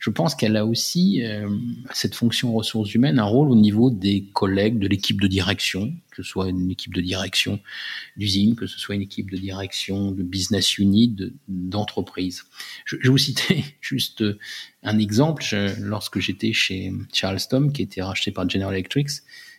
je 0.00 0.08
pense 0.08 0.34
qu'elle 0.34 0.56
a 0.56 0.64
aussi, 0.64 1.22
euh, 1.22 1.46
cette 1.92 2.14
fonction 2.14 2.54
ressources 2.54 2.94
humaines, 2.94 3.18
un 3.18 3.24
rôle 3.24 3.50
au 3.50 3.54
niveau 3.54 3.90
des 3.90 4.24
collègues, 4.32 4.78
de 4.78 4.88
l'équipe 4.88 5.20
de 5.20 5.28
direction, 5.28 5.92
que 6.10 6.22
ce 6.22 6.28
soit 6.30 6.48
une 6.48 6.70
équipe 6.70 6.94
de 6.94 7.02
direction 7.02 7.60
d'usine, 8.16 8.56
que 8.56 8.66
ce 8.66 8.78
soit 8.78 8.94
une 8.94 9.02
équipe 9.02 9.30
de 9.30 9.36
direction 9.36 10.10
de 10.10 10.22
business 10.22 10.78
unit, 10.78 11.14
d'entreprise. 11.48 12.44
je, 12.86 12.96
vais 12.96 13.08
vous 13.10 13.18
citer 13.18 13.62
juste 13.82 14.24
un 14.82 14.98
exemple. 14.98 15.44
lorsque 15.78 16.18
j'étais 16.18 16.54
chez 16.54 16.90
Charleston, 17.12 17.68
qui 17.68 17.82
été 17.82 18.00
racheté 18.00 18.32
par 18.32 18.48
General 18.48 18.72
Electric, 18.72 19.10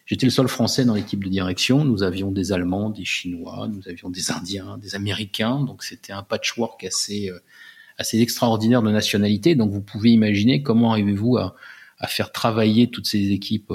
J'étais 0.08 0.25
le 0.25 0.32
seul 0.32 0.49
Français 0.49 0.84
dans 0.84 0.95
l'équipe 0.95 1.23
de 1.23 1.30
direction. 1.30 1.86
Nous 1.86 2.04
avions 2.04 2.32
des 2.32 2.51
Allemands, 2.51 2.89
des 2.89 3.06
Chinois, 3.06 3.69
nous 3.71 3.88
avions 3.88 4.10
des 4.10 4.30
Indiens, 4.32 4.77
des 4.77 4.95
Américains. 4.95 5.62
Donc 5.62 5.84
c'était 5.84 6.12
un 6.12 6.21
patchwork 6.21 6.84
assez 6.84 7.30
euh, 7.30 7.39
assez 7.97 8.19
extraordinaire 8.21 8.82
de 8.82 8.91
nationalité. 8.91 9.56
Donc 9.56 9.71
vous 9.71 9.82
pouvez 9.82 10.12
imaginer 10.12 10.62
comment 10.62 10.91
arrivez-vous 10.91 11.38
à, 11.38 11.56
à 11.99 12.08
faire 12.08 12.32
travailler 12.32 12.89
toutes 12.89 13.08
ces 13.08 13.32
équipes 13.32 13.71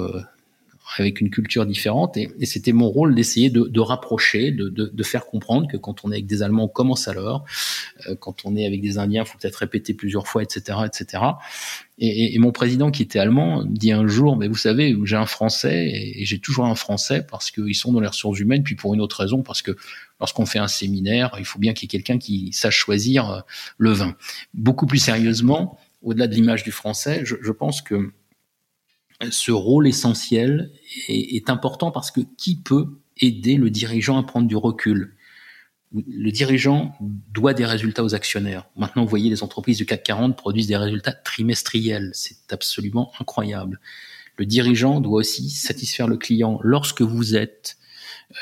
avec 0.97 1.21
une 1.21 1.29
culture 1.29 1.65
différente. 1.65 2.17
Et, 2.17 2.29
c'était 2.45 2.71
mon 2.71 2.89
rôle 2.89 3.13
d'essayer 3.13 3.49
de, 3.49 3.63
de, 3.63 3.79
rapprocher, 3.79 4.51
de, 4.51 4.69
de, 4.69 4.89
de, 4.93 5.03
faire 5.03 5.25
comprendre 5.25 5.67
que 5.67 5.77
quand 5.77 6.05
on 6.05 6.11
est 6.11 6.15
avec 6.15 6.25
des 6.25 6.43
Allemands, 6.43 6.65
on 6.65 6.69
commence 6.69 7.07
l'heure. 7.13 7.43
Euh, 8.07 8.15
quand 8.15 8.45
on 8.45 8.55
est 8.55 8.65
avec 8.65 8.81
des 8.81 8.97
Indiens, 8.97 9.25
faut 9.25 9.37
peut-être 9.37 9.57
répéter 9.57 9.93
plusieurs 9.93 10.27
fois, 10.27 10.43
etc., 10.43 10.79
etc. 10.85 11.23
Et, 11.99 12.35
et, 12.35 12.39
mon 12.39 12.51
président, 12.51 12.91
qui 12.91 13.03
était 13.03 13.19
allemand, 13.19 13.63
dit 13.65 13.91
un 13.91 14.07
jour, 14.07 14.37
mais 14.37 14.47
vous 14.47 14.55
savez, 14.55 14.95
j'ai 15.03 15.15
un 15.15 15.25
Français 15.25 15.89
et, 15.91 16.25
j'ai 16.25 16.39
toujours 16.39 16.65
un 16.65 16.75
Français 16.75 17.25
parce 17.29 17.51
qu'ils 17.51 17.75
sont 17.75 17.91
dans 17.91 17.99
les 17.99 18.07
ressources 18.07 18.39
humaines, 18.39 18.63
puis 18.63 18.75
pour 18.75 18.93
une 18.93 19.01
autre 19.01 19.19
raison, 19.19 19.41
parce 19.41 19.61
que 19.61 19.75
lorsqu'on 20.19 20.45
fait 20.45 20.59
un 20.59 20.67
séminaire, 20.67 21.35
il 21.39 21.45
faut 21.45 21.59
bien 21.59 21.73
qu'il 21.73 21.85
y 21.85 21.87
ait 21.87 21.99
quelqu'un 21.99 22.17
qui 22.17 22.51
sache 22.53 22.77
choisir 22.77 23.29
euh, 23.29 23.39
le 23.77 23.91
vin. 23.91 24.15
Beaucoup 24.53 24.85
plus 24.85 24.99
sérieusement, 24.99 25.77
au-delà 26.01 26.27
de 26.27 26.35
l'image 26.35 26.63
du 26.63 26.71
Français, 26.71 27.21
je, 27.23 27.35
je 27.41 27.51
pense 27.51 27.81
que 27.81 28.11
ce 29.31 29.51
rôle 29.51 29.87
essentiel 29.87 30.71
est, 31.07 31.49
important 31.49 31.91
parce 31.91 32.11
que 32.11 32.21
qui 32.37 32.55
peut 32.55 32.99
aider 33.19 33.55
le 33.55 33.69
dirigeant 33.69 34.17
à 34.17 34.23
prendre 34.23 34.47
du 34.47 34.55
recul? 34.55 35.15
Le 35.93 36.31
dirigeant 36.31 36.93
doit 37.33 37.53
des 37.53 37.65
résultats 37.65 38.03
aux 38.03 38.13
actionnaires. 38.13 38.67
Maintenant, 38.75 39.03
vous 39.03 39.09
voyez, 39.09 39.29
les 39.29 39.41
entreprises 39.41 39.77
du 39.77 39.85
CAC 39.85 40.03
40 40.03 40.37
produisent 40.37 40.67
des 40.67 40.77
résultats 40.77 41.13
trimestriels. 41.13 42.11
C'est 42.13 42.51
absolument 42.51 43.11
incroyable. 43.19 43.79
Le 44.37 44.45
dirigeant 44.45 44.99
doit 45.01 45.19
aussi 45.19 45.49
satisfaire 45.49 46.07
le 46.07 46.17
client. 46.17 46.59
Lorsque 46.61 47.01
vous 47.01 47.35
êtes 47.35 47.77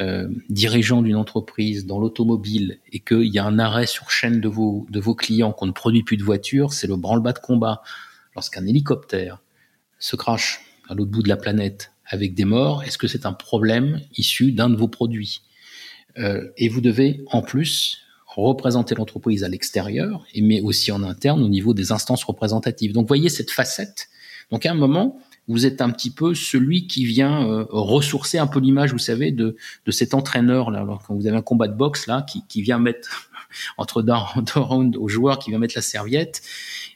euh, 0.02 0.28
dirigeant 0.50 1.04
d'une 1.04 1.16
entreprise 1.16 1.86
dans 1.86 2.00
l'automobile 2.00 2.80
et 2.92 3.00
qu'il 3.00 3.28
y 3.28 3.38
a 3.38 3.46
un 3.46 3.60
arrêt 3.60 3.86
sur 3.86 4.10
chaîne 4.10 4.42
de 4.42 4.50
vos 4.50 5.16
clients, 5.16 5.54
qu'on 5.54 5.68
ne 5.68 5.72
produit 5.72 6.04
plus 6.04 6.18
de 6.18 6.24
voitures, 6.24 6.74
c'est 6.74 6.88
le 6.88 6.98
branle-bas 6.98 7.34
de 7.34 7.40
combat. 7.40 7.82
Lorsqu'un 8.36 8.66
hélicoptère 8.66 9.40
se 10.06 10.16
crache 10.16 10.62
à 10.88 10.94
l'autre 10.94 11.10
bout 11.10 11.24
de 11.24 11.30
la 11.30 11.36
planète 11.36 11.92
avec 12.06 12.36
des 12.36 12.46
morts, 12.46 12.84
est-ce 12.84 13.00
que 13.00 13.08
c'est 13.08 13.26
un 13.26 13.34
problème 13.34 14.02
issu 14.16 14.52
d'un 14.52 14.70
de 14.70 14.76
vos 14.76 14.88
produits 14.88 15.42
euh, 16.20 16.48
Et 16.58 16.70
vous 16.70 16.80
devez 16.80 17.24
en 17.32 17.42
plus 17.42 18.04
représenter 18.28 18.94
l'entreprise 18.94 19.44
à 19.44 19.50
l'extérieur, 19.50 20.24
mais 20.40 20.62
aussi 20.62 20.92
en 20.92 21.02
interne 21.02 21.42
au 21.42 21.48
niveau 21.48 21.74
des 21.74 21.92
instances 21.92 22.24
représentatives. 22.24 22.94
Donc 22.94 23.08
voyez 23.08 23.30
cette 23.30 23.50
facette. 23.50 24.10
Donc 24.52 24.68
à 24.68 24.72
un 24.72 24.76
moment, 24.76 25.20
vous 25.48 25.66
êtes 25.66 25.82
un 25.82 25.90
petit 25.90 26.12
peu 26.12 26.36
celui 26.36 26.86
qui 26.86 27.06
vient 27.06 27.50
euh, 27.50 27.66
ressourcer 27.70 28.38
un 28.38 28.46
peu 28.46 28.60
l'image, 28.60 28.92
vous 28.92 29.00
savez, 29.00 29.32
de, 29.32 29.56
de 29.88 29.92
cet 29.92 30.14
entraîneur 30.14 30.70
là, 30.70 30.82
alors, 30.82 31.02
quand 31.02 31.16
vous 31.16 31.26
avez 31.26 31.38
un 31.38 31.42
combat 31.42 31.68
de 31.68 31.76
boxe 31.76 32.06
là, 32.06 32.24
qui, 32.30 32.46
qui 32.48 32.62
vient 32.62 32.78
mettre 32.78 33.32
entre 33.80 34.04
deux 34.04 34.60
rounds 34.60 35.00
au 35.00 35.08
joueur, 35.08 35.40
qui 35.40 35.50
vient 35.50 35.58
mettre 35.58 35.76
la 35.76 35.82
serviette 35.82 36.44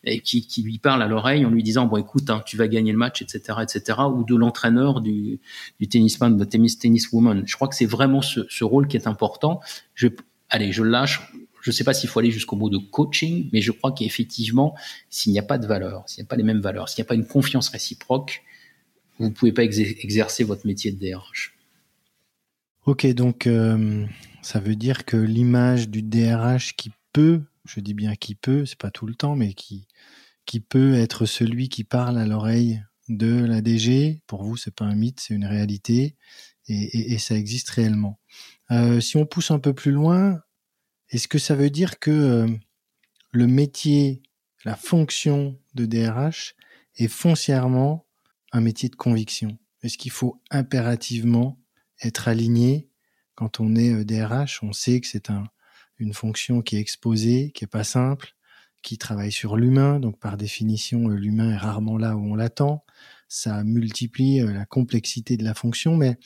et 0.04 0.22
qui, 0.22 0.62
lui 0.64 0.78
parle 0.78 1.02
à 1.02 1.08
l'oreille 1.08 1.46
en 1.46 1.50
lui 1.50 1.64
disant 1.64 1.86
bon 1.86 1.98
écoute 1.98 2.30
hein, 2.30 2.42
tu 2.46 2.58
vas 2.58 2.68
gagner 2.68 2.92
le 2.92 2.98
match 2.98 3.22
etc 3.22 3.60
etc 3.62 4.00
ou 4.14 4.24
de 4.24 4.36
l'entraîneur 4.36 5.02
du, 5.02 5.40
du 5.80 5.88
tennisman 5.88 6.38
de 6.38 6.44
tennis 6.46 6.80
tennis 6.80 7.12
woman 7.12 7.44
je 7.46 7.56
crois 7.56 7.68
que 7.68 7.76
c'est 7.76 7.86
vraiment 7.86 8.22
ce, 8.22 8.64
rôle 8.64 8.88
qui 8.88 8.98
est 8.98 9.08
important. 9.08 9.62
Allez 10.50 10.72
je 10.72 10.84
lâche. 10.84 11.32
Je 11.62 11.70
ne 11.70 11.74
sais 11.74 11.84
pas 11.84 11.94
s'il 11.94 12.10
faut 12.10 12.20
aller 12.20 12.32
jusqu'au 12.32 12.56
mot 12.56 12.70
de 12.70 12.78
coaching 12.78 13.50
mais 13.52 13.62
je 13.62 13.72
crois 13.72 13.92
qu'effectivement 13.92 14.76
s'il 15.10 15.34
n'y 15.34 15.40
a 15.40 15.44
pas 15.44 15.58
de 15.58 15.68
valeur 15.68 16.04
s'il 16.08 16.24
n'y 16.24 16.28
a 16.28 16.30
pas 16.30 16.38
les 16.38 16.44
mêmes 16.44 16.62
valeurs 16.62 16.88
s'il 16.88 17.02
n'y 17.02 17.08
a 17.08 17.10
pas 17.10 17.16
une 17.16 17.28
confiance 17.28 17.68
réciproque 17.70 18.44
vous 19.20 19.26
ne 19.26 19.34
pouvez 19.34 19.52
pas 19.52 19.64
exercer 19.64 20.46
votre 20.46 20.66
métier 20.66 20.94
de 20.94 20.98
DRH 20.98 21.54
ok 22.86 23.08
donc 23.08 23.46
euh, 23.46 24.06
ça 24.42 24.62
veut 24.62 24.78
dire 24.78 25.04
que 25.04 25.18
l'image 25.18 25.90
du 25.90 26.02
DRH 26.02 26.78
qui 26.78 26.92
peut 27.12 27.42
je 27.70 27.80
dis 27.80 27.94
bien 27.94 28.16
qui 28.16 28.36
peut, 28.36 28.66
c'est 28.66 28.78
pas 28.78 28.92
tout 28.92 29.06
le 29.06 29.16
temps, 29.16 29.36
mais 29.36 29.54
qui, 29.54 29.88
qui 30.46 30.60
peut 30.60 30.96
être 30.96 31.26
celui 31.26 31.70
qui 31.70 31.84
parle 31.84 32.18
à 32.18 32.26
l'oreille 32.26 32.84
de 33.08 33.46
la 33.46 33.62
DG. 33.62 34.22
Pour 34.28 34.44
vous, 34.44 34.58
c'est 34.58 34.74
pas 34.74 34.86
un 34.86 34.96
mythe, 34.96 35.20
c'est 35.20 35.36
une 35.36 35.46
réalité, 35.46 36.16
et, 36.68 37.18
ça 37.18 37.36
existe 37.36 37.70
réellement. 37.70 38.20
Euh, 38.72 39.00
si 39.00 39.18
on 39.18 39.26
pousse 39.26 39.52
un 39.52 39.60
peu 39.60 39.74
plus 39.74 39.92
loin, 39.92 40.42
est-ce 41.10 41.28
que 41.28 41.40
ça 41.40 41.56
veut 41.56 41.72
dire 41.72 42.00
que 42.00 42.12
euh, 42.12 42.48
le 43.32 43.48
métier, 43.48 44.22
la 44.66 44.76
fonction 44.76 45.60
de 45.74 45.86
DRH 45.86 46.56
est 46.96 47.08
foncièrement 47.08 48.06
un 48.52 48.62
métier 48.62 48.90
de 48.90 48.96
conviction? 48.96 49.58
Est-ce 49.82 49.98
qu'il 49.98 50.12
faut 50.12 50.42
impérativement 50.52 51.60
être 52.04 52.28
aligné? 52.28 52.90
Quand 53.36 53.60
on 53.60 53.76
est 53.76 54.04
DRH 54.04 54.62
On 54.64 54.74
sait 54.74 55.00
que 55.00 55.08
c'est 55.08 55.30
un, 55.30 55.46
une 56.00 56.14
fonction 56.14 56.62
qui 56.62 56.78
est 56.78 56.80
exposée, 56.80 57.52
qui 57.54 57.64
est 57.64 57.68
pas 57.68 57.84
simple, 57.84 58.36
qui 58.82 58.98
travaille 58.98 59.32
sur 59.32 59.58
l'humain. 59.58 60.00
Donc 60.00 60.20
par 60.20 60.38
définition, 60.38 61.10
euh, 61.10 61.16
l'humain 61.16 61.52
est 61.52 61.58
rarement 61.58 61.98
là 61.98 62.16
où 62.16 62.32
on 62.32 62.36
l'attend. 62.36 62.84
Ça 63.28 63.64
multiplie 63.64 64.42
euh, 64.42 64.52
la 64.52 64.66
complexité 64.66 65.38
de 65.38 65.44
la 65.44 65.54
fonction. 65.54 65.96
Mais 65.96 66.18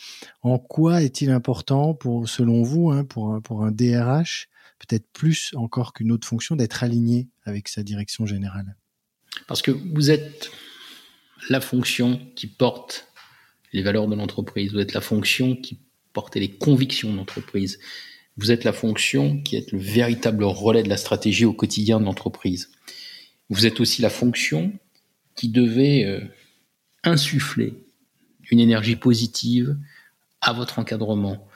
en 0.41 0.59
quoi 0.59 1.01
est-il 1.01 1.31
important 1.31 1.93
pour, 1.93 2.29
selon 2.29 2.63
vous, 2.63 2.91
hein, 2.91 3.03
pour, 3.03 3.41
pour 3.41 3.63
un 3.63 3.71
DRH, 3.71 4.47
peut-être 4.79 5.07
plus 5.11 5.53
encore 5.55 5.93
qu'une 5.93 6.11
autre 6.11 6.27
fonction, 6.27 6.55
d'être 6.55 6.83
aligné 6.83 7.27
avec 7.43 7.67
sa 7.67 7.83
direction 7.83 8.25
générale? 8.25 8.77
Parce 9.47 9.61
que 9.61 9.71
vous 9.71 10.11
êtes 10.11 10.51
la 11.49 11.59
fonction 11.59 12.21
qui 12.35 12.47
porte 12.47 13.07
les 13.73 13.81
valeurs 13.81 14.07
de 14.07 14.15
l'entreprise. 14.15 14.73
Vous 14.73 14.79
êtes 14.79 14.93
la 14.93 15.01
fonction 15.01 15.55
qui 15.55 15.79
porte 16.13 16.35
les 16.35 16.51
convictions 16.51 17.11
de 17.11 17.17
l'entreprise. 17.17 17.79
Vous 18.37 18.51
êtes 18.51 18.63
la 18.63 18.73
fonction 18.73 19.41
qui 19.41 19.55
est 19.55 19.71
le 19.71 19.79
véritable 19.79 20.43
relais 20.43 20.83
de 20.83 20.89
la 20.89 20.97
stratégie 20.97 21.45
au 21.45 21.53
quotidien 21.53 21.99
de 21.99 22.05
l'entreprise. 22.05 22.71
Vous 23.49 23.65
êtes 23.65 23.79
aussi 23.79 24.01
la 24.01 24.09
fonction 24.09 24.73
qui 25.35 25.49
devait 25.49 26.05
euh, 26.05 26.21
insuffler 27.03 27.73
une 28.49 28.59
énergie 28.59 28.95
positive 28.95 29.77
à 30.41 30.53
votre 30.53 30.79
encadrement. 30.79 31.47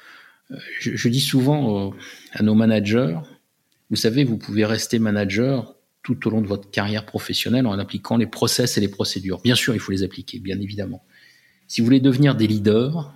Euh, 0.51 0.57
je, 0.79 1.09
dis 1.09 1.21
souvent 1.21 1.87
euh, 1.87 1.91
à 2.33 2.43
nos 2.43 2.55
managers, 2.55 3.17
vous 3.89 3.95
savez, 3.95 4.23
vous 4.23 4.37
pouvez 4.37 4.65
rester 4.65 4.99
manager 4.99 5.75
tout 6.03 6.27
au 6.27 6.31
long 6.31 6.41
de 6.41 6.47
votre 6.47 6.69
carrière 6.69 7.05
professionnelle 7.05 7.65
en 7.65 7.77
appliquant 7.79 8.17
les 8.17 8.27
process 8.27 8.77
et 8.77 8.81
les 8.81 8.87
procédures. 8.87 9.41
Bien 9.41 9.55
sûr, 9.55 9.73
il 9.73 9.79
faut 9.79 9.91
les 9.91 10.03
appliquer, 10.03 10.39
bien 10.39 10.59
évidemment. 10.59 11.03
Si 11.67 11.81
vous 11.81 11.85
voulez 11.85 11.99
devenir 11.99 12.35
des 12.35 12.47
leaders, 12.47 13.13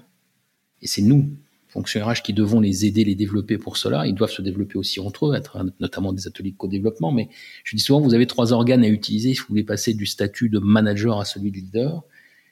et 0.82 0.88
c'est 0.88 1.02
nous 1.02 1.30
fonctionnaires 1.72 2.22
qui 2.22 2.34
devons 2.34 2.60
les 2.60 2.86
aider, 2.86 3.04
les 3.04 3.16
développer 3.16 3.58
pour 3.58 3.78
cela. 3.78 4.06
Ils 4.06 4.14
doivent 4.14 4.32
se 4.32 4.42
développer 4.42 4.78
aussi 4.78 5.00
entre 5.00 5.28
eux, 5.28 5.36
être 5.36 5.66
notamment 5.80 6.14
des 6.14 6.28
ateliers 6.28 6.52
de 6.52 6.58
co-développement. 6.58 7.12
Mais 7.12 7.30
je 7.64 7.76
dis 7.76 7.82
souvent, 7.82 8.02
vous 8.02 8.14
avez 8.14 8.28
trois 8.28 8.54
organes 8.54 8.84
à 8.84 8.90
utiliser 8.90 9.34
si 9.34 9.40
vous 9.40 9.48
voulez 9.50 9.64
passer 9.64 9.94
du 9.94 10.06
statut 10.06 10.50
de 10.50 10.60
manager 10.60 11.20
à 11.20 11.26
celui 11.26 11.52
de 11.52 11.58
leader. 11.58 12.04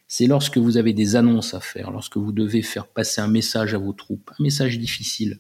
C'est 0.08 0.25
lorsque 0.25 0.58
vous 0.58 0.77
avez 0.77 0.93
des 0.93 1.15
annonces 1.15 1.53
à 1.53 1.60
faire, 1.60 1.91
lorsque 1.91 2.17
vous 2.17 2.32
devez 2.32 2.62
faire 2.62 2.88
passer 2.88 3.21
un 3.21 3.27
message 3.27 3.73
à 3.73 3.77
vos 3.77 3.93
troupes, 3.93 4.32
un 4.39 4.43
message 4.43 4.79
difficile. 4.79 5.39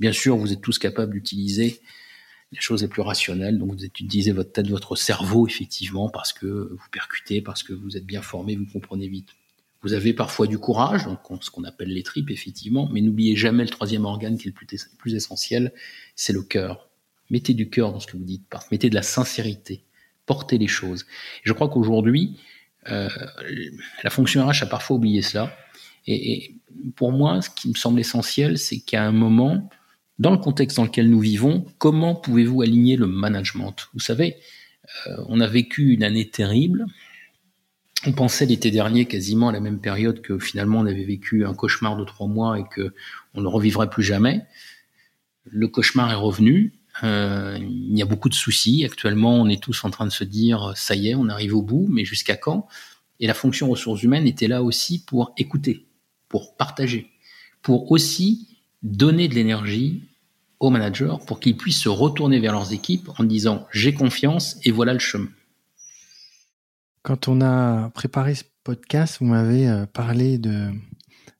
Bien 0.00 0.12
sûr, 0.12 0.36
vous 0.36 0.52
êtes 0.52 0.60
tous 0.60 0.78
capables 0.78 1.12
d'utiliser 1.12 1.78
les 2.52 2.60
choses 2.60 2.82
les 2.82 2.88
plus 2.88 3.02
rationnelles. 3.02 3.58
Donc, 3.58 3.72
vous 3.72 3.84
utilisez 3.84 4.32
votre 4.32 4.52
tête, 4.52 4.68
votre 4.68 4.96
cerveau, 4.96 5.46
effectivement, 5.46 6.08
parce 6.08 6.32
que 6.32 6.46
vous 6.46 6.88
percutez, 6.90 7.42
parce 7.42 7.62
que 7.62 7.72
vous 7.74 7.96
êtes 7.96 8.06
bien 8.06 8.22
formé, 8.22 8.56
vous 8.56 8.66
comprenez 8.66 9.06
vite. 9.06 9.28
Vous 9.82 9.92
avez 9.92 10.12
parfois 10.12 10.46
du 10.46 10.58
courage, 10.58 11.04
donc 11.04 11.20
ce 11.40 11.50
qu'on 11.50 11.64
appelle 11.64 11.88
les 11.88 12.02
tripes, 12.02 12.30
effectivement, 12.30 12.88
mais 12.92 13.00
n'oubliez 13.00 13.36
jamais 13.36 13.62
le 13.62 13.68
troisième 13.68 14.04
organe 14.04 14.36
qui 14.36 14.48
est 14.48 14.52
le 14.54 14.78
plus, 14.98 15.14
essentiel, 15.14 15.72
c'est 16.16 16.32
le 16.32 16.42
cœur. 16.42 16.88
Mettez 17.30 17.54
du 17.54 17.70
cœur 17.70 17.92
dans 17.92 18.00
ce 18.00 18.06
que 18.06 18.16
vous 18.16 18.24
dites, 18.24 18.42
mettez 18.72 18.90
de 18.90 18.94
la 18.94 19.02
sincérité, 19.02 19.84
portez 20.26 20.58
les 20.58 20.66
choses. 20.66 21.06
je 21.44 21.52
crois 21.52 21.68
qu'aujourd'hui, 21.68 22.38
euh, 22.90 23.08
la 24.02 24.10
fonction 24.10 24.46
RH 24.46 24.62
a 24.62 24.66
parfois 24.66 24.96
oublié 24.96 25.22
cela. 25.22 25.56
Et, 26.06 26.32
et, 26.32 26.54
pour 26.96 27.12
moi, 27.12 27.42
ce 27.42 27.50
qui 27.50 27.68
me 27.68 27.74
semble 27.74 28.00
essentiel, 28.00 28.58
c'est 28.58 28.78
qu'à 28.78 29.04
un 29.04 29.12
moment, 29.12 29.68
dans 30.18 30.30
le 30.30 30.38
contexte 30.38 30.76
dans 30.78 30.84
lequel 30.84 31.10
nous 31.10 31.20
vivons, 31.20 31.66
comment 31.78 32.14
pouvez-vous 32.14 32.62
aligner 32.62 32.96
le 32.96 33.06
management? 33.06 33.88
Vous 33.94 34.00
savez, 34.00 34.36
euh, 35.06 35.16
on 35.28 35.40
a 35.40 35.46
vécu 35.46 35.92
une 35.92 36.02
année 36.02 36.28
terrible, 36.28 36.86
on 38.06 38.12
pensait 38.12 38.46
l'été 38.46 38.70
dernier 38.70 39.06
quasiment 39.06 39.48
à 39.48 39.52
la 39.52 39.60
même 39.60 39.80
période 39.80 40.20
que 40.20 40.38
finalement 40.38 40.80
on 40.80 40.86
avait 40.86 41.04
vécu 41.04 41.44
un 41.44 41.54
cauchemar 41.54 41.96
de 41.96 42.04
trois 42.04 42.28
mois 42.28 42.58
et 42.58 42.64
que 42.64 42.94
on 43.34 43.40
ne 43.40 43.48
revivrait 43.48 43.90
plus 43.90 44.02
jamais. 44.02 44.42
Le 45.44 45.68
cauchemar 45.68 46.10
est 46.10 46.16
revenu. 46.16 46.74
Euh, 47.02 47.58
il 47.60 47.96
y 47.96 48.02
a 48.02 48.06
beaucoup 48.06 48.28
de 48.28 48.34
soucis. 48.34 48.84
Actuellement, 48.84 49.34
on 49.34 49.48
est 49.48 49.62
tous 49.62 49.84
en 49.84 49.90
train 49.90 50.06
de 50.06 50.12
se 50.12 50.24
dire 50.24 50.72
ça 50.76 50.94
y 50.94 51.08
est, 51.08 51.14
on 51.14 51.28
arrive 51.28 51.54
au 51.54 51.62
bout, 51.62 51.86
mais 51.90 52.04
jusqu'à 52.04 52.36
quand? 52.36 52.68
Et 53.20 53.26
la 53.26 53.34
fonction 53.34 53.68
ressources 53.68 54.02
humaines 54.02 54.26
était 54.26 54.48
là 54.48 54.62
aussi 54.62 55.04
pour 55.04 55.32
écouter, 55.36 55.86
pour 56.28 56.56
partager, 56.56 57.10
pour 57.62 57.90
aussi 57.90 58.48
donner 58.82 59.28
de 59.28 59.34
l'énergie 59.34 60.02
aux 60.60 60.70
managers 60.70 61.16
pour 61.26 61.40
qu'ils 61.40 61.56
puissent 61.56 61.82
se 61.82 61.88
retourner 61.88 62.40
vers 62.40 62.52
leurs 62.52 62.72
équipes 62.72 63.10
en 63.18 63.24
disant 63.24 63.66
j'ai 63.72 63.94
confiance 63.94 64.56
et 64.64 64.70
voilà 64.70 64.92
le 64.92 64.98
chemin. 64.98 65.28
Quand 67.08 67.26
on 67.26 67.40
a 67.40 67.88
préparé 67.94 68.34
ce 68.34 68.44
podcast, 68.64 69.16
vous 69.20 69.24
m'avez 69.24 69.66
euh, 69.66 69.86
parlé 69.86 70.36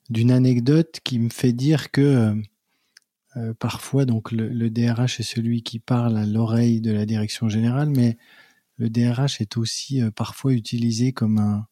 d'une 0.09 0.31
anecdote 0.31 1.01
qui 1.05 1.19
me 1.19 1.29
fait 1.29 1.53
dire 1.53 1.91
que 1.91 2.35
euh, 3.37 3.53
parfois, 3.53 4.07
donc 4.07 4.33
le, 4.33 4.71
DRH 4.71 5.21
est 5.21 5.25
celui 5.25 5.63
qui 5.63 5.79
parle 5.79 6.17
à 6.17 6.25
l'oreille 6.25 6.81
de 6.81 6.91
la 6.91 7.05
direction 7.05 7.51
générale, 7.51 7.91
mais 7.91 8.17
le 8.79 8.89
DRH 8.89 9.43
est 9.43 9.59
aussi 9.59 10.01
parfois 10.17 10.55
utilisé 10.55 11.13
comme 11.13 11.37
un, 11.37 11.67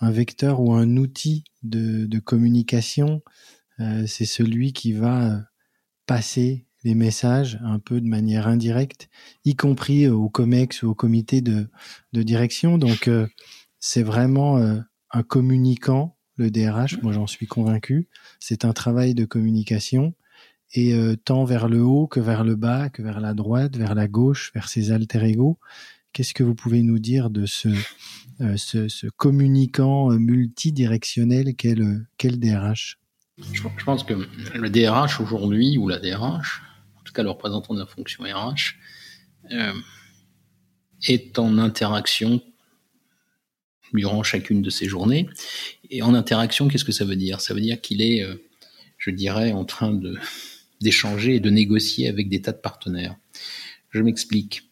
un 0.00 0.10
vecteur 0.10 0.60
ou 0.60 0.74
un 0.74 0.98
outil 0.98 1.44
de, 1.62 2.04
de 2.04 2.18
communication. 2.18 3.22
c'est 3.78 4.26
celui 4.26 4.74
qui 4.74 4.92
va 4.92 5.40
passer 6.04 6.66
les 6.84 6.94
messages 6.94 7.58
un 7.64 7.78
peu 7.78 8.00
de 8.00 8.06
manière 8.06 8.48
indirecte, 8.48 9.08
y 9.44 9.54
compris 9.54 10.08
au 10.08 10.28
COMEX 10.28 10.82
ou 10.82 10.90
au 10.90 10.94
comité 10.94 11.40
de, 11.40 11.68
direction. 12.12 12.78
Donc, 12.78 13.08
c'est 13.78 14.02
vraiment 14.02 14.58
un 15.10 15.22
communicant, 15.22 16.16
le 16.36 16.50
DRH, 16.50 17.02
moi 17.02 17.12
j'en 17.12 17.26
suis 17.26 17.46
convaincu. 17.46 18.08
C'est 18.40 18.64
un 18.64 18.72
travail 18.72 19.14
de 19.14 19.24
communication 19.24 20.14
et 20.74 20.94
euh, 20.94 21.16
tant 21.16 21.44
vers 21.44 21.68
le 21.68 21.82
haut 21.82 22.06
que 22.06 22.20
vers 22.20 22.44
le 22.44 22.56
bas, 22.56 22.88
que 22.88 23.02
vers 23.02 23.20
la 23.20 23.34
droite, 23.34 23.76
vers 23.76 23.94
la 23.94 24.08
gauche, 24.08 24.52
vers 24.54 24.68
ses 24.68 24.90
alter 24.90 25.24
ego. 25.24 25.58
Qu'est-ce 26.12 26.34
que 26.34 26.42
vous 26.42 26.54
pouvez 26.54 26.82
nous 26.82 26.98
dire 26.98 27.30
de 27.30 27.46
ce, 27.46 27.68
euh, 28.40 28.56
communicant 29.16 30.10
euh, 30.10 30.18
multidirectionnel 30.18 31.54
qu'est 31.54 31.74
le, 31.74 32.06
DRH 32.22 32.98
je, 33.38 33.62
pense 33.84 34.04
que 34.04 34.14
le 34.54 34.70
DRH 34.70 35.20
aujourd'hui, 35.20 35.78
ou 35.78 35.88
la 35.88 35.98
DRH, 35.98 36.62
tout 37.12 37.22
le 37.22 37.30
représentant 37.30 37.74
de 37.74 37.80
la 37.80 37.86
fonction 37.86 38.24
RH, 38.24 38.74
est 41.08 41.38
en 41.38 41.58
interaction 41.58 42.40
durant 43.92 44.22
chacune 44.22 44.62
de 44.62 44.70
ces 44.70 44.86
journées. 44.86 45.28
Et 45.90 46.02
en 46.02 46.14
interaction, 46.14 46.68
qu'est-ce 46.68 46.84
que 46.84 46.92
ça 46.92 47.04
veut 47.04 47.16
dire? 47.16 47.40
Ça 47.40 47.54
veut 47.54 47.60
dire 47.60 47.80
qu'il 47.80 48.00
est, 48.02 48.22
euh, 48.22 48.36
je 48.98 49.10
dirais, 49.10 49.52
en 49.52 49.64
train 49.64 49.92
de 49.92 50.18
d'échanger 50.80 51.36
et 51.36 51.40
de 51.40 51.48
négocier 51.48 52.08
avec 52.08 52.28
des 52.28 52.42
tas 52.42 52.50
de 52.50 52.56
partenaires. 52.56 53.14
Je 53.90 54.00
m'explique. 54.00 54.68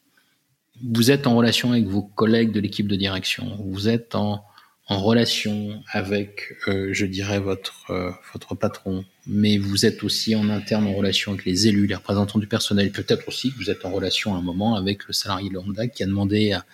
Vous 0.83 1.13
êtes 1.13 1.29
en 1.29 1.37
relation 1.37 1.71
avec 1.71 1.87
vos 1.87 2.03
collègues 2.03 2.51
de 2.51 2.59
l'équipe 2.59 2.89
de 2.89 2.97
direction. 2.97 3.57
Vous 3.65 3.89
êtes 3.89 4.17
en, 4.17 4.45
en 4.91 5.01
relation 5.01 5.85
avec, 5.93 6.57
euh, 6.67 6.93
je 6.93 7.07
dirais, 7.07 7.39
votre, 7.39 7.91
euh, 7.91 8.11
votre 8.33 8.57
patron. 8.57 9.05
Mais 9.25 9.57
vous 9.57 9.87
êtes 9.87 10.03
aussi 10.03 10.35
en 10.35 10.51
interne 10.51 10.85
en 10.89 10.93
relation 10.93 11.33
avec 11.33 11.47
les 11.47 11.69
élus, 11.69 11.87
les 11.87 11.95
représentants 11.95 12.41
du 12.41 12.49
personnel. 12.49 12.91
Peut-être 12.91 13.29
aussi 13.29 13.53
que 13.53 13.57
vous 13.57 13.71
êtes 13.71 13.85
en 13.85 13.93
relation 13.93 14.35
à 14.35 14.39
un 14.39 14.43
moment 14.43 14.75
avec 14.75 15.07
le 15.07 15.13
salarié 15.13 15.49
lambda 15.49 15.87
qui 15.87 16.03
a 16.03 16.07
demandé 16.07 16.51
à, 16.51 16.67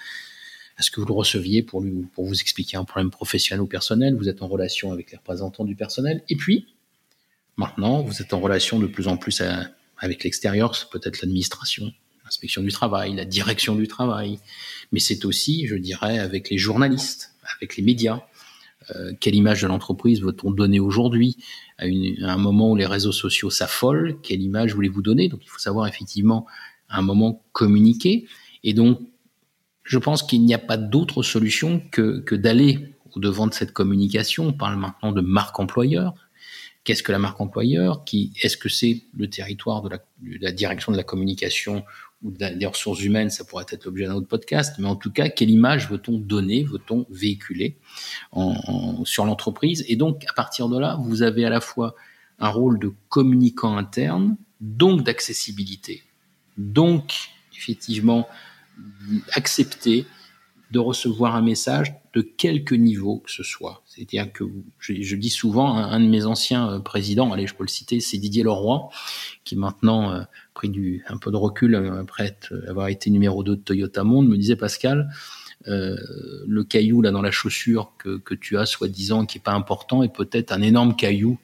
est-ce 0.79 0.91
que 0.91 0.99
vous 0.99 1.07
le 1.07 1.13
receviez 1.13 1.63
pour, 1.63 1.83
lui, 1.83 2.07
pour 2.15 2.25
vous 2.25 2.41
expliquer 2.41 2.79
un 2.79 2.85
problème 2.85 3.11
professionnel 3.11 3.61
ou 3.61 3.67
personnel 3.67 4.15
Vous 4.15 4.31
êtes 4.31 4.41
en 4.41 4.49
relation 4.49 4.93
avec 4.93 5.11
les 5.11 5.19
représentants 5.19 5.65
du 5.65 5.77
personnel. 5.77 6.23
Et 6.31 6.37
puis, 6.37 6.67
maintenant, 7.59 8.01
vous 8.01 8.23
êtes 8.23 8.33
en 8.33 8.41
relation 8.41 8.79
de 8.79 8.87
plus 8.87 9.09
en 9.09 9.19
plus 9.19 9.43
avec 9.99 10.25
l'extérieur, 10.25 10.73
peut-être 10.91 11.21
l'administration, 11.21 11.93
l'inspection 12.25 12.63
du 12.63 12.73
travail, 12.73 13.15
la 13.15 13.27
direction 13.27 13.75
du 13.75 13.89
travail. 13.89 14.39
Mais 14.91 15.01
c'est 15.01 15.27
aussi, 15.27 15.67
je 15.67 15.77
dirais, 15.77 16.19
avec 16.19 16.49
les 16.49 16.57
journalistes, 16.57 17.36
avec 17.57 17.77
les 17.77 17.83
médias. 17.83 18.21
Euh, 18.95 19.13
quelle 19.19 19.35
image 19.35 19.63
de 19.63 19.67
l'entreprise 19.67 20.23
veut-on 20.23 20.51
donner 20.51 20.81
aujourd'hui 20.81 21.37
à, 21.79 21.87
un 21.87 22.37
moment 22.37 22.71
où 22.71 22.77
les 22.77 22.87
réseaux 22.87 23.13
sociaux 23.13 23.51
s'affolent? 23.51 24.19
Quelle 24.23 24.43
image 24.43 24.75
voulez-vous 24.75 25.03
donner? 25.03 25.29
Donc 25.29 25.41
il 25.45 25.49
faut 25.49 25.59
savoir 25.59 25.87
effectivement 25.87 26.47
à 26.89 26.99
un 26.99 27.03
moment 27.03 27.43
communiquer. 27.53 28.27
Et 28.63 28.75
donc 28.75 29.01
je 29.83 29.99
pense 29.99 30.23
qu'il 30.23 30.45
n'y 30.45 30.55
a 30.55 30.59
pas 30.59 30.77
d'autre 30.77 31.23
solution 31.23 31.81
que, 31.91 32.21
que 32.21 32.35
d'aller 32.35 32.95
au 33.15 33.21
devant 33.21 33.47
de 33.47 33.55
cette 33.55 33.73
communication. 33.73 34.49
On 34.49 34.53
parle 34.53 34.77
maintenant 34.77 35.13
de 35.13 35.21
marque 35.21 35.59
employeur. 35.59 36.15
Qu'est-ce 36.85 37.03
que 37.03 37.11
la 37.11 37.19
marque 37.19 37.41
employeur? 37.41 38.05
Qui 38.05 38.33
Est-ce 38.43 38.57
que 38.57 38.69
c'est 38.69 39.03
le 39.17 39.29
territoire 39.29 39.83
de 39.83 39.91
la, 40.41 40.53
direction 40.53 40.93
de 40.93 40.97
la 40.97 41.03
communication 41.03 41.85
ou 42.27 42.33
des 42.33 42.67
ressources 42.67 43.03
humaines 43.03 43.31
Ça 43.31 43.45
pourrait 43.45 43.67
être 43.71 43.85
l'objet 43.85 44.07
d'un 44.07 44.15
autre 44.15 44.27
podcast. 44.27 44.75
Mais 44.79 44.89
en 44.89 44.97
tout 44.97 45.13
cas, 45.13 45.29
quelle 45.29 45.51
image 45.51 45.89
veut-on 45.89 46.19
donner, 46.19 46.65
veut-on 46.65 47.07
véhiculer 47.09 47.77
sur 49.05 49.25
l'entreprise? 49.25 49.85
Et 49.89 49.97
donc, 49.97 50.25
à 50.29 50.33
partir 50.33 50.69
de 50.69 50.79
là, 50.79 50.99
vous 51.01 51.23
avez 51.23 51.45
à 51.45 51.51
la 51.51 51.61
fois 51.61 51.95
un 52.39 52.49
rôle 52.49 52.79
de 52.79 52.93
communicant 53.09 53.77
interne, 53.77 54.37
donc 54.61 55.03
d'accessibilité, 55.05 56.03
donc 56.59 57.31
effectivement 57.57 58.29
accepter 59.33 60.05
de 60.71 60.79
recevoir 60.79 61.37
un 61.37 61.43
message 61.43 61.95
de 62.13 62.23
quelque 62.23 62.75
niveau 62.75 63.19
que 63.19 63.31
ce 63.31 63.43
soit. 63.43 63.83
C'est-à-dire 63.87 64.33
que 64.33 64.45
je, 64.79 65.17
dis 65.17 65.31
souvent, 65.31 65.77
un, 65.77 66.01
de 66.01 66.07
mes 66.07 66.27
anciens 66.27 66.71
euh, 66.71 66.79
présidents, 66.81 67.33
allez, 67.33 67.47
je 67.47 67.55
peux 67.55 67.65
le 67.65 67.69
citer, 67.69 68.01
c'est 68.01 68.19
Didier 68.19 68.43
Leroy, 68.43 68.89
qui 69.45 69.57
maintenant 69.57 70.13
euh, 70.13 70.23
pris 70.55 70.69
du 70.69 71.05
un 71.09 71.19
peu 71.19 71.31
de 71.31 71.37
recul 71.37 71.75
euh, 71.75 72.01
après 72.01 72.37
avoir 72.69 72.89
été 72.89 73.11
numéro 73.11 73.43
2 73.45 73.57
de 73.57 73.61
Toyota 73.61 74.03
Monde, 74.03 74.29
me 74.29 74.37
disait 74.37 74.57
Pascal, 74.57 75.09
le 75.69 76.63
caillou 76.63 77.03
là 77.03 77.11
dans 77.11 77.23
la 77.23 77.33
chaussure 77.33 77.93
que, 77.99 78.19
que 78.19 78.35
tu 78.35 78.57
as 78.57 78.67
soi-disant 78.67 79.27
qui 79.27 79.39
est 79.39 79.41
pas 79.41 79.55
important 79.55 80.05
est 80.05 80.15
peut-être 80.15 80.53
un 80.53 80.63
énorme 80.63 80.95
caillou 80.95 81.41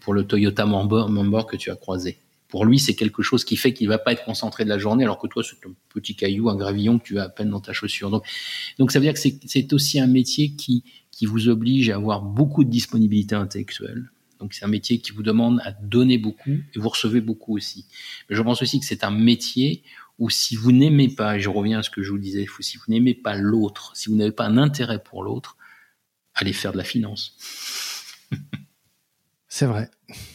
pour 0.00 0.12
le 0.12 0.24
Toyota 0.24 0.66
member, 0.66 1.08
member 1.08 1.46
que 1.46 1.56
tu 1.56 1.70
as 1.70 1.76
croisé 1.76 2.18
pour 2.54 2.66
lui, 2.66 2.78
c'est 2.78 2.94
quelque 2.94 3.20
chose 3.20 3.42
qui 3.42 3.56
fait 3.56 3.72
qu'il 3.74 3.88
va 3.88 3.98
pas 3.98 4.12
être 4.12 4.24
concentré 4.24 4.62
de 4.62 4.68
la 4.68 4.78
journée, 4.78 5.02
alors 5.02 5.18
que 5.18 5.26
toi, 5.26 5.42
c'est 5.42 5.56
un 5.68 5.72
petit 5.88 6.14
caillou, 6.14 6.48
un 6.50 6.54
gravillon 6.54 7.00
que 7.00 7.04
tu 7.04 7.18
as 7.18 7.24
à 7.24 7.28
peine 7.28 7.50
dans 7.50 7.58
ta 7.58 7.72
chaussure. 7.72 8.10
Donc, 8.10 8.24
donc 8.78 8.92
ça 8.92 9.00
veut 9.00 9.06
dire 9.06 9.14
que 9.14 9.18
c'est 9.18 9.72
aussi 9.72 9.98
un 9.98 10.06
métier 10.06 10.52
qui, 10.52 10.84
qui 11.10 11.26
vous 11.26 11.48
oblige 11.48 11.90
à 11.90 11.96
avoir 11.96 12.22
beaucoup 12.22 12.62
de 12.62 12.70
disponibilité 12.70 13.34
intellectuelle. 13.34 14.08
Donc 14.38 14.54
c'est 14.54 14.64
un 14.64 14.68
métier 14.68 15.00
qui 15.00 15.10
vous 15.10 15.24
demande 15.24 15.60
à 15.64 15.72
donner 15.72 16.16
beaucoup 16.16 16.52
et 16.52 16.78
vous 16.78 16.90
recevez 16.90 17.20
beaucoup 17.20 17.56
aussi. 17.56 17.86
Mais 18.30 18.36
je 18.36 18.42
pense 18.42 18.62
aussi 18.62 18.78
que 18.78 18.86
c'est 18.86 19.02
un 19.02 19.10
métier 19.10 19.82
où 20.20 20.30
si 20.30 20.54
vous 20.54 20.70
n'aimez 20.70 21.08
pas, 21.08 21.38
et 21.38 21.40
je 21.40 21.48
reviens 21.48 21.80
à 21.80 21.82
ce 21.82 21.90
que 21.90 22.04
je 22.04 22.12
vous 22.12 22.18
disais, 22.18 22.46
si 22.60 22.76
vous 22.76 22.84
n'aimez 22.86 23.14
pas 23.14 23.34
l'autre, 23.36 23.90
si 23.96 24.10
vous 24.10 24.14
n'avez 24.14 24.30
pas 24.30 24.46
un 24.46 24.58
intérêt 24.58 25.02
pour 25.02 25.24
l'autre, 25.24 25.56
allez 26.34 26.52
faire 26.52 26.70
de 26.70 26.78
la 26.78 26.84
finance. 26.84 27.36
C'est 29.56 29.66
vrai, 29.66 29.88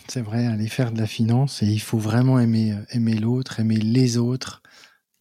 c'est 0.08 0.22
vrai, 0.22 0.46
aller 0.46 0.70
faire 0.70 0.94
de 0.94 0.98
la 0.98 1.06
finance 1.06 1.62
et 1.62 1.68
il 1.68 1.82
faut 1.82 1.98
vraiment 1.98 2.40
aimer, 2.40 2.72
euh, 2.72 2.86
aimer 2.92 3.16
l'autre, 3.16 3.60
aimer 3.60 3.76
les 3.76 4.16
autres, 4.16 4.64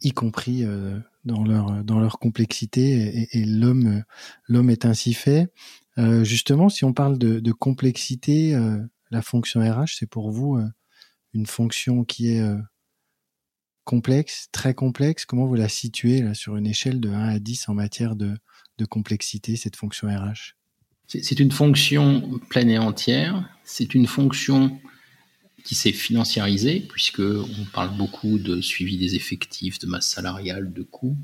y 0.01 0.13
compris 0.13 0.63
euh, 0.63 1.01
dans 1.25 1.43
leur 1.43 1.83
dans 1.83 1.99
leur 1.99 2.21
complexité 2.21 3.27
et, 3.37 3.45
l'homme 3.45 4.05
euh, 4.49 4.69
est 4.69 4.85
ainsi 4.85 5.15
fait. 5.15 5.53
justement, 6.23 6.69
si 6.69 6.85
on 6.85 6.93
parle 6.93 7.19
de, 7.19 7.51
complexité, 7.51 8.57
la 9.11 9.21
fonction 9.21 9.63
RH, 9.63 9.97
c'est 9.99 10.09
pour 10.09 10.31
vous 10.31 10.61
une 11.35 11.47
fonction 11.47 12.05
qui 12.05 12.29
est 12.29 12.57
complexe, 13.83 14.47
très 14.53 14.75
complexe. 14.75 15.25
Comment 15.25 15.47
vous 15.47 15.57
la 15.57 15.69
situez 15.69 16.35
sur 16.35 16.55
une 16.55 16.69
échelle 16.69 17.01
de 17.01 17.11
1 17.11 17.31
à 17.31 17.39
10 17.41 17.69
en 17.69 17.75
matière 17.75 18.15
de, 18.15 18.37
de 18.79 18.85
complexité, 18.85 19.57
cette 19.57 19.75
fonction 19.75 20.07
RH 20.07 20.55
c'est 21.09 21.41
une 21.41 21.51
fonction 21.51 22.39
pleine 22.51 22.69
et 22.69 22.77
entière. 22.77 23.49
C'est 23.71 23.95
une 23.95 24.07
fonction 24.07 24.81
qui 25.63 25.75
s'est 25.75 25.93
financiarisée, 25.93 26.81
puisque 26.89 27.21
on 27.21 27.67
parle 27.71 27.95
beaucoup 27.99 28.39
de 28.39 28.63
suivi 28.63 28.97
des 28.97 29.15
effectifs, 29.15 29.79
de 29.79 29.87
masse 29.87 30.09
salariale, 30.09 30.73
de 30.73 30.83
coûts. 30.83 31.19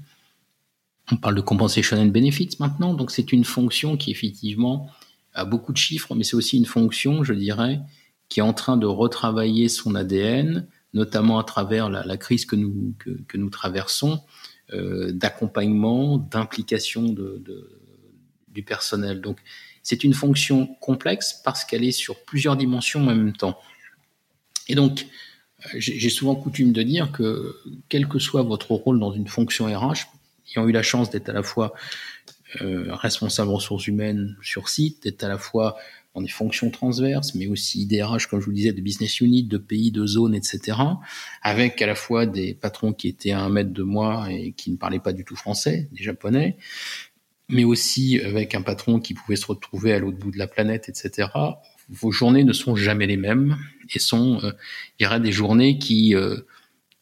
On 1.10 1.16
parle 1.16 1.36
de 1.36 1.40
compensation 1.40 1.96
and 1.96 2.08
benefits 2.08 2.56
maintenant, 2.60 2.92
donc 2.92 3.12
c'est 3.12 3.32
une 3.32 3.44
fonction 3.44 3.96
qui 3.96 4.10
effectivement 4.10 4.90
a 5.32 5.46
beaucoup 5.46 5.72
de 5.72 5.78
chiffres, 5.78 6.14
mais 6.14 6.22
c'est 6.22 6.36
aussi 6.36 6.58
une 6.58 6.66
fonction, 6.66 7.24
je 7.24 7.32
dirais, 7.32 7.80
qui 8.28 8.40
est 8.40 8.42
en 8.42 8.52
train 8.52 8.76
de 8.76 8.86
retravailler 8.86 9.70
son 9.70 9.94
ADN, 9.94 10.66
notamment 10.92 11.38
à 11.38 11.44
travers 11.44 11.88
la, 11.88 12.16
crise 12.18 12.44
que 12.44 12.56
nous, 12.56 13.50
traversons, 13.50 14.20
euh, 14.74 15.12
d'accompagnement, 15.12 16.18
d'implication 16.18 17.14
du 18.48 18.62
personnel. 18.62 19.22
Donc 19.22 19.40
c'est 19.84 20.02
une 20.02 20.14
fonction 20.14 20.66
complexe 20.80 21.40
parce 21.44 21.64
qu'elle 21.64 21.84
est 21.84 21.92
sur 21.92 22.24
plusieurs 22.24 22.56
dimensions 22.56 23.02
en 23.02 23.14
même 23.14 23.36
temps. 23.36 23.60
Et 24.66 24.74
donc, 24.74 25.06
j'ai 25.76 26.10
souvent 26.10 26.34
coutume 26.34 26.72
de 26.72 26.82
dire 26.82 27.12
que 27.12 27.56
quel 27.88 28.08
que 28.08 28.18
soit 28.18 28.42
votre 28.42 28.72
rôle 28.72 28.98
dans 28.98 29.12
une 29.12 29.28
fonction 29.28 29.66
RH, 29.66 30.06
ayant 30.50 30.66
eu 30.66 30.72
la 30.72 30.82
chance 30.82 31.10
d'être 31.10 31.28
à 31.28 31.32
la 31.32 31.42
fois 31.42 31.74
euh, 32.62 32.94
responsable 32.94 33.50
ressources 33.50 33.86
humaines 33.86 34.36
sur 34.42 34.68
site, 34.68 35.04
d'être 35.04 35.22
à 35.22 35.28
la 35.28 35.38
fois 35.38 35.76
dans 36.14 36.22
des 36.22 36.28
fonctions 36.28 36.70
transverses, 36.70 37.34
mais 37.34 37.46
aussi 37.48 37.86
DRH, 37.86 38.28
comme 38.28 38.40
je 38.40 38.46
vous 38.46 38.52
disais, 38.52 38.72
de 38.72 38.80
business 38.80 39.20
unit, 39.20 39.42
de 39.42 39.58
pays, 39.58 39.90
de 39.90 40.06
zones, 40.06 40.34
etc., 40.34 40.78
avec 41.42 41.82
à 41.82 41.86
la 41.86 41.96
fois 41.96 42.24
des 42.24 42.54
patrons 42.54 42.92
qui 42.92 43.08
étaient 43.08 43.32
à 43.32 43.40
un 43.40 43.48
mètre 43.48 43.72
de 43.72 43.82
moi 43.82 44.28
et 44.30 44.52
qui 44.52 44.70
ne 44.70 44.76
parlaient 44.76 45.00
pas 45.00 45.12
du 45.12 45.24
tout 45.24 45.34
français, 45.34 45.88
des 45.92 46.04
japonais, 46.04 46.56
mais 47.48 47.64
aussi 47.64 48.20
avec 48.20 48.54
un 48.54 48.62
patron 48.62 49.00
qui 49.00 49.14
pouvait 49.14 49.36
se 49.36 49.46
retrouver 49.46 49.92
à 49.92 49.98
l'autre 49.98 50.18
bout 50.18 50.30
de 50.30 50.38
la 50.38 50.46
planète, 50.46 50.88
etc. 50.88 51.28
Vos 51.88 52.10
journées 52.10 52.44
ne 52.44 52.52
sont 52.52 52.76
jamais 52.76 53.06
les 53.06 53.16
mêmes 53.16 53.56
et 53.94 53.98
sont, 53.98 54.40
euh, 54.42 54.52
il 54.98 55.04
y 55.04 55.06
aura 55.06 55.20
des 55.20 55.32
journées 55.32 55.78
qui 55.78 56.14
euh, 56.14 56.38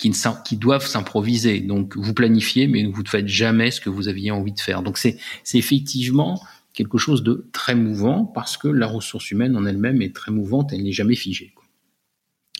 qui, 0.03 0.11
ne, 0.11 0.43
qui 0.45 0.57
doivent 0.57 0.87
s'improviser. 0.87 1.61
Donc 1.61 1.97
vous 1.97 2.13
planifiez, 2.13 2.67
mais 2.67 2.85
vous 2.85 3.03
ne 3.03 3.09
faites 3.09 3.29
jamais 3.29 3.71
ce 3.71 3.81
que 3.81 3.89
vous 3.89 4.09
aviez 4.09 4.33
envie 4.33 4.53
de 4.53 4.61
faire. 4.61 4.83
Donc 4.83 4.99
c'est 4.99 5.19
effectivement 5.55 6.43
quelque 6.73 6.99
chose 6.99 7.23
de 7.23 7.49
très 7.53 7.77
mouvant 7.77 8.25
parce 8.25 8.57
que 8.57 8.67
la 8.67 8.87
ressource 8.87 9.31
humaine 9.31 9.57
en 9.57 9.65
elle-même 9.65 10.03
est 10.03 10.15
très 10.15 10.33
mouvante, 10.33 10.73
elle 10.73 10.83
n'est 10.83 10.93
jamais 10.93 11.15
figée. 11.15 11.55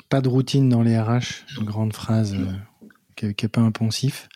Pas 0.09 0.21
de 0.21 0.29
routine 0.29 0.69
dans 0.69 0.83
les 0.83 0.99
RH, 0.99 1.45
une 1.59 1.65
grande 1.65 1.95
phrase 1.95 2.37
qui 3.17 3.27
n'est 3.27 3.49
pas 3.49 3.61
impensif. 3.61 4.29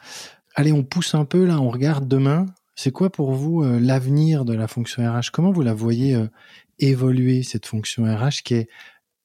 Allez, 0.54 0.72
on 0.72 0.82
pousse 0.82 1.14
un 1.14 1.24
peu 1.24 1.44
là, 1.44 1.60
on 1.60 1.70
regarde 1.70 2.08
demain. 2.08 2.46
C'est 2.76 2.92
quoi 2.92 3.10
pour 3.10 3.32
vous 3.32 3.64
l'avenir 3.64 4.44
de 4.44 4.54
la 4.54 4.68
fonction 4.68 5.02
RH 5.02 5.30
Comment 5.32 5.50
vous 5.50 5.62
la 5.62 5.74
voyez 5.74 6.16
évoluer 6.78 7.42
cette 7.42 7.66
fonction 7.66 8.04
RH 8.04 8.42
qui 8.44 8.54
est 8.54 8.68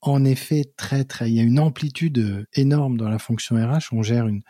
en 0.01 0.25
effet 0.25 0.63
très 0.77 1.03
très 1.03 1.29
il 1.29 1.35
y 1.35 1.39
a 1.39 1.43
une 1.43 1.59
amplitude 1.59 2.47
énorme 2.53 2.97
dans 2.97 3.09
la 3.09 3.19
fonction 3.19 3.55
RH 3.55 3.91
on 3.91 4.01
gère 4.01 4.25
une 4.25 4.41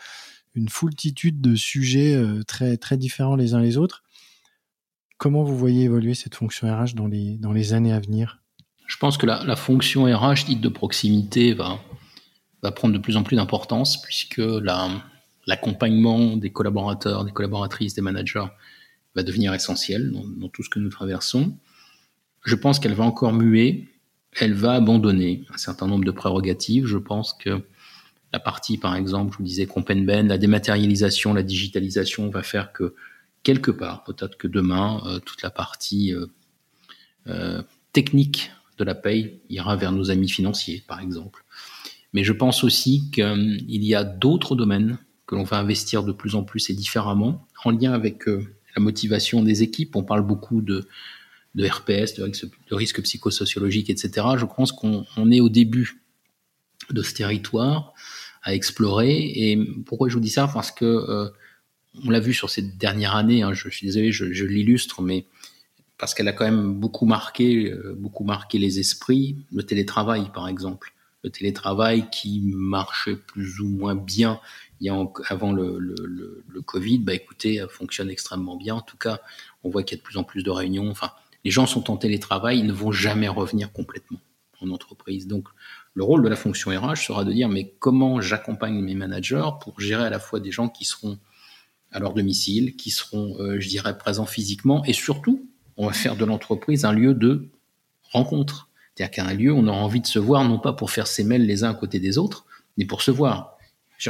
une 0.56 0.70
foultitude 0.70 1.42
de 1.42 1.56
sujets 1.56 2.14
euh, 2.16 2.44
très 2.44 2.78
très 2.78 2.98
différents 2.98 3.36
les 3.36 3.54
uns 3.54 3.62
les 3.62 3.78
autres. 3.78 4.04
Comment 5.18 5.44
vous 5.44 5.58
voyez 5.58 5.84
évoluer 5.84 6.14
cette 6.14 6.36
fonction 6.36 6.68
RH 6.68 6.96
dans 6.96 7.08
les 7.08 7.38
dans 7.38 7.54
les 7.54 7.74
années 7.74 7.94
à 7.94 8.00
venir? 8.00 8.40
Je 8.88 8.98
pense 8.98 9.18
que 9.18 9.26
la, 9.26 9.44
la 9.46 9.56
fonction 9.56 10.04
RH 10.04 10.46
dite 10.46 10.62
de 10.62 10.70
proximité 10.70 11.54
va 11.54 11.80
va 12.64 12.72
prendre 12.72 12.94
de 12.94 13.00
plus 13.00 13.18
en 13.18 13.24
plus 13.24 13.38
d'importance 13.38 14.02
puisque 14.02 14.38
la 14.40 14.90
l'accompagnement 15.48 16.38
des 16.38 16.52
collaborateurs 16.52 17.24
des 17.26 17.32
collaboratrices 17.32 17.94
des 17.94 18.02
managers 18.02 18.46
va 19.16 19.24
devenir 19.24 19.54
essentiel 19.54 20.12
dans, 20.12 20.48
tout 20.50 20.64
ce 20.64 20.70
que 20.70 20.80
nous 20.80 20.90
traversons 20.90 21.58
je 22.44 22.56
pense 22.56 22.80
qu'elle 22.80 22.94
va 22.94 23.04
encore 23.04 23.34
muer 23.34 23.88
elle 24.34 24.54
va 24.54 24.74
abandonner 24.74 25.44
un 25.54 25.58
certain 25.58 25.88
nombre 25.88 26.06
de 26.06 26.12
prérogatives. 26.12 26.86
Je 26.86 26.98
pense 26.98 27.34
que 27.34 27.64
la 28.34 28.40
partie, 28.40 28.78
par 28.78 28.96
exemple, 28.96 29.34
je 29.34 29.38
vous 29.38 29.44
disais 29.44 29.68
Ben, 29.86 30.28
la 30.28 30.38
dématérialisation, 30.38 31.34
la 31.34 31.44
digitalisation 31.44 32.30
va 32.30 32.44
faire 32.44 32.72
que 32.72 32.96
quelque 33.44 33.72
part, 33.72 34.04
peut-être 34.04 34.38
que 34.38 34.48
demain, 34.48 35.02
euh, 35.06 35.20
toute 35.20 35.42
la 35.42 35.50
partie 35.50 36.14
euh, 36.14 36.28
euh, 37.28 37.62
technique 37.92 38.52
de 38.78 38.84
la 38.84 38.96
paye 38.96 39.42
ira 39.50 39.76
vers 39.76 39.92
nos 39.92 40.12
amis 40.12 40.30
financiers, 40.30 40.84
par 40.88 41.02
exemple. 41.02 41.44
Mais 42.14 42.24
je 42.24 42.34
pense 42.34 42.64
aussi 42.64 43.10
qu'il 43.12 43.84
y 43.84 43.96
a 43.96 44.04
d'autres 44.04 44.56
domaines 44.56 44.98
que 45.28 45.36
l'on 45.36 45.44
va 45.44 45.60
investir 45.60 46.04
de 46.04 46.12
plus 46.12 46.36
en 46.36 46.44
plus 46.44 46.70
et 46.70 46.74
différemment, 46.74 47.48
en 47.64 47.72
lien 47.72 47.94
avec 47.94 48.26
la 48.76 48.82
motivation 48.82 49.44
des 49.44 49.64
équipes. 49.64 49.96
On 49.96 50.04
parle 50.04 50.22
beaucoup 50.22 50.62
de 50.62 50.88
de 51.56 51.68
RPS, 51.68 52.14
de 52.16 52.24
risque, 52.24 52.46
de 52.46 52.76
risque 52.76 53.02
psychosociologique, 53.02 53.90
etc. 53.90 54.26
Je 54.38 54.46
pense 54.46 54.72
qu'on 54.72 55.32
est 55.32 55.42
au 55.42 55.50
début 55.50 56.02
de 56.90 57.02
ce 57.02 57.14
territoire 57.14 57.94
à 58.44 58.54
explorer. 58.54 59.32
Et 59.36 59.60
pourquoi 59.86 60.10
je 60.10 60.16
vous 60.16 60.20
dis 60.20 60.30
ça? 60.30 60.48
Parce 60.48 60.72
que 60.72 60.86
euh, 60.86 61.30
on 62.06 62.10
l'a 62.10 62.20
vu 62.20 62.34
sur 62.34 62.50
cette 62.50 62.78
dernière 62.78 63.16
année. 63.16 63.44
Hein, 63.44 63.54
je, 63.54 63.70
suis 63.70 63.86
désolé, 63.86 64.12
je, 64.12 64.46
l'illustre, 64.46 65.02
mais 65.02 65.26
parce 65.98 66.14
qu'elle 66.14 66.28
a 66.28 66.34
quand 66.34 66.46
même 66.46 66.74
beaucoup 66.74 67.06
marqué, 67.06 67.72
euh, 67.72 67.96
beaucoup 67.98 68.24
marqué 68.24 68.58
les 68.58 68.80
esprits. 68.80 69.38
Le 69.52 69.64
télétravail, 69.64 70.32
par 70.34 70.48
exemple, 70.48 70.94
le 71.24 71.30
télétravail 71.30 72.10
qui 72.12 72.42
marchait 72.46 73.16
plus 73.16 73.60
ou 73.60 73.68
moins 73.68 73.96
bien 73.96 74.40
avant 75.28 75.52
le, 75.52 76.44
Covid. 76.66 77.00
Bah 77.00 77.14
écoutez, 77.14 77.66
fonctionne 77.70 78.10
extrêmement 78.10 78.56
bien. 78.56 78.76
En 78.76 78.82
tout 78.82 78.98
cas, 78.98 79.20
on 79.64 79.70
voit 79.70 79.84
qu'il 79.84 79.98
y 79.98 80.00
a 80.00 80.02
de 80.02 80.06
plus 80.06 80.18
en 80.18 80.24
plus 80.24 80.44
de 80.44 80.50
réunions. 80.50 80.90
Enfin, 80.90 81.12
les 81.44 81.52
gens 81.52 81.66
sont 81.66 81.92
en 81.92 81.98
télétravail, 81.98 82.60
ils 82.60 82.66
ne 82.66 82.74
vont 82.74 82.92
jamais 82.92 83.28
revenir 83.28 83.72
complètement 83.72 84.20
en 84.62 84.70
entreprise. 84.70 85.28
Donc, 85.28 85.48
le 85.94 86.04
rôle 86.04 86.24
de 86.24 86.30
la 86.30 86.36
fonction 86.36 86.72
RH 86.72 86.98
sera 86.98 87.26
de 87.26 87.34
dire, 87.34 87.50
mais 87.50 87.74
comment 87.80 88.22
j'accompagne 88.22 88.80
mes 88.80 88.96
managers 88.96 89.50
pour 89.62 89.80
gérer 89.80 90.06
à 90.06 90.10
la 90.10 90.20
fois 90.20 90.40
des 90.40 90.52
gens 90.52 90.70
qui 90.70 90.86
seront 90.86 91.18
à 91.92 92.00
leur 92.00 92.14
domicile, 92.14 92.76
qui 92.76 92.90
seront, 92.90 93.36
euh, 93.40 93.60
je 93.60 93.68
dirais, 93.68 93.98
présents 93.98 94.26
physiquement, 94.26 94.84
et 94.86 94.94
surtout, 94.94 95.50
on 95.78 95.88
va 95.88 95.94
faire 95.94 96.16
de 96.16 96.24
l'entreprise 96.24 96.86
un 96.86 96.94
lieu 96.94 97.14
de 97.14 97.50
rencontre. 98.12 98.70
C'est-à-dire 98.96 99.12
qu'un 99.12 99.34
lieu, 99.34 99.52
on 99.52 99.68
aura 99.68 99.80
envie 99.80 100.00
de 100.00 100.08
se 100.08 100.20
voir, 100.20 100.48
non 100.48 100.60
pas 100.60 100.74
pour 100.74 100.92
faire 100.92 101.08
ses 101.08 101.24
mails 101.24 101.46
les 101.46 101.64
uns 101.64 101.72
à 101.72 101.74
côté 101.74 102.00
des 102.00 102.18
autres, 102.18 102.46
mais 102.78 102.86
pour 102.86 103.02
se 103.02 103.12
voir. 103.12 103.58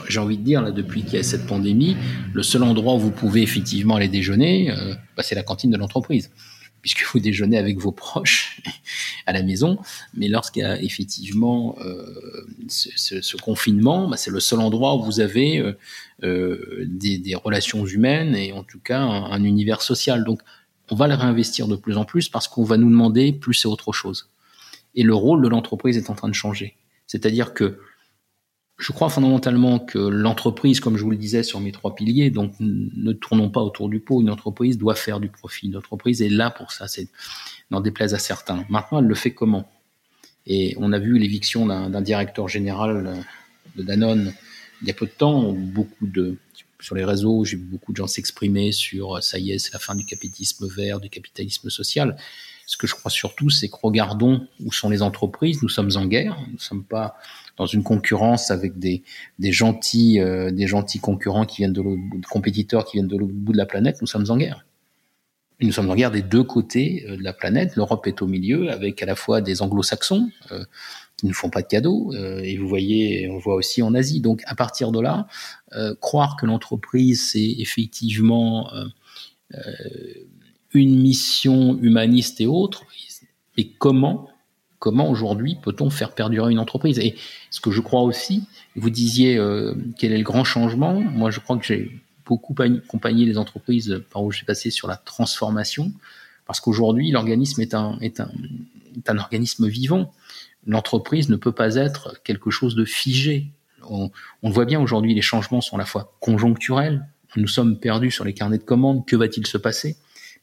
J'ai 0.07 0.19
envie 0.19 0.37
de 0.37 0.43
dire, 0.43 0.61
là, 0.61 0.71
depuis 0.71 1.03
qu'il 1.03 1.15
y 1.15 1.17
a 1.17 1.23
cette 1.23 1.45
pandémie, 1.45 1.97
le 2.33 2.43
seul 2.43 2.63
endroit 2.63 2.95
où 2.95 2.99
vous 2.99 3.11
pouvez 3.11 3.41
effectivement 3.41 3.97
aller 3.97 4.07
déjeuner, 4.07 4.71
euh, 4.71 4.95
bah, 5.17 5.23
c'est 5.23 5.35
la 5.35 5.43
cantine 5.43 5.69
de 5.69 5.77
l'entreprise 5.77 6.31
puisque 6.81 7.03
vous 7.13 7.19
déjeunez 7.19 7.59
avec 7.59 7.77
vos 7.77 7.91
proches 7.91 8.59
à 9.27 9.33
la 9.33 9.43
maison. 9.43 9.77
Mais 10.15 10.27
lorsqu'il 10.27 10.63
y 10.63 10.65
a 10.65 10.81
effectivement 10.81 11.75
euh, 11.81 12.47
ce, 12.67 13.37
confinement, 13.37 14.07
bah, 14.07 14.17
c'est 14.17 14.31
le 14.31 14.39
seul 14.39 14.59
endroit 14.59 14.95
où 14.95 15.03
vous 15.03 15.19
avez 15.19 15.59
euh, 16.23 16.85
des, 16.87 17.35
relations 17.35 17.85
humaines 17.85 18.35
et 18.35 18.51
en 18.51 18.63
tout 18.63 18.79
cas 18.79 18.99
un, 18.99 19.43
univers 19.43 19.81
social. 19.81 20.23
Donc, 20.23 20.41
on 20.89 20.95
va 20.95 21.07
le 21.07 21.13
réinvestir 21.13 21.67
de 21.67 21.75
plus 21.75 21.97
en 21.97 22.05
plus 22.05 22.29
parce 22.29 22.47
qu'on 22.47 22.63
va 22.63 22.77
nous 22.77 22.89
demander 22.89 23.31
plus 23.31 23.63
et 23.63 23.67
autre 23.67 23.93
chose. 23.93 24.29
Et 24.95 25.03
le 25.03 25.13
rôle 25.13 25.41
de 25.43 25.49
l'entreprise 25.49 25.97
est 25.97 26.09
en 26.09 26.15
train 26.15 26.29
de 26.29 26.33
changer. 26.33 26.77
C'est-à-dire 27.07 27.53
que 27.53 27.77
je 28.81 28.91
crois 28.91 29.09
fondamentalement 29.09 29.77
que 29.77 29.99
l'entreprise, 29.99 30.79
comme 30.79 30.97
je 30.97 31.03
vous 31.03 31.11
le 31.11 31.17
disais 31.17 31.43
sur 31.43 31.59
mes 31.59 31.71
trois 31.71 31.93
piliers, 31.93 32.31
donc 32.31 32.53
ne 32.59 33.13
tournons 33.13 33.49
pas 33.49 33.61
autour 33.61 33.89
du 33.89 33.99
pot. 33.99 34.21
Une 34.21 34.29
entreprise 34.29 34.79
doit 34.79 34.95
faire 34.95 35.19
du 35.19 35.29
profit. 35.29 35.67
Une 35.67 35.77
entreprise 35.77 36.23
est 36.23 36.29
là 36.29 36.49
pour 36.49 36.71
ça. 36.71 36.87
C'est 36.87 37.07
n'en 37.69 37.79
déplaise 37.79 38.15
à 38.15 38.17
certains. 38.17 38.65
Maintenant, 38.69 38.99
elle 38.99 39.05
le 39.05 39.15
fait 39.15 39.31
comment? 39.31 39.69
Et 40.47 40.75
on 40.79 40.93
a 40.93 40.99
vu 40.99 41.19
l'éviction 41.19 41.67
d'un 41.67 42.01
directeur 42.01 42.47
général 42.47 43.23
de 43.75 43.83
Danone 43.83 44.33
il 44.81 44.87
y 44.87 44.91
a 44.91 44.95
peu 44.95 45.05
de 45.05 45.11
temps. 45.11 45.53
Beaucoup 45.53 46.07
de 46.07 46.37
sur 46.79 46.95
les 46.95 47.05
réseaux, 47.05 47.45
j'ai 47.45 47.57
vu 47.57 47.63
beaucoup 47.63 47.91
de 47.91 47.97
gens 47.97 48.07
s'exprimer 48.07 48.71
sur 48.71 49.21
ça 49.21 49.37
y 49.37 49.51
est, 49.51 49.59
c'est 49.59 49.73
la 49.73 49.77
fin 49.77 49.93
du 49.93 50.03
capitalisme 50.03 50.67
vert, 50.67 50.99
du 50.99 51.09
capitalisme 51.09 51.69
social. 51.69 52.17
Ce 52.65 52.77
que 52.77 52.87
je 52.87 52.95
crois 52.95 53.11
surtout, 53.11 53.51
c'est 53.51 53.69
que 53.69 53.75
regardons 53.83 54.47
où 54.65 54.71
sont 54.71 54.89
les 54.89 55.03
entreprises. 55.03 55.61
Nous 55.61 55.69
sommes 55.69 55.91
en 55.95 56.05
guerre. 56.05 56.35
Nous 56.47 56.53
ne 56.53 56.59
sommes 56.59 56.83
pas 56.83 57.17
dans 57.57 57.65
une 57.65 57.83
concurrence 57.83 58.51
avec 58.51 58.79
des, 58.79 59.03
des 59.39 59.51
gentils, 59.51 60.19
euh, 60.19 60.51
des 60.51 60.67
gentils 60.67 60.99
concurrents 60.99 61.45
qui 61.45 61.57
viennent 61.57 61.73
de 61.73 61.81
l'autre 61.81 61.99
compétiteurs 62.29 62.85
qui 62.85 62.97
viennent 62.97 63.07
de 63.07 63.17
l'autre 63.17 63.33
bout 63.33 63.51
de 63.51 63.57
la 63.57 63.65
planète, 63.65 64.01
nous 64.01 64.07
sommes 64.07 64.25
en 64.29 64.37
guerre. 64.37 64.65
nous 65.61 65.71
sommes 65.71 65.89
en 65.89 65.95
guerre 65.95 66.11
des 66.11 66.21
deux 66.21 66.43
côtés 66.43 67.05
euh, 67.07 67.17
de 67.17 67.23
la 67.23 67.33
planète. 67.33 67.75
L'Europe 67.75 68.07
est 68.07 68.21
au 68.21 68.27
milieu, 68.27 68.71
avec 68.71 69.01
à 69.03 69.05
la 69.05 69.15
fois 69.15 69.41
des 69.41 69.61
anglo-saxons 69.61 70.29
euh, 70.51 70.63
qui 71.17 71.27
ne 71.27 71.33
font 71.33 71.49
pas 71.49 71.61
de 71.61 71.67
cadeaux, 71.67 72.13
et 72.13 72.57
vous 72.57 72.67
voyez, 72.67 73.29
on 73.29 73.37
voit 73.37 73.53
aussi 73.53 73.83
en 73.83 73.93
Asie. 73.93 74.21
Donc 74.21 74.41
à 74.47 74.55
partir 74.55 74.91
de 74.91 74.99
là, 74.99 75.27
croire 75.99 76.35
que 76.35 76.47
l'entreprise 76.47 77.29
c'est 77.31 77.57
effectivement 77.59 78.71
une 80.73 80.99
mission 80.99 81.77
humaniste 81.79 82.41
et 82.41 82.47
autre, 82.47 82.85
et 83.55 83.69
comment 83.69 84.30
comment 84.81 85.11
aujourd'hui 85.11 85.57
peut-on 85.61 85.91
faire 85.91 86.11
perdurer 86.15 86.51
une 86.51 86.57
entreprise 86.57 86.97
Et 86.97 87.15
ce 87.51 87.61
que 87.61 87.69
je 87.69 87.81
crois 87.81 88.01
aussi, 88.01 88.45
vous 88.75 88.89
disiez 88.89 89.37
euh, 89.37 89.75
quel 89.99 90.11
est 90.11 90.17
le 90.17 90.23
grand 90.23 90.43
changement. 90.43 90.99
Moi, 90.99 91.29
je 91.29 91.39
crois 91.39 91.55
que 91.57 91.63
j'ai 91.63 92.01
beaucoup 92.25 92.55
accompagné 92.59 93.25
les 93.25 93.37
entreprises 93.37 94.01
par 94.11 94.23
où 94.23 94.31
j'ai 94.31 94.43
passé 94.43 94.71
sur 94.71 94.87
la 94.87 94.95
transformation, 94.95 95.91
parce 96.47 96.59
qu'aujourd'hui, 96.59 97.11
l'organisme 97.11 97.61
est 97.61 97.75
un, 97.75 97.99
est, 98.01 98.19
un, 98.19 98.31
est 98.97 99.07
un 99.07 99.19
organisme 99.19 99.67
vivant. 99.67 100.11
L'entreprise 100.65 101.29
ne 101.29 101.35
peut 101.35 101.51
pas 101.51 101.75
être 101.75 102.19
quelque 102.23 102.49
chose 102.49 102.73
de 102.73 102.83
figé. 102.83 103.51
On, 103.87 104.09
on 104.41 104.49
voit 104.49 104.65
bien 104.65 104.81
aujourd'hui, 104.81 105.13
les 105.13 105.21
changements 105.21 105.61
sont 105.61 105.75
à 105.75 105.79
la 105.79 105.85
fois 105.85 106.15
conjoncturels, 106.19 107.05
nous 107.35 107.47
sommes 107.47 107.77
perdus 107.77 108.09
sur 108.09 108.25
les 108.25 108.33
carnets 108.33 108.57
de 108.57 108.63
commandes, 108.63 109.05
que 109.05 109.15
va-t-il 109.15 109.45
se 109.45 109.59
passer? 109.59 109.95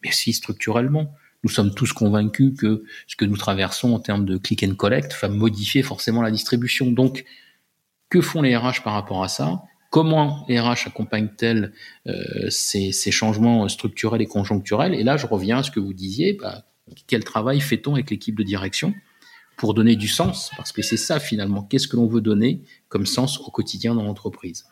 Mais 0.04 0.10
aussi 0.10 0.32
structurellement 0.32 1.12
nous 1.44 1.50
sommes 1.50 1.74
tous 1.74 1.92
convaincus 1.92 2.52
que 2.58 2.84
ce 3.06 3.16
que 3.16 3.24
nous 3.24 3.36
traversons 3.36 3.94
en 3.94 4.00
termes 4.00 4.24
de 4.24 4.36
click 4.38 4.64
and 4.64 4.74
collect 4.74 5.16
va 5.20 5.28
modifier 5.28 5.82
forcément 5.82 6.22
la 6.22 6.30
distribution. 6.30 6.90
Donc, 6.90 7.24
que 8.10 8.20
font 8.20 8.42
les 8.42 8.56
RH 8.56 8.82
par 8.82 8.94
rapport 8.94 9.22
à 9.22 9.28
ça? 9.28 9.62
Comment 9.90 10.44
les 10.48 10.60
RH 10.60 10.86
accompagnent-elles 10.86 11.72
euh, 12.06 12.50
ces, 12.50 12.92
changements 13.10 13.68
structurels 13.68 14.20
et 14.20 14.26
conjoncturels? 14.26 14.94
Et 14.94 15.02
là, 15.02 15.16
je 15.16 15.26
reviens 15.26 15.58
à 15.58 15.62
ce 15.62 15.70
que 15.70 15.80
vous 15.80 15.94
disiez. 15.94 16.34
Bah, 16.34 16.64
quel 17.06 17.24
travail 17.24 17.60
fait-on 17.60 17.94
avec 17.94 18.10
l'équipe 18.10 18.36
de 18.36 18.42
direction 18.42 18.94
pour 19.56 19.74
donner 19.74 19.96
du 19.96 20.08
sens? 20.08 20.50
Parce 20.56 20.72
que 20.72 20.82
c'est 20.82 20.96
ça 20.96 21.20
finalement. 21.20 21.62
Qu'est-ce 21.62 21.88
que 21.88 21.96
l'on 21.96 22.06
veut 22.06 22.20
donner 22.20 22.62
comme 22.88 23.06
sens 23.06 23.38
au 23.40 23.50
quotidien 23.50 23.94
dans 23.94 24.02
l'entreprise? 24.02 24.66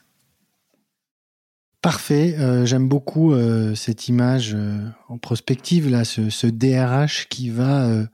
Parfait. 1.82 2.34
Euh, 2.38 2.66
J'aime 2.66 2.88
beaucoup 2.88 3.32
euh, 3.32 3.74
cette 3.74 4.08
image 4.08 4.54
euh, 4.54 4.88
en 5.08 5.18
prospective 5.18 5.88
là, 5.88 6.04
ce, 6.04 6.30
ce 6.30 6.46
DRH 6.46 7.28
qui 7.28 7.50
va 7.50 8.06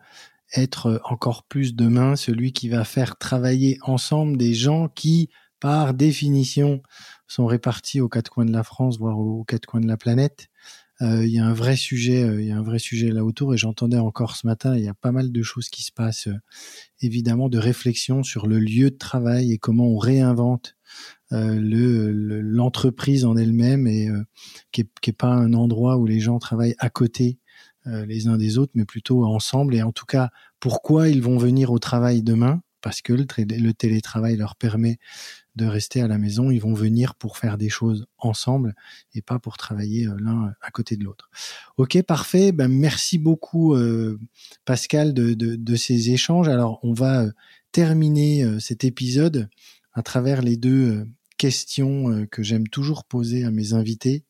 être 0.54 1.00
encore 1.04 1.44
plus 1.44 1.74
demain 1.74 2.14
celui 2.14 2.52
qui 2.52 2.68
va 2.68 2.84
faire 2.84 3.16
travailler 3.16 3.78
ensemble 3.82 4.36
des 4.36 4.52
gens 4.52 4.88
qui, 4.88 5.30
par 5.60 5.94
définition, 5.94 6.82
sont 7.26 7.46
répartis 7.46 8.00
aux 8.02 8.08
quatre 8.10 8.28
coins 8.28 8.44
de 8.44 8.52
la 8.52 8.62
France, 8.62 8.98
voire 8.98 9.18
aux 9.18 9.44
quatre 9.44 9.64
coins 9.64 9.80
de 9.80 9.88
la 9.88 9.96
planète. 9.96 10.48
Il 11.00 11.26
y 11.26 11.40
a 11.40 11.44
un 11.44 11.54
vrai 11.54 11.74
sujet, 11.74 12.20
il 12.38 12.46
y 12.46 12.52
a 12.52 12.56
un 12.56 12.62
vrai 12.62 12.78
sujet 12.78 13.10
là 13.10 13.24
autour, 13.24 13.54
et 13.54 13.56
j'entendais 13.56 13.98
encore 13.98 14.36
ce 14.36 14.46
matin, 14.46 14.76
il 14.76 14.84
y 14.84 14.88
a 14.88 14.94
pas 14.94 15.10
mal 15.10 15.32
de 15.32 15.42
choses 15.42 15.68
qui 15.68 15.82
se 15.82 15.90
passent, 15.90 16.28
évidemment, 17.00 17.48
de 17.48 17.58
réflexion 17.58 18.22
sur 18.22 18.46
le 18.46 18.58
lieu 18.60 18.90
de 18.90 18.98
travail 18.98 19.52
et 19.52 19.58
comment 19.58 19.86
on 19.88 19.98
réinvente 19.98 20.76
euh, 21.32 21.58
le 21.58 22.40
l'entreprise 22.42 23.24
en 23.24 23.36
elle-même 23.36 23.86
et 23.86 24.08
euh, 24.08 24.22
qui, 24.70 24.82
est, 24.82 24.88
qui 25.00 25.10
est 25.10 25.14
pas 25.14 25.32
un 25.32 25.54
endroit 25.54 25.96
où 25.96 26.04
les 26.04 26.20
gens 26.20 26.38
travaillent 26.38 26.74
à 26.78 26.90
côté 26.90 27.38
euh, 27.86 28.04
les 28.04 28.28
uns 28.28 28.36
des 28.36 28.58
autres, 28.58 28.72
mais 28.74 28.84
plutôt 28.84 29.24
ensemble. 29.24 29.74
Et 29.74 29.82
en 29.82 29.92
tout 29.92 30.04
cas, 30.04 30.30
pourquoi 30.60 31.08
ils 31.08 31.22
vont 31.22 31.38
venir 31.38 31.72
au 31.72 31.78
travail 31.78 32.22
demain? 32.22 32.62
Parce 32.82 33.00
que 33.00 33.12
le, 33.12 33.24
le, 33.38 33.72
télétravail 33.72 34.36
leur 34.36 34.56
permet 34.56 34.98
de 35.54 35.66
rester 35.66 36.02
à 36.02 36.08
la 36.08 36.18
maison, 36.18 36.50
ils 36.50 36.60
vont 36.60 36.74
venir 36.74 37.14
pour 37.14 37.38
faire 37.38 37.56
des 37.56 37.68
choses 37.68 38.06
ensemble 38.18 38.74
et 39.14 39.22
pas 39.22 39.38
pour 39.38 39.56
travailler 39.56 40.08
l'un 40.18 40.52
à 40.60 40.70
côté 40.72 40.96
de 40.96 41.04
l'autre. 41.04 41.30
Ok, 41.76 42.02
parfait. 42.02 42.50
Ben, 42.50 42.66
merci 42.66 43.18
beaucoup 43.18 43.76
Pascal 44.64 45.14
de, 45.14 45.34
de, 45.34 45.54
de, 45.54 45.76
ces 45.76 46.10
échanges. 46.10 46.48
Alors 46.48 46.80
on 46.82 46.92
va 46.92 47.26
terminer 47.70 48.58
cet 48.58 48.82
épisode 48.82 49.48
à 49.94 50.02
travers 50.02 50.42
les 50.42 50.56
deux 50.56 51.06
questions 51.38 52.26
que 52.30 52.42
j'aime 52.42 52.68
toujours 52.68 53.04
poser 53.04 53.44
à 53.44 53.50
mes 53.50 53.72
invités. 53.72 54.24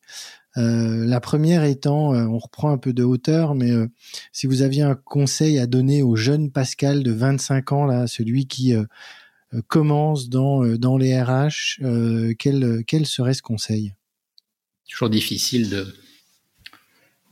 Euh, 0.57 1.05
la 1.05 1.19
première 1.19 1.63
étant, 1.63 2.13
euh, 2.13 2.25
on 2.25 2.37
reprend 2.37 2.71
un 2.71 2.77
peu 2.77 2.93
de 2.93 3.03
hauteur, 3.03 3.55
mais 3.55 3.71
euh, 3.71 3.87
si 4.31 4.45
vous 4.45 4.61
aviez 4.61 4.83
un 4.83 4.95
conseil 4.95 5.57
à 5.57 5.65
donner 5.65 6.03
au 6.03 6.15
jeune 6.15 6.51
Pascal 6.51 7.01
de 7.03 7.11
25 7.11 7.71
ans, 7.71 7.85
là, 7.85 8.07
celui 8.07 8.47
qui 8.47 8.73
commence 9.67 10.29
dans, 10.29 10.65
dans 10.77 10.97
les 10.97 11.21
RH, 11.21 11.79
quel, 12.39 12.83
quel 12.87 13.05
serait 13.05 13.35
ce 13.35 13.43
conseil? 13.43 13.93
Toujours 14.89 15.09
difficile 15.09 15.69
de, 15.69 15.95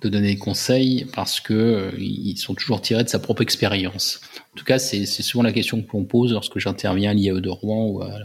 de 0.02 0.10
donner 0.10 0.30
des 0.30 0.38
conseils 0.38 1.06
parce 1.14 1.40
que 1.40 1.94
ils 1.98 2.38
sont 2.38 2.56
toujours 2.56 2.82
tirés 2.82 3.04
de 3.04 3.10
sa 3.10 3.20
propre 3.20 3.42
expérience. 3.42 4.20
En 4.54 4.58
tout 4.58 4.66
cas, 4.66 4.80
c'est 4.80 5.06
souvent 5.06 5.44
la 5.44 5.54
question 5.54 5.82
qu'on 5.82 6.06
pose 6.06 6.34
lorsque 6.34 6.60
j'interviens 6.60 7.12
à 7.12 7.14
l'IAE 7.14 7.40
de 7.40 7.50
Rouen 7.50 7.88
ou 7.88 8.02
à 8.02 8.20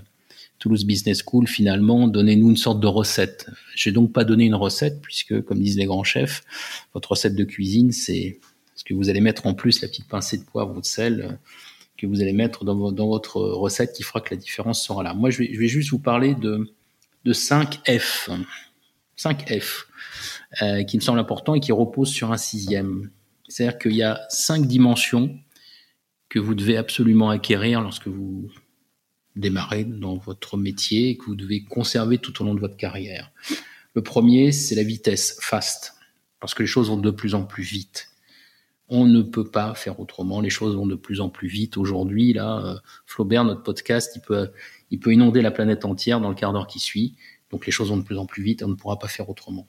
Toulouse 0.59 0.85
Business 0.85 1.23
School, 1.25 1.47
finalement, 1.47 2.09
donnez-nous 2.09 2.51
une 2.51 2.57
sorte 2.57 2.81
de 2.81 2.87
recette. 2.87 3.47
Je 3.75 3.89
n'ai 3.89 3.95
donc 3.95 4.13
pas 4.13 4.25
donné 4.25 4.47
une 4.47 4.55
recette, 4.55 5.03
puisque, 5.03 5.43
comme 5.43 5.61
disent 5.61 5.77
les 5.77 5.85
grands 5.85 6.05
chefs, 6.05 6.45
votre 6.95 7.11
recette 7.11 7.35
de 7.35 7.45
cuisine, 7.45 7.93
c'est 7.93 8.41
ce 8.75 8.85
que 8.85 8.95
vous 8.95 9.11
allez 9.11 9.21
mettre 9.21 9.47
en 9.47 9.55
plus, 9.55 9.83
la 9.83 9.89
petite 9.89 10.09
pincée 10.09 10.39
de 10.39 10.45
poivre 10.45 10.75
ou 10.75 10.81
de 10.81 10.87
sel, 10.87 11.21
euh, 11.21 11.33
que 11.99 12.07
vous 12.07 12.21
allez 12.21 12.33
mettre 12.33 12.65
dans, 12.65 12.75
votre 13.07 13.41
recette 13.41 13.93
qui 13.95 14.03
fera 14.03 14.21
que 14.21 14.35
la 14.35 14.41
différence 14.41 14.85
sera 14.85 15.03
là. 15.03 15.15
Moi, 15.15 15.31
je 15.31 15.39
vais, 15.39 15.69
juste 15.69 15.91
vous 15.91 15.99
parler 15.99 16.35
de, 16.35 16.71
de 17.25 17.33
5 17.33 17.81
F. 17.99 18.29
5 19.17 19.61
F, 19.61 19.86
euh, 20.63 20.85
qui 20.85 20.97
me 20.97 21.03
semble 21.03 21.19
important 21.19 21.55
et 21.55 21.61
qui 21.61 21.73
repose 21.73 22.09
sur 22.09 22.33
un 22.33 22.37
sixième. 22.37 23.11
C'est-à-dire 23.49 23.79
qu'il 23.79 23.95
y 23.95 24.03
a 24.03 24.21
cinq 24.29 24.67
dimensions 24.67 25.39
que 26.29 26.39
vous 26.39 26.55
devez 26.55 26.77
absolument 26.77 27.31
acquérir 27.31 27.81
lorsque 27.81 28.09
vous 28.09 28.51
démarrer 29.37 29.85
dans 29.85 30.17
votre 30.17 30.57
métier 30.57 31.11
et 31.11 31.17
que 31.17 31.27
vous 31.27 31.37
devez 31.37 31.63
conserver 31.63 32.19
tout 32.19 32.43
au 32.43 32.45
long 32.45 32.55
de 32.55 32.61
votre 32.61 32.77
carrière. 32.77 33.31
Le 33.95 34.03
premier, 34.03 34.53
c'est 34.53 34.75
la 34.75 34.83
vitesse, 34.83 35.39
fast, 35.41 35.95
parce 36.41 36.55
que 36.55 36.63
les 36.63 36.67
choses 36.67 36.89
vont 36.89 36.97
de 36.97 37.11
plus 37.11 37.35
en 37.35 37.45
plus 37.45 37.63
vite. 37.63 38.09
On 38.89 39.05
ne 39.05 39.23
peut 39.23 39.51
pas 39.51 39.75
faire 39.75 40.01
autrement. 40.01 40.41
Les 40.41 40.51
choses 40.51 40.77
vont 40.77 40.87
de 40.87 40.95
plus 40.95 41.21
en 41.21 41.29
plus 41.29 41.49
vite. 41.49 41.77
Aujourd'hui, 41.77 42.33
là, 42.33 42.65
euh, 42.65 42.77
Flaubert, 43.05 43.45
notre 43.45 43.63
podcast, 43.63 44.13
il 44.15 44.21
peut, 44.21 44.51
il 44.91 45.01
peut 45.01 45.13
inonder 45.13 45.43
la 45.43 45.51
planète 45.51 45.85
entière 45.85 46.21
dans 46.21 46.29
le 46.29 46.35
quart 46.35 46.53
d'heure 46.53 46.67
qui 46.67 46.79
suit. 46.79 47.17
Donc 47.51 47.67
les 47.67 47.73
choses 47.73 47.89
vont 47.89 47.97
de 47.97 48.05
plus 48.05 48.19
en 48.19 48.27
plus 48.27 48.43
vite 48.43 48.63
et 48.63 48.65
on 48.65 48.69
ne 48.69 48.75
pourra 48.75 48.99
pas 48.99 49.09
faire 49.09 49.29
autrement. 49.29 49.67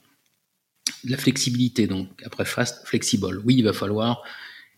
La 1.04 1.18
flexibilité, 1.18 1.88
donc 1.88 2.08
après 2.26 2.46
fast, 2.46 2.86
flexible. 2.88 3.42
Oui, 3.46 3.56
il 3.58 3.64
va 3.64 3.74
falloir 3.74 4.24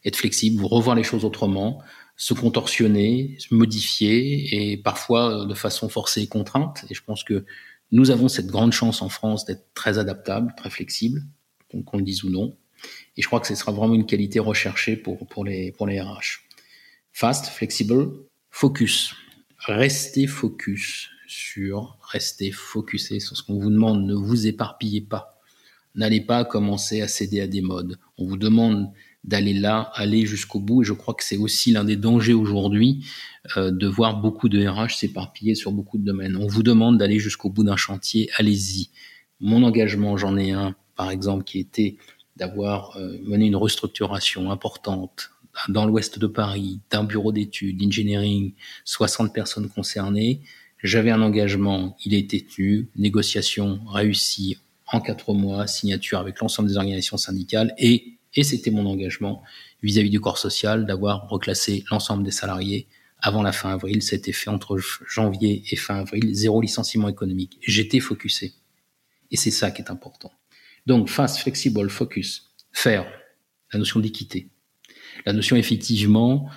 être 0.06 0.16
flexible, 0.16 0.60
vous 0.60 0.68
revoir 0.68 0.96
les 0.96 1.04
choses 1.04 1.26
autrement, 1.26 1.82
se 2.16 2.34
contorsionner, 2.34 3.36
se 3.40 3.54
modifier 3.54 4.72
et 4.72 4.78
parfois 4.78 5.44
euh, 5.44 5.46
de 5.46 5.54
façon 5.54 5.90
forcée 5.90 6.22
et 6.22 6.28
contrainte. 6.28 6.86
Et 6.90 6.94
je 6.94 7.04
pense 7.04 7.24
que 7.24 7.46
nous 7.92 8.12
avons 8.12 8.28
cette 8.28 8.48
grande 8.48 8.72
chance 8.72 9.02
en 9.02 9.10
France 9.10 9.46
d'être 9.46 9.74
très 9.74 9.98
adaptable, 9.98 10.54
très 10.56 10.70
flexible, 10.70 11.24
qu'on 11.86 11.98
le 11.98 12.04
dise 12.04 12.24
ou 12.24 12.30
non. 12.30 12.56
Et 13.18 13.22
je 13.22 13.28
crois 13.28 13.40
que 13.40 13.48
ce 13.48 13.56
sera 13.56 13.72
vraiment 13.72 13.96
une 13.96 14.06
qualité 14.06 14.40
recherchée 14.40 14.96
pour, 14.96 15.28
pour, 15.28 15.44
les, 15.44 15.72
pour 15.72 15.88
les 15.88 16.00
RH. 16.00 16.42
Fast, 17.12 17.48
flexible, 17.48 18.12
focus. 18.52 19.16
Restez 19.58 20.28
focus 20.28 21.10
sur, 21.28 21.98
restez 22.02 22.52
focusé 22.52 23.20
sur 23.20 23.36
ce 23.36 23.44
qu'on 23.44 23.60
vous 23.60 23.70
demande. 23.70 24.06
Ne 24.06 24.14
vous 24.14 24.48
éparpillez 24.48 25.02
pas. 25.02 25.39
N'allez 25.96 26.22
pas 26.22 26.46
commencer 26.46 27.02
à 27.02 27.08
céder 27.08 27.42
à 27.42 27.48
des 27.48 27.62
modes. 27.62 27.98
On 28.18 28.26
vous 28.26 28.38
demande 28.38 28.92
d'aller 29.24 29.54
là, 29.54 29.92
aller 29.96 30.26
jusqu'au 30.26 30.60
bout. 30.60 30.82
Et 30.82 30.86
je 30.86 30.94
crois 30.94 31.14
que 31.14 31.24
c'est 31.24 31.38
aussi 31.38 31.72
l'un 31.72 31.84
des 31.84 31.96
dangers 31.96 32.34
aujourd'hui 32.34 33.06
euh, 33.58 33.72
de 33.72 33.88
voir 33.88 34.22
beaucoup 34.22 34.50
de 34.50 34.66
RH 34.66 34.98
s'éparpiller 34.98 35.56
sur 35.56 35.72
beaucoup 35.72 35.98
de 35.98 36.06
domaines. 36.06 36.36
On 36.38 36.48
vous 36.48 36.64
demande 36.64 36.98
d'aller 36.98 37.20
jusqu'au 37.20 37.50
bout 37.50 37.64
d'un 37.64 37.78
chantier, 37.78 38.30
allez-y. 38.38 38.90
Mon 39.40 39.64
engagement, 39.64 40.18
j'en 40.18 40.38
ai 40.38 40.52
un, 40.52 40.76
par 40.96 41.12
exemple, 41.12 41.44
qui 41.44 41.60
était 41.60 41.98
d'avoir 42.36 42.96
euh, 42.98 43.18
mené 43.24 43.48
une 43.48 43.56
restructuration 43.56 44.52
importante 44.52 45.32
dans 45.68 45.86
l'ouest 45.86 46.20
de 46.20 46.28
Paris, 46.28 46.80
d'un 46.90 47.04
bureau 47.04 47.32
d'études, 47.32 47.78
d'engineering, 47.78 48.54
60 48.86 49.34
personnes 49.34 49.68
concernées. 49.68 50.42
J'avais 50.82 51.12
un 51.12 51.22
engagement, 51.22 51.98
il 52.06 52.14
été 52.14 52.46
tenu, 52.46 52.90
négociation 52.96 53.82
réussie 53.88 54.58
en 54.92 55.02
quatre 55.02 55.34
mois, 55.34 55.68
signature 55.68 56.20
avec 56.20 56.40
l'ensemble 56.40 56.70
des 56.70 56.78
organisations 56.78 57.18
syndicales 57.18 57.74
et 57.78 58.20
et 58.36 58.44
c'était 58.44 58.72
mon 58.72 58.86
engagement 58.86 59.44
vis-à-vis 59.82 60.10
du 60.10 60.20
corps 60.20 60.38
social 60.38 60.86
d'avoir 60.86 61.28
reclassé 61.30 61.84
l'ensemble 61.90 62.24
des 62.24 62.32
salariés 62.32 62.88
avant 63.20 63.42
la 63.42 63.52
fin 63.52 63.72
avril. 63.72 64.02
C'était 64.02 64.32
fait 64.32 64.50
entre 64.50 64.78
janvier 65.08 65.64
et 65.72 65.76
fin 65.76 66.00
avril, 66.00 66.34
zéro 66.34 66.62
licenciement 66.62 67.10
économique. 67.10 67.58
J'étais 67.62 68.00
focusé. 68.00 68.54
Et 69.32 69.38
c'est 69.38 69.52
ça 69.52 69.72
qui 69.72 69.82
est 69.82 69.92
important. 69.92 70.32
Donc, 70.86 71.10
fast, 71.10 71.40
flexible, 71.40 71.90
focus, 71.90 72.52
faire, 72.72 73.06
la 73.74 73.80
notion 73.80 74.00
d'équité. 74.00 74.50
La 75.26 75.34
notion 75.34 75.56
effectivement, 75.56 76.50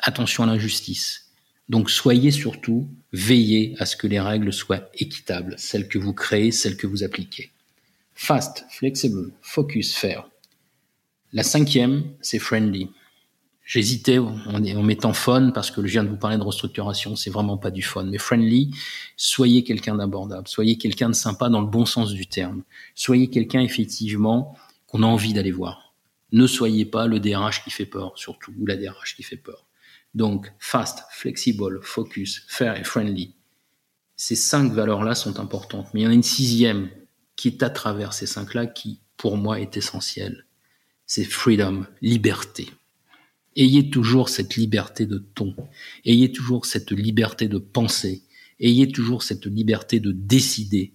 attention 0.00 0.42
à 0.44 0.46
l'injustice. 0.46 1.32
Donc, 1.68 1.90
soyez 1.90 2.30
surtout, 2.30 2.90
veillez 3.16 3.74
à 3.78 3.86
ce 3.86 3.96
que 3.96 4.06
les 4.06 4.20
règles 4.20 4.52
soient 4.52 4.90
équitables, 4.94 5.54
celles 5.58 5.88
que 5.88 5.98
vous 5.98 6.12
créez, 6.12 6.52
celles 6.52 6.76
que 6.76 6.86
vous 6.86 7.02
appliquez. 7.02 7.50
Fast, 8.14 8.64
flexible, 8.70 9.32
focus, 9.40 9.94
faire. 9.94 10.28
La 11.32 11.42
cinquième, 11.42 12.04
c'est 12.20 12.38
friendly. 12.38 12.90
J'hésitais 13.64 14.18
en, 14.18 14.60
mettant 14.82 15.12
fun 15.12 15.50
parce 15.50 15.72
que 15.72 15.84
je 15.84 15.92
viens 15.92 16.04
de 16.04 16.08
vous 16.08 16.16
parler 16.16 16.36
de 16.36 16.42
restructuration, 16.42 17.16
c'est 17.16 17.30
vraiment 17.30 17.56
pas 17.56 17.72
du 17.72 17.82
fun. 17.82 18.04
Mais 18.04 18.18
friendly, 18.18 18.70
soyez 19.16 19.64
quelqu'un 19.64 19.96
d'abordable, 19.96 20.46
soyez 20.46 20.78
quelqu'un 20.78 21.08
de 21.08 21.14
sympa 21.14 21.48
dans 21.48 21.60
le 21.60 21.66
bon 21.66 21.84
sens 21.84 22.12
du 22.12 22.26
terme. 22.26 22.62
Soyez 22.94 23.28
quelqu'un 23.28 23.60
effectivement 23.60 24.56
qu'on 24.86 25.02
a 25.02 25.06
envie 25.06 25.32
d'aller 25.32 25.50
voir. 25.50 25.94
Ne 26.32 26.46
soyez 26.46 26.84
pas 26.84 27.06
le 27.06 27.18
DRH 27.18 27.64
qui 27.64 27.70
fait 27.70 27.86
peur, 27.86 28.12
surtout, 28.16 28.52
ou 28.58 28.66
la 28.66 28.76
DRH 28.76 29.16
qui 29.16 29.22
fait 29.24 29.36
peur. 29.36 29.65
Donc, 30.16 30.52
fast, 30.58 31.04
flexible, 31.12 31.78
focus, 31.82 32.44
fair 32.48 32.76
et 32.76 32.82
friendly. 32.82 33.36
Ces 34.16 34.34
cinq 34.34 34.72
valeurs-là 34.72 35.14
sont 35.14 35.38
importantes. 35.38 35.86
Mais 35.94 36.00
il 36.00 36.04
y 36.04 36.06
en 36.08 36.10
a 36.10 36.14
une 36.14 36.24
sixième 36.24 36.90
qui 37.36 37.48
est 37.48 37.62
à 37.62 37.70
travers 37.70 38.12
ces 38.12 38.26
cinq-là 38.26 38.66
qui, 38.66 39.00
pour 39.16 39.36
moi, 39.36 39.60
est 39.60 39.76
essentielle 39.76 40.46
c'est 41.06 41.24
freedom, 41.24 41.86
liberté. 42.02 42.68
Ayez 43.54 43.88
toujours 43.88 44.28
cette 44.28 44.56
liberté 44.56 45.06
de 45.06 45.18
ton, 45.18 45.54
ayez 46.04 46.30
toujours 46.30 46.66
cette 46.66 46.90
liberté 46.90 47.48
de 47.48 47.58
penser, 47.58 48.22
ayez 48.60 48.88
toujours 48.88 49.22
cette 49.22 49.46
liberté 49.46 49.98
de 49.98 50.12
décider. 50.12 50.92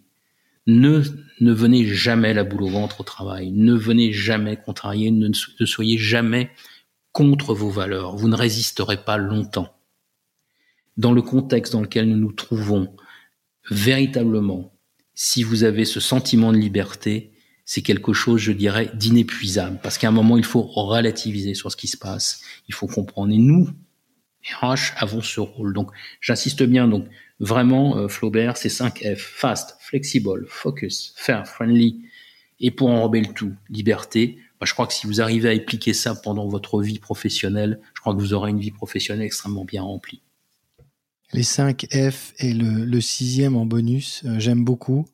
Ne, 0.67 1.01
ne 1.39 1.51
venez 1.51 1.88
jamais 1.88 2.36
la 2.36 2.43
boule 2.43 2.63
au 2.63 2.69
ventre 2.69 3.01
au 3.01 3.03
travail, 3.03 3.51
ne 3.51 3.74
venez 3.74 4.13
jamais 4.13 4.57
contrarier, 4.57 5.09
ne, 5.09 5.30
ne 5.59 5.65
soyez 5.65 5.97
jamais 5.97 6.51
contre 7.12 7.53
vos 7.53 7.70
valeurs, 7.70 8.16
vous 8.16 8.28
ne 8.28 8.36
résisterez 8.36 9.03
pas 9.03 9.18
longtemps. 9.18 9.76
Dans 10.97 11.14
le 11.14 11.22
contexte 11.22 11.74
dans 11.74 11.82
lequel 11.82 12.09
nous 12.09 12.18
nous 12.18 12.32
trouvons, 12.32 12.95
véritablement, 13.70 14.74
si 15.14 15.43
vous 15.43 15.64
avez 15.64 15.86
ce 15.86 15.99
sentiment 15.99 16.51
de 16.51 16.57
liberté, 16.57 17.32
c'est 17.66 17.82
quelque 17.82 18.14
chose, 18.14 18.41
je 18.41 18.51
dirais, 18.51 18.91
d'inépuisable. 18.93 19.80
Parce 19.82 19.97
qu'à 19.97 20.09
un 20.09 20.12
moment, 20.12 20.38
il 20.38 20.43
faut 20.43 20.64
relativiser 20.64 21.53
sur 21.53 21.72
ce 21.72 21.78
qui 21.78 21.88
se 21.88 21.97
passe. 21.97 22.41
Il 22.68 22.74
faut 22.74 22.88
comprendre. 22.88 23.32
Et 23.34 23.38
nous, 23.38 23.70
RH, 24.62 24.93
avons 24.97 25.22
ce 25.22 25.39
rôle. 25.39 25.74
Donc, 25.74 25.91
j'insiste 26.20 26.64
bien. 26.64 26.88
Donc, 26.88 27.05
vraiment, 27.39 27.97
euh, 27.97 28.07
Flaubert, 28.07 28.57
c'est 28.57 28.70
5 28.70 29.03
F. 29.16 29.22
Fast, 29.22 29.78
flexible, 29.80 30.45
focus, 30.47 31.14
fair, 31.16 31.47
friendly. 31.47 32.01
Et 32.59 32.72
pour 32.72 32.89
enrober 32.89 33.22
le 33.22 33.34
tout, 33.34 33.53
liberté. 33.70 34.38
Je 34.64 34.74
crois 34.74 34.88
que 34.88 34.93
si 34.93 35.07
vous 35.07 35.22
arrivez 35.22 35.49
à 35.49 35.53
appliquer 35.53 35.93
ça 35.93 36.14
pendant 36.16 36.47
votre 36.47 36.82
vie 36.82 36.99
professionnelle, 36.99 37.80
je 37.95 38.01
crois 38.01 38.14
que 38.14 38.20
vous 38.20 38.34
aurez 38.34 38.51
une 38.51 38.59
vie 38.59 38.72
professionnelle 38.72 39.26
extrêmement 39.26 39.66
bien 39.66 39.82
remplie. 39.82 40.22
Les 41.34 41.43
5 41.43 41.88
F 41.91 42.34
et 42.39 42.53
le, 42.53 43.01
sixième 43.01 43.55
en 43.55 43.66
bonus, 43.66 44.22
euh, 44.26 44.36
j'aime 44.38 44.64
beaucoup 44.64 45.05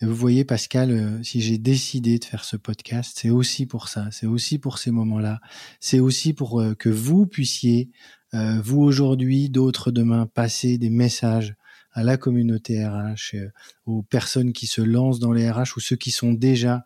vous 0.00 0.14
voyez, 0.14 0.44
Pascal, 0.44 0.90
euh, 0.90 1.22
si 1.22 1.40
j'ai 1.40 1.56
décidé 1.56 2.18
de 2.18 2.24
faire 2.24 2.44
ce 2.44 2.56
podcast, 2.56 3.16
c'est 3.18 3.30
aussi 3.30 3.64
pour 3.64 3.88
ça, 3.88 4.08
c'est 4.10 4.26
aussi 4.26 4.58
pour 4.58 4.78
ces 4.78 4.90
moments-là, 4.90 5.40
c'est 5.80 6.00
aussi 6.00 6.34
pour 6.34 6.60
euh, 6.60 6.74
que 6.74 6.90
vous 6.90 7.26
puissiez, 7.26 7.90
vous 8.32 8.80
aujourd'hui, 8.80 9.48
d'autres 9.48 9.92
demain, 9.92 10.26
passer 10.26 10.76
des 10.76 10.90
messages 10.90 11.54
à 11.92 12.02
la 12.02 12.16
communauté 12.16 12.84
RH, 12.84 13.36
aux 13.86 14.02
personnes 14.02 14.52
qui 14.52 14.66
se 14.66 14.82
lancent 14.82 15.20
dans 15.20 15.30
les 15.30 15.48
RH 15.48 15.76
ou 15.76 15.80
ceux 15.80 15.94
qui 15.94 16.10
sont 16.10 16.32
déjà 16.32 16.82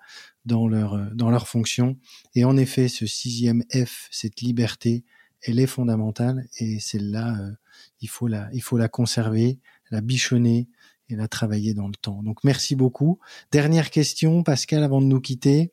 dans 0.49 0.67
leur 0.67 1.15
dans 1.15 1.31
leur 1.31 1.47
fonction. 1.47 1.97
Et 2.35 2.45
en 2.45 2.57
effet, 2.57 2.89
ce 2.89 3.07
sixième 3.07 3.63
F, 3.73 4.09
cette 4.11 4.41
liberté, 4.41 5.05
elle 5.43 5.61
est 5.61 5.67
fondamentale 5.67 6.49
et 6.59 6.81
celle-là, 6.81 7.37
euh, 7.41 7.53
il 8.01 8.09
faut 8.09 8.27
la, 8.27 8.49
il 8.53 8.63
faut 8.63 8.77
la 8.77 8.89
conserver, 8.89 9.61
la 9.91 10.01
bichonner 10.01 10.69
et 11.09 11.17
la 11.17 11.29
travailler 11.29 11.75
dans 11.75 11.89
le 11.89 11.95
temps. 11.95 12.23
Donc 12.23 12.45
merci 12.45 12.75
beaucoup. 12.75 13.19
Dernière 13.53 13.91
question, 13.91 14.43
Pascal, 14.43 14.83
avant 14.83 15.01
de 15.01 15.07
nous 15.07 15.21
quitter. 15.21 15.73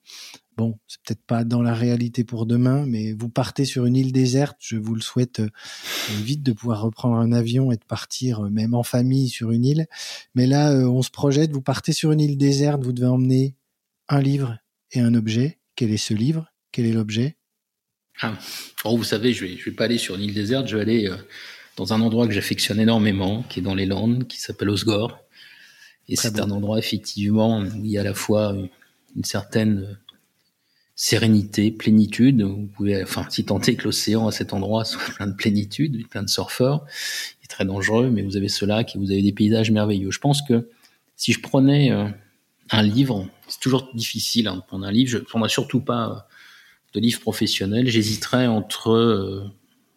Bon, 0.58 0.80
c'est 0.88 1.02
peut-être 1.02 1.26
pas 1.26 1.44
dans 1.44 1.62
la 1.62 1.74
réalité 1.74 2.24
pour 2.24 2.46
demain, 2.46 2.86
mais 2.86 3.12
vous 3.12 3.28
partez 3.28 3.66
sur 3.66 3.86
une 3.86 3.98
île 3.98 4.14
déserte. 4.14 4.56
Je 4.60 4.78
vous 4.78 4.96
le 4.96 5.02
souhaite 5.02 5.42
euh, 5.42 5.50
vite 6.24 6.44
de 6.44 6.54
pouvoir 6.54 6.82
reprendre 6.82 7.18
un 7.18 7.34
avion 7.34 7.74
et 7.74 7.76
de 7.76 7.84
partir 7.84 8.46
euh, 8.46 8.50
même 8.50 8.74
en 8.74 8.84
famille 8.84 9.28
sur 9.28 9.52
une 9.52 9.66
île. 9.66 9.88
Mais 10.34 10.48
là, 10.48 10.72
euh, 10.72 10.88
on 10.88 11.02
se 11.02 11.12
projette. 11.12 11.52
Vous 11.52 11.62
partez 11.62 11.92
sur 11.92 12.14
une 12.14 12.22
île 12.22 12.38
déserte. 12.38 12.82
Vous 12.82 12.94
devez 12.94 13.08
emmener 13.08 13.56
un 14.08 14.22
livre 14.22 14.58
et 14.98 15.02
un 15.02 15.14
objet. 15.14 15.60
Quel 15.76 15.92
est 15.92 15.98
ce 15.98 16.14
livre? 16.14 16.52
Quel 16.72 16.86
est 16.86 16.94
l'objet? 16.94 17.36
Ah. 18.22 18.38
Oh, 18.84 18.96
vous 18.96 19.04
savez, 19.04 19.34
je 19.34 19.46
vais, 19.46 19.58
je 19.58 19.66
vais 19.66 19.76
pas 19.76 19.86
aller 19.86 19.98
sur 19.98 20.16
une 20.16 20.22
île 20.22 20.34
déserte. 20.34 20.68
Je 20.68 20.78
vais 20.78 20.82
aller 20.82 21.10
dans 21.76 21.94
un 21.94 22.02
endroit 22.02 22.28
que 22.28 22.34
j'affectionne 22.34 22.80
énormément, 22.80 23.44
qui 23.44 23.60
est 23.60 23.64
dans 23.64 23.76
les 23.76 23.86
Landes, 23.86 24.28
qui 24.28 24.40
s'appelle 24.40 24.70
Osgore. 24.70 25.20
Et 26.08 26.16
c'est 26.16 26.40
un 26.40 26.52
endroit 26.52 26.78
effectivement 26.78 27.62
où 27.62 27.84
il 27.84 27.92
y 27.92 27.98
a 27.98 28.02
à 28.02 28.04
la 28.04 28.14
fois 28.14 28.56
une 29.16 29.24
certaine 29.24 29.98
sérénité, 30.96 31.72
plénitude. 31.72 32.42
Vous 32.42 32.68
pouvez, 32.68 33.04
enfin, 33.04 33.26
si 33.30 33.44
tenter 33.44 33.76
que 33.76 33.84
l'océan 33.84 34.28
à 34.28 34.32
cet 34.32 34.54
endroit 34.54 34.86
soit 34.86 35.04
plein 35.16 35.28
de 35.28 35.36
plénitude, 35.36 36.08
plein 36.08 36.24
de 36.24 36.30
surfeurs, 36.30 36.86
il 37.42 37.46
est 37.46 37.48
très 37.48 37.66
dangereux, 37.66 38.10
mais 38.10 38.22
vous 38.22 38.38
avez 38.38 38.50
ce 38.50 38.66
lac 38.66 38.96
et 38.96 39.00
vous 39.00 39.12
avez 39.12 39.22
des 39.22 39.34
paysages 39.34 39.72
merveilleux. 39.72 40.12
Je 40.12 40.20
pense 40.20 40.42
que 40.42 40.70
si 41.16 41.34
je 41.34 41.42
prenais 41.42 41.92
euh, 41.92 42.08
un 42.72 42.84
livre, 42.84 43.28
c'est 43.56 43.62
toujours 43.62 43.90
difficile 43.94 44.50
hein, 44.50 44.58
de 44.58 44.62
prendre 44.62 44.86
un 44.86 44.92
livre. 44.92 45.10
Je 45.10 45.18
ne 45.18 45.24
prendrais 45.24 45.48
surtout 45.48 45.80
pas 45.80 46.10
euh, 46.10 46.16
de 46.94 47.00
livre 47.00 47.22
professionnel. 47.22 47.88
J'hésiterais 47.88 48.48
entre 48.48 48.92
euh, 48.92 49.46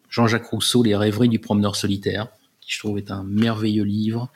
Jean-Jacques 0.09 0.45
Rousseau, 0.45 0.81
Les 0.81 0.95
rêveries 0.95 1.27
du 1.27 1.39
promeneur 1.39 1.75
solitaire, 1.75 2.29
qui 2.61 2.71
je 2.71 2.79
trouve 2.79 2.97
est 2.97 3.11
un 3.11 3.23
merveilleux 3.23 3.83
livre, 3.83 4.31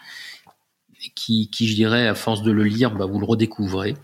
qui, 1.15 1.49
qui 1.49 1.69
je 1.69 1.75
dirais, 1.75 2.05
à 2.05 2.15
force 2.15 2.41
de 2.43 2.51
le 2.51 2.65
lire, 2.65 2.93
bah, 2.93 3.05
vous 3.05 3.17
le 3.17 3.25
redécouvrez. 3.25 3.95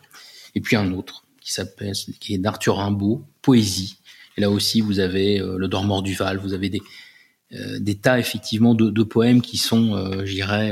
Et 0.56 0.62
puis 0.62 0.78
un 0.78 0.94
autre, 0.94 1.26
qui 1.42 1.52
s'appelle, 1.52 1.94
qui 2.22 2.34
est 2.34 2.38
d'Arthur 2.38 2.78
Rimbaud, 2.78 3.22
Poésie. 3.42 3.98
Et 4.38 4.42
là 4.42 4.50
aussi, 4.50 4.80
vous 4.80 5.00
avez 5.00 5.42
euh, 5.42 5.58
Le 5.58 5.68
Dormeur 5.68 6.02
du 6.02 6.14
Val, 6.14 6.38
vous 6.38 6.54
avez 6.54 6.70
des, 6.70 6.82
des 7.52 7.96
tas 7.96 8.20
effectivement 8.20 8.74
de, 8.74 9.04
poèmes 9.04 9.42
qui 9.42 9.58
sont, 9.58 10.24
je 10.24 10.32
dirais, 10.32 10.72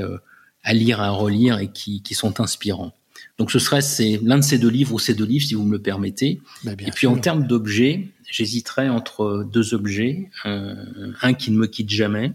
à 0.63 0.73
lire, 0.73 1.01
à 1.01 1.09
relire 1.09 1.57
et 1.57 1.71
qui, 1.71 2.01
qui 2.01 2.13
sont 2.13 2.39
inspirants. 2.39 2.93
Donc 3.37 3.51
ce 3.51 3.59
serait 3.59 3.81
c'est 3.81 4.19
l'un 4.23 4.37
de 4.37 4.43
ces 4.43 4.57
deux 4.57 4.69
livres 4.69 4.93
ou 4.93 4.99
ces 4.99 5.13
deux 5.13 5.25
livres, 5.25 5.45
si 5.45 5.53
vous 5.53 5.63
me 5.63 5.73
le 5.73 5.81
permettez. 5.81 6.41
Bah, 6.63 6.71
et 6.79 6.91
puis 6.91 7.07
en 7.07 7.17
termes 7.17 7.45
d'objets, 7.45 8.07
j'hésiterais 8.29 8.89
entre 8.89 9.47
deux 9.51 9.73
objets. 9.73 10.29
un 10.43 11.33
qui 11.33 11.51
ne 11.51 11.57
me 11.57 11.67
quitte 11.67 11.89
jamais, 11.89 12.33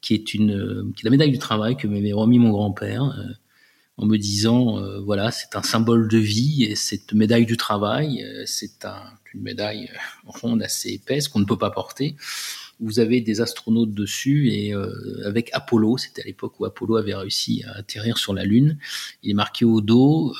qui 0.00 0.14
est 0.14 0.34
une 0.34 0.92
qui 0.96 1.02
est 1.02 1.04
la 1.04 1.10
médaille 1.10 1.30
du 1.30 1.38
travail 1.38 1.76
que 1.76 1.86
m'avait 1.86 2.12
remis 2.12 2.38
mon 2.38 2.50
grand-père 2.50 3.14
en 4.00 4.06
me 4.06 4.16
disant 4.16 4.78
euh, 4.78 5.00
voilà 5.00 5.30
c'est 5.30 5.54
un 5.56 5.62
symbole 5.62 6.08
de 6.08 6.16
vie 6.16 6.64
et 6.64 6.74
cette 6.74 7.12
médaille 7.12 7.44
du 7.44 7.58
travail 7.58 8.24
euh, 8.24 8.44
c'est 8.46 8.86
un, 8.86 9.02
une 9.34 9.42
médaille 9.42 9.90
euh, 9.92 9.98
ronde 10.24 10.62
assez 10.62 10.90
épaisse 10.92 11.28
qu'on 11.28 11.40
ne 11.40 11.44
peut 11.44 11.58
pas 11.58 11.70
porter 11.70 12.16
vous 12.80 13.00
avez 13.00 13.20
des 13.20 13.40
astronautes 13.40 13.92
dessus 13.92 14.50
et 14.50 14.72
avec 15.24 15.50
Apollo, 15.52 15.98
c'était 15.98 16.22
à 16.22 16.24
l'époque 16.24 16.58
où 16.60 16.64
Apollo 16.64 16.96
avait 16.96 17.14
réussi 17.14 17.62
à 17.66 17.78
atterrir 17.78 18.18
sur 18.18 18.34
la 18.34 18.44
Lune, 18.44 18.78
il 19.22 19.30
est 19.30 19.34
marqué 19.34 19.64
au 19.64 19.80
dos 19.80 20.34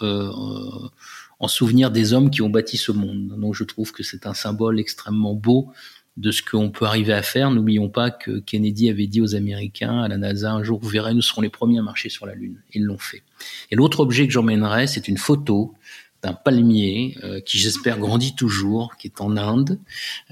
en 1.40 1.48
souvenir 1.48 1.90
des 1.90 2.12
hommes 2.12 2.30
qui 2.30 2.42
ont 2.42 2.50
bâti 2.50 2.76
ce 2.76 2.92
monde. 2.92 3.38
Donc 3.38 3.54
je 3.54 3.64
trouve 3.64 3.92
que 3.92 4.02
c'est 4.02 4.26
un 4.26 4.34
symbole 4.34 4.78
extrêmement 4.78 5.34
beau 5.34 5.70
de 6.16 6.30
ce 6.30 6.42
qu'on 6.42 6.70
peut 6.70 6.84
arriver 6.84 7.14
à 7.14 7.22
faire. 7.22 7.50
N'oublions 7.50 7.88
pas 7.88 8.10
que 8.10 8.40
Kennedy 8.40 8.90
avait 8.90 9.06
dit 9.06 9.22
aux 9.22 9.34
Américains, 9.34 10.00
à 10.00 10.08
la 10.08 10.18
NASA, 10.18 10.52
un 10.52 10.62
jour, 10.62 10.78
vous 10.80 10.88
verrez, 10.88 11.14
nous 11.14 11.22
serons 11.22 11.40
les 11.40 11.48
premiers 11.48 11.78
à 11.78 11.82
marcher 11.82 12.10
sur 12.10 12.26
la 12.26 12.34
Lune. 12.34 12.60
Ils 12.74 12.84
l'ont 12.84 12.98
fait. 12.98 13.22
Et 13.70 13.76
l'autre 13.76 14.00
objet 14.00 14.26
que 14.26 14.32
j'emmènerai, 14.32 14.86
c'est 14.86 15.08
une 15.08 15.16
photo 15.16 15.74
d'un 16.22 16.34
palmier 16.34 17.16
euh, 17.24 17.40
qui, 17.40 17.58
j'espère, 17.58 17.98
grandit 17.98 18.34
toujours, 18.34 18.96
qui 18.98 19.06
est 19.06 19.22
en 19.22 19.38
Inde, 19.38 19.78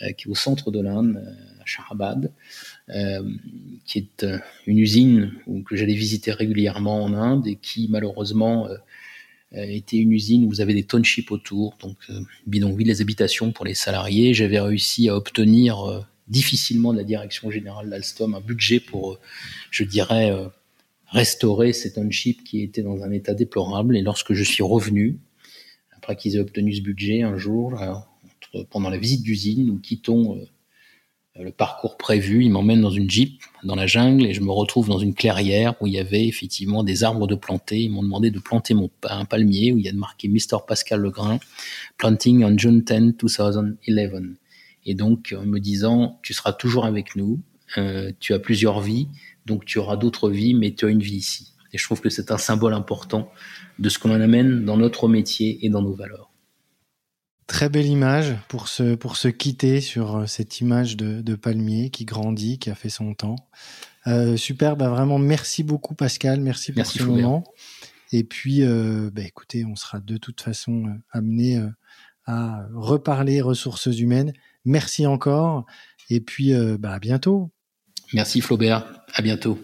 euh, 0.03 0.13
qui 0.13 0.29
est 0.29 0.31
au 0.31 0.35
centre 0.35 0.71
de 0.71 0.81
l'Inde, 0.81 1.17
euh, 1.17 1.58
Shahrabad, 1.69 2.33
qui 3.85 3.99
est 3.99 4.27
une 4.67 4.79
usine 4.79 5.33
que 5.67 5.77
j'allais 5.77 5.95
visiter 5.95 6.33
régulièrement 6.33 7.05
en 7.05 7.13
Inde 7.13 7.47
et 7.47 7.57
qui, 7.57 7.89
malheureusement, 7.91 8.69
euh, 9.55 9.63
était 9.63 9.97
une 9.97 10.13
usine 10.13 10.45
où 10.45 10.49
vous 10.51 10.61
avez 10.61 10.75
des 10.75 10.83
townships 10.83 11.31
autour, 11.31 11.79
donc 11.81 11.97
euh, 12.11 12.21
bidonville, 12.47 12.89
les 12.89 13.01
habitations 13.01 13.51
pour 13.51 13.65
les 13.65 13.75
salariés. 13.75 14.35
J'avais 14.35 14.61
réussi 14.61 15.09
à 15.09 15.17
obtenir 15.17 15.81
euh, 15.89 16.03
difficilement 16.27 16.93
de 16.93 16.99
la 16.99 17.05
direction 17.05 17.51
générale 17.51 17.89
d'Alstom 17.89 18.35
un 18.35 18.43
budget 18.43 18.79
pour, 18.79 19.19
je 19.71 19.85
dirais, 19.85 20.31
restaurer 21.07 21.73
ces 21.73 21.95
townships 21.95 22.45
qui 22.45 22.63
étaient 22.63 22.83
dans 22.83 23.03
un 23.03 23.11
état 23.11 23.33
déplorable. 23.33 23.97
Et 23.97 24.03
lorsque 24.03 24.35
je 24.35 24.45
suis 24.45 24.63
revenu, 24.63 25.19
après 25.97 26.17
qu'ils 26.17 26.37
aient 26.37 26.41
obtenu 26.41 26.75
ce 26.75 26.83
budget 26.83 27.23
un 27.23 27.39
jour, 27.39 27.81
pendant 28.71 28.91
la 28.91 28.99
visite 28.99 29.23
d'usine, 29.23 29.67
nous 29.67 29.79
quittons 29.79 30.37
euh, 30.37 30.45
le 31.39 31.53
parcours 31.53 31.97
prévu, 31.97 32.45
il 32.45 32.51
m'emmène 32.51 32.81
dans 32.81 32.91
une 32.91 33.09
jeep 33.09 33.43
dans 33.63 33.77
la 33.77 33.87
jungle 33.87 34.27
et 34.27 34.35
je 34.35 34.41
me 34.41 34.51
retrouve 34.51 34.89
dans 34.89 34.99
une 34.99 35.15
clairière 35.15 35.75
où 35.81 35.87
il 35.87 35.93
y 35.93 35.99
avait 35.99 36.27
effectivement 36.27 36.83
des 36.83 37.05
arbres 37.05 37.27
de 37.27 37.35
planter. 37.35 37.81
Ils 37.81 37.91
m'ont 37.91 38.03
demandé 38.03 38.31
de 38.31 38.39
planter 38.39 38.75
mon, 38.75 38.91
un 39.05 39.25
palmier 39.25 39.73
où 39.73 39.79
il 39.79 39.85
y 39.85 39.89
a 39.89 39.93
marqué 39.93 40.29
Mr. 40.29 40.59
Pascal 40.67 41.01
Legrain, 41.01 41.39
planting 41.97 42.45
on 42.45 42.57
June 42.59 42.83
10, 42.83 43.15
2011. 43.87 44.35
Et 44.87 44.95
donc, 44.95 45.35
en 45.39 45.45
me 45.45 45.59
disant, 45.61 46.19
tu 46.23 46.35
seras 46.35 46.53
toujours 46.53 46.87
avec 46.87 47.15
nous, 47.15 47.39
euh, 47.77 48.11
tu 48.21 48.33
as 48.33 48.39
plusieurs 48.39 48.81
vies, 48.81 49.09
donc 49.47 49.65
tu 49.65 49.79
auras 49.79 49.97
d'autres 49.97 50.31
vies, 50.31 50.55
mais 50.55 50.73
tu 50.73 50.87
as 50.87 50.89
une 50.89 51.03
vie 51.03 51.17
ici. 51.17 51.53
Et 51.73 51.79
je 51.79 51.85
trouve 51.85 52.01
que 52.01 52.09
c'est 52.09 52.31
un 52.31 52.39
symbole 52.39 52.75
important 52.75 53.31
de 53.79 53.89
ce 53.89 53.99
qu'on 53.99 54.11
en 54.11 54.21
amène 54.21 54.65
dans 54.65 54.77
notre 54.77 55.09
métier 55.09 55.59
et 55.63 55.69
dans 55.69 55.83
nos 55.83 55.95
valeurs. 55.95 56.28
Très 57.49 57.69
belle 57.69 57.87
image 57.87 58.37
pour 58.47 58.69
se, 58.69 58.95
pour 58.95 59.17
se 59.17 59.27
quitter 59.27 59.81
sur 59.81 60.17
euh, 60.17 60.27
cette 60.27 60.61
image 60.61 60.97
de, 60.97 61.23
de 61.23 61.35
palmier 61.35 61.91
qui 61.91 62.05
grandit, 62.05 62.59
qui 62.61 62.71
a 62.71 62.77
fait 62.77 62.91
son 62.91 63.15
temps. 63.15 63.37
Euh, 64.07 64.37
super, 64.37 64.77
bah 64.77 64.89
vraiment 64.89 65.19
merci 65.19 65.63
beaucoup 65.65 65.95
Pascal, 65.95 66.41
merci 66.41 66.73
pour 66.73 66.87
ce 66.87 67.03
moment. 67.03 67.45
Et 68.13 68.25
puis, 68.25 68.63
euh, 68.63 69.11
bah 69.13 69.23
écoutez, 69.23 69.65
on 69.65 69.77
sera 69.77 70.01
de 70.01 70.17
toute 70.17 70.41
façon 70.41 70.87
euh, 70.87 70.93
amené 71.11 71.59
euh, 71.59 71.69
à 72.25 72.67
reparler 72.75 73.41
ressources 73.41 73.87
humaines. 73.87 74.33
Merci 74.65 75.07
encore, 75.07 75.67
et 76.11 76.21
puis 76.21 76.53
bah 76.79 76.93
à 76.93 76.99
bientôt. 76.99 77.51
Merci 78.13 78.43
Flaubert, 78.43 78.85
à 79.15 79.23
bientôt. 79.23 79.59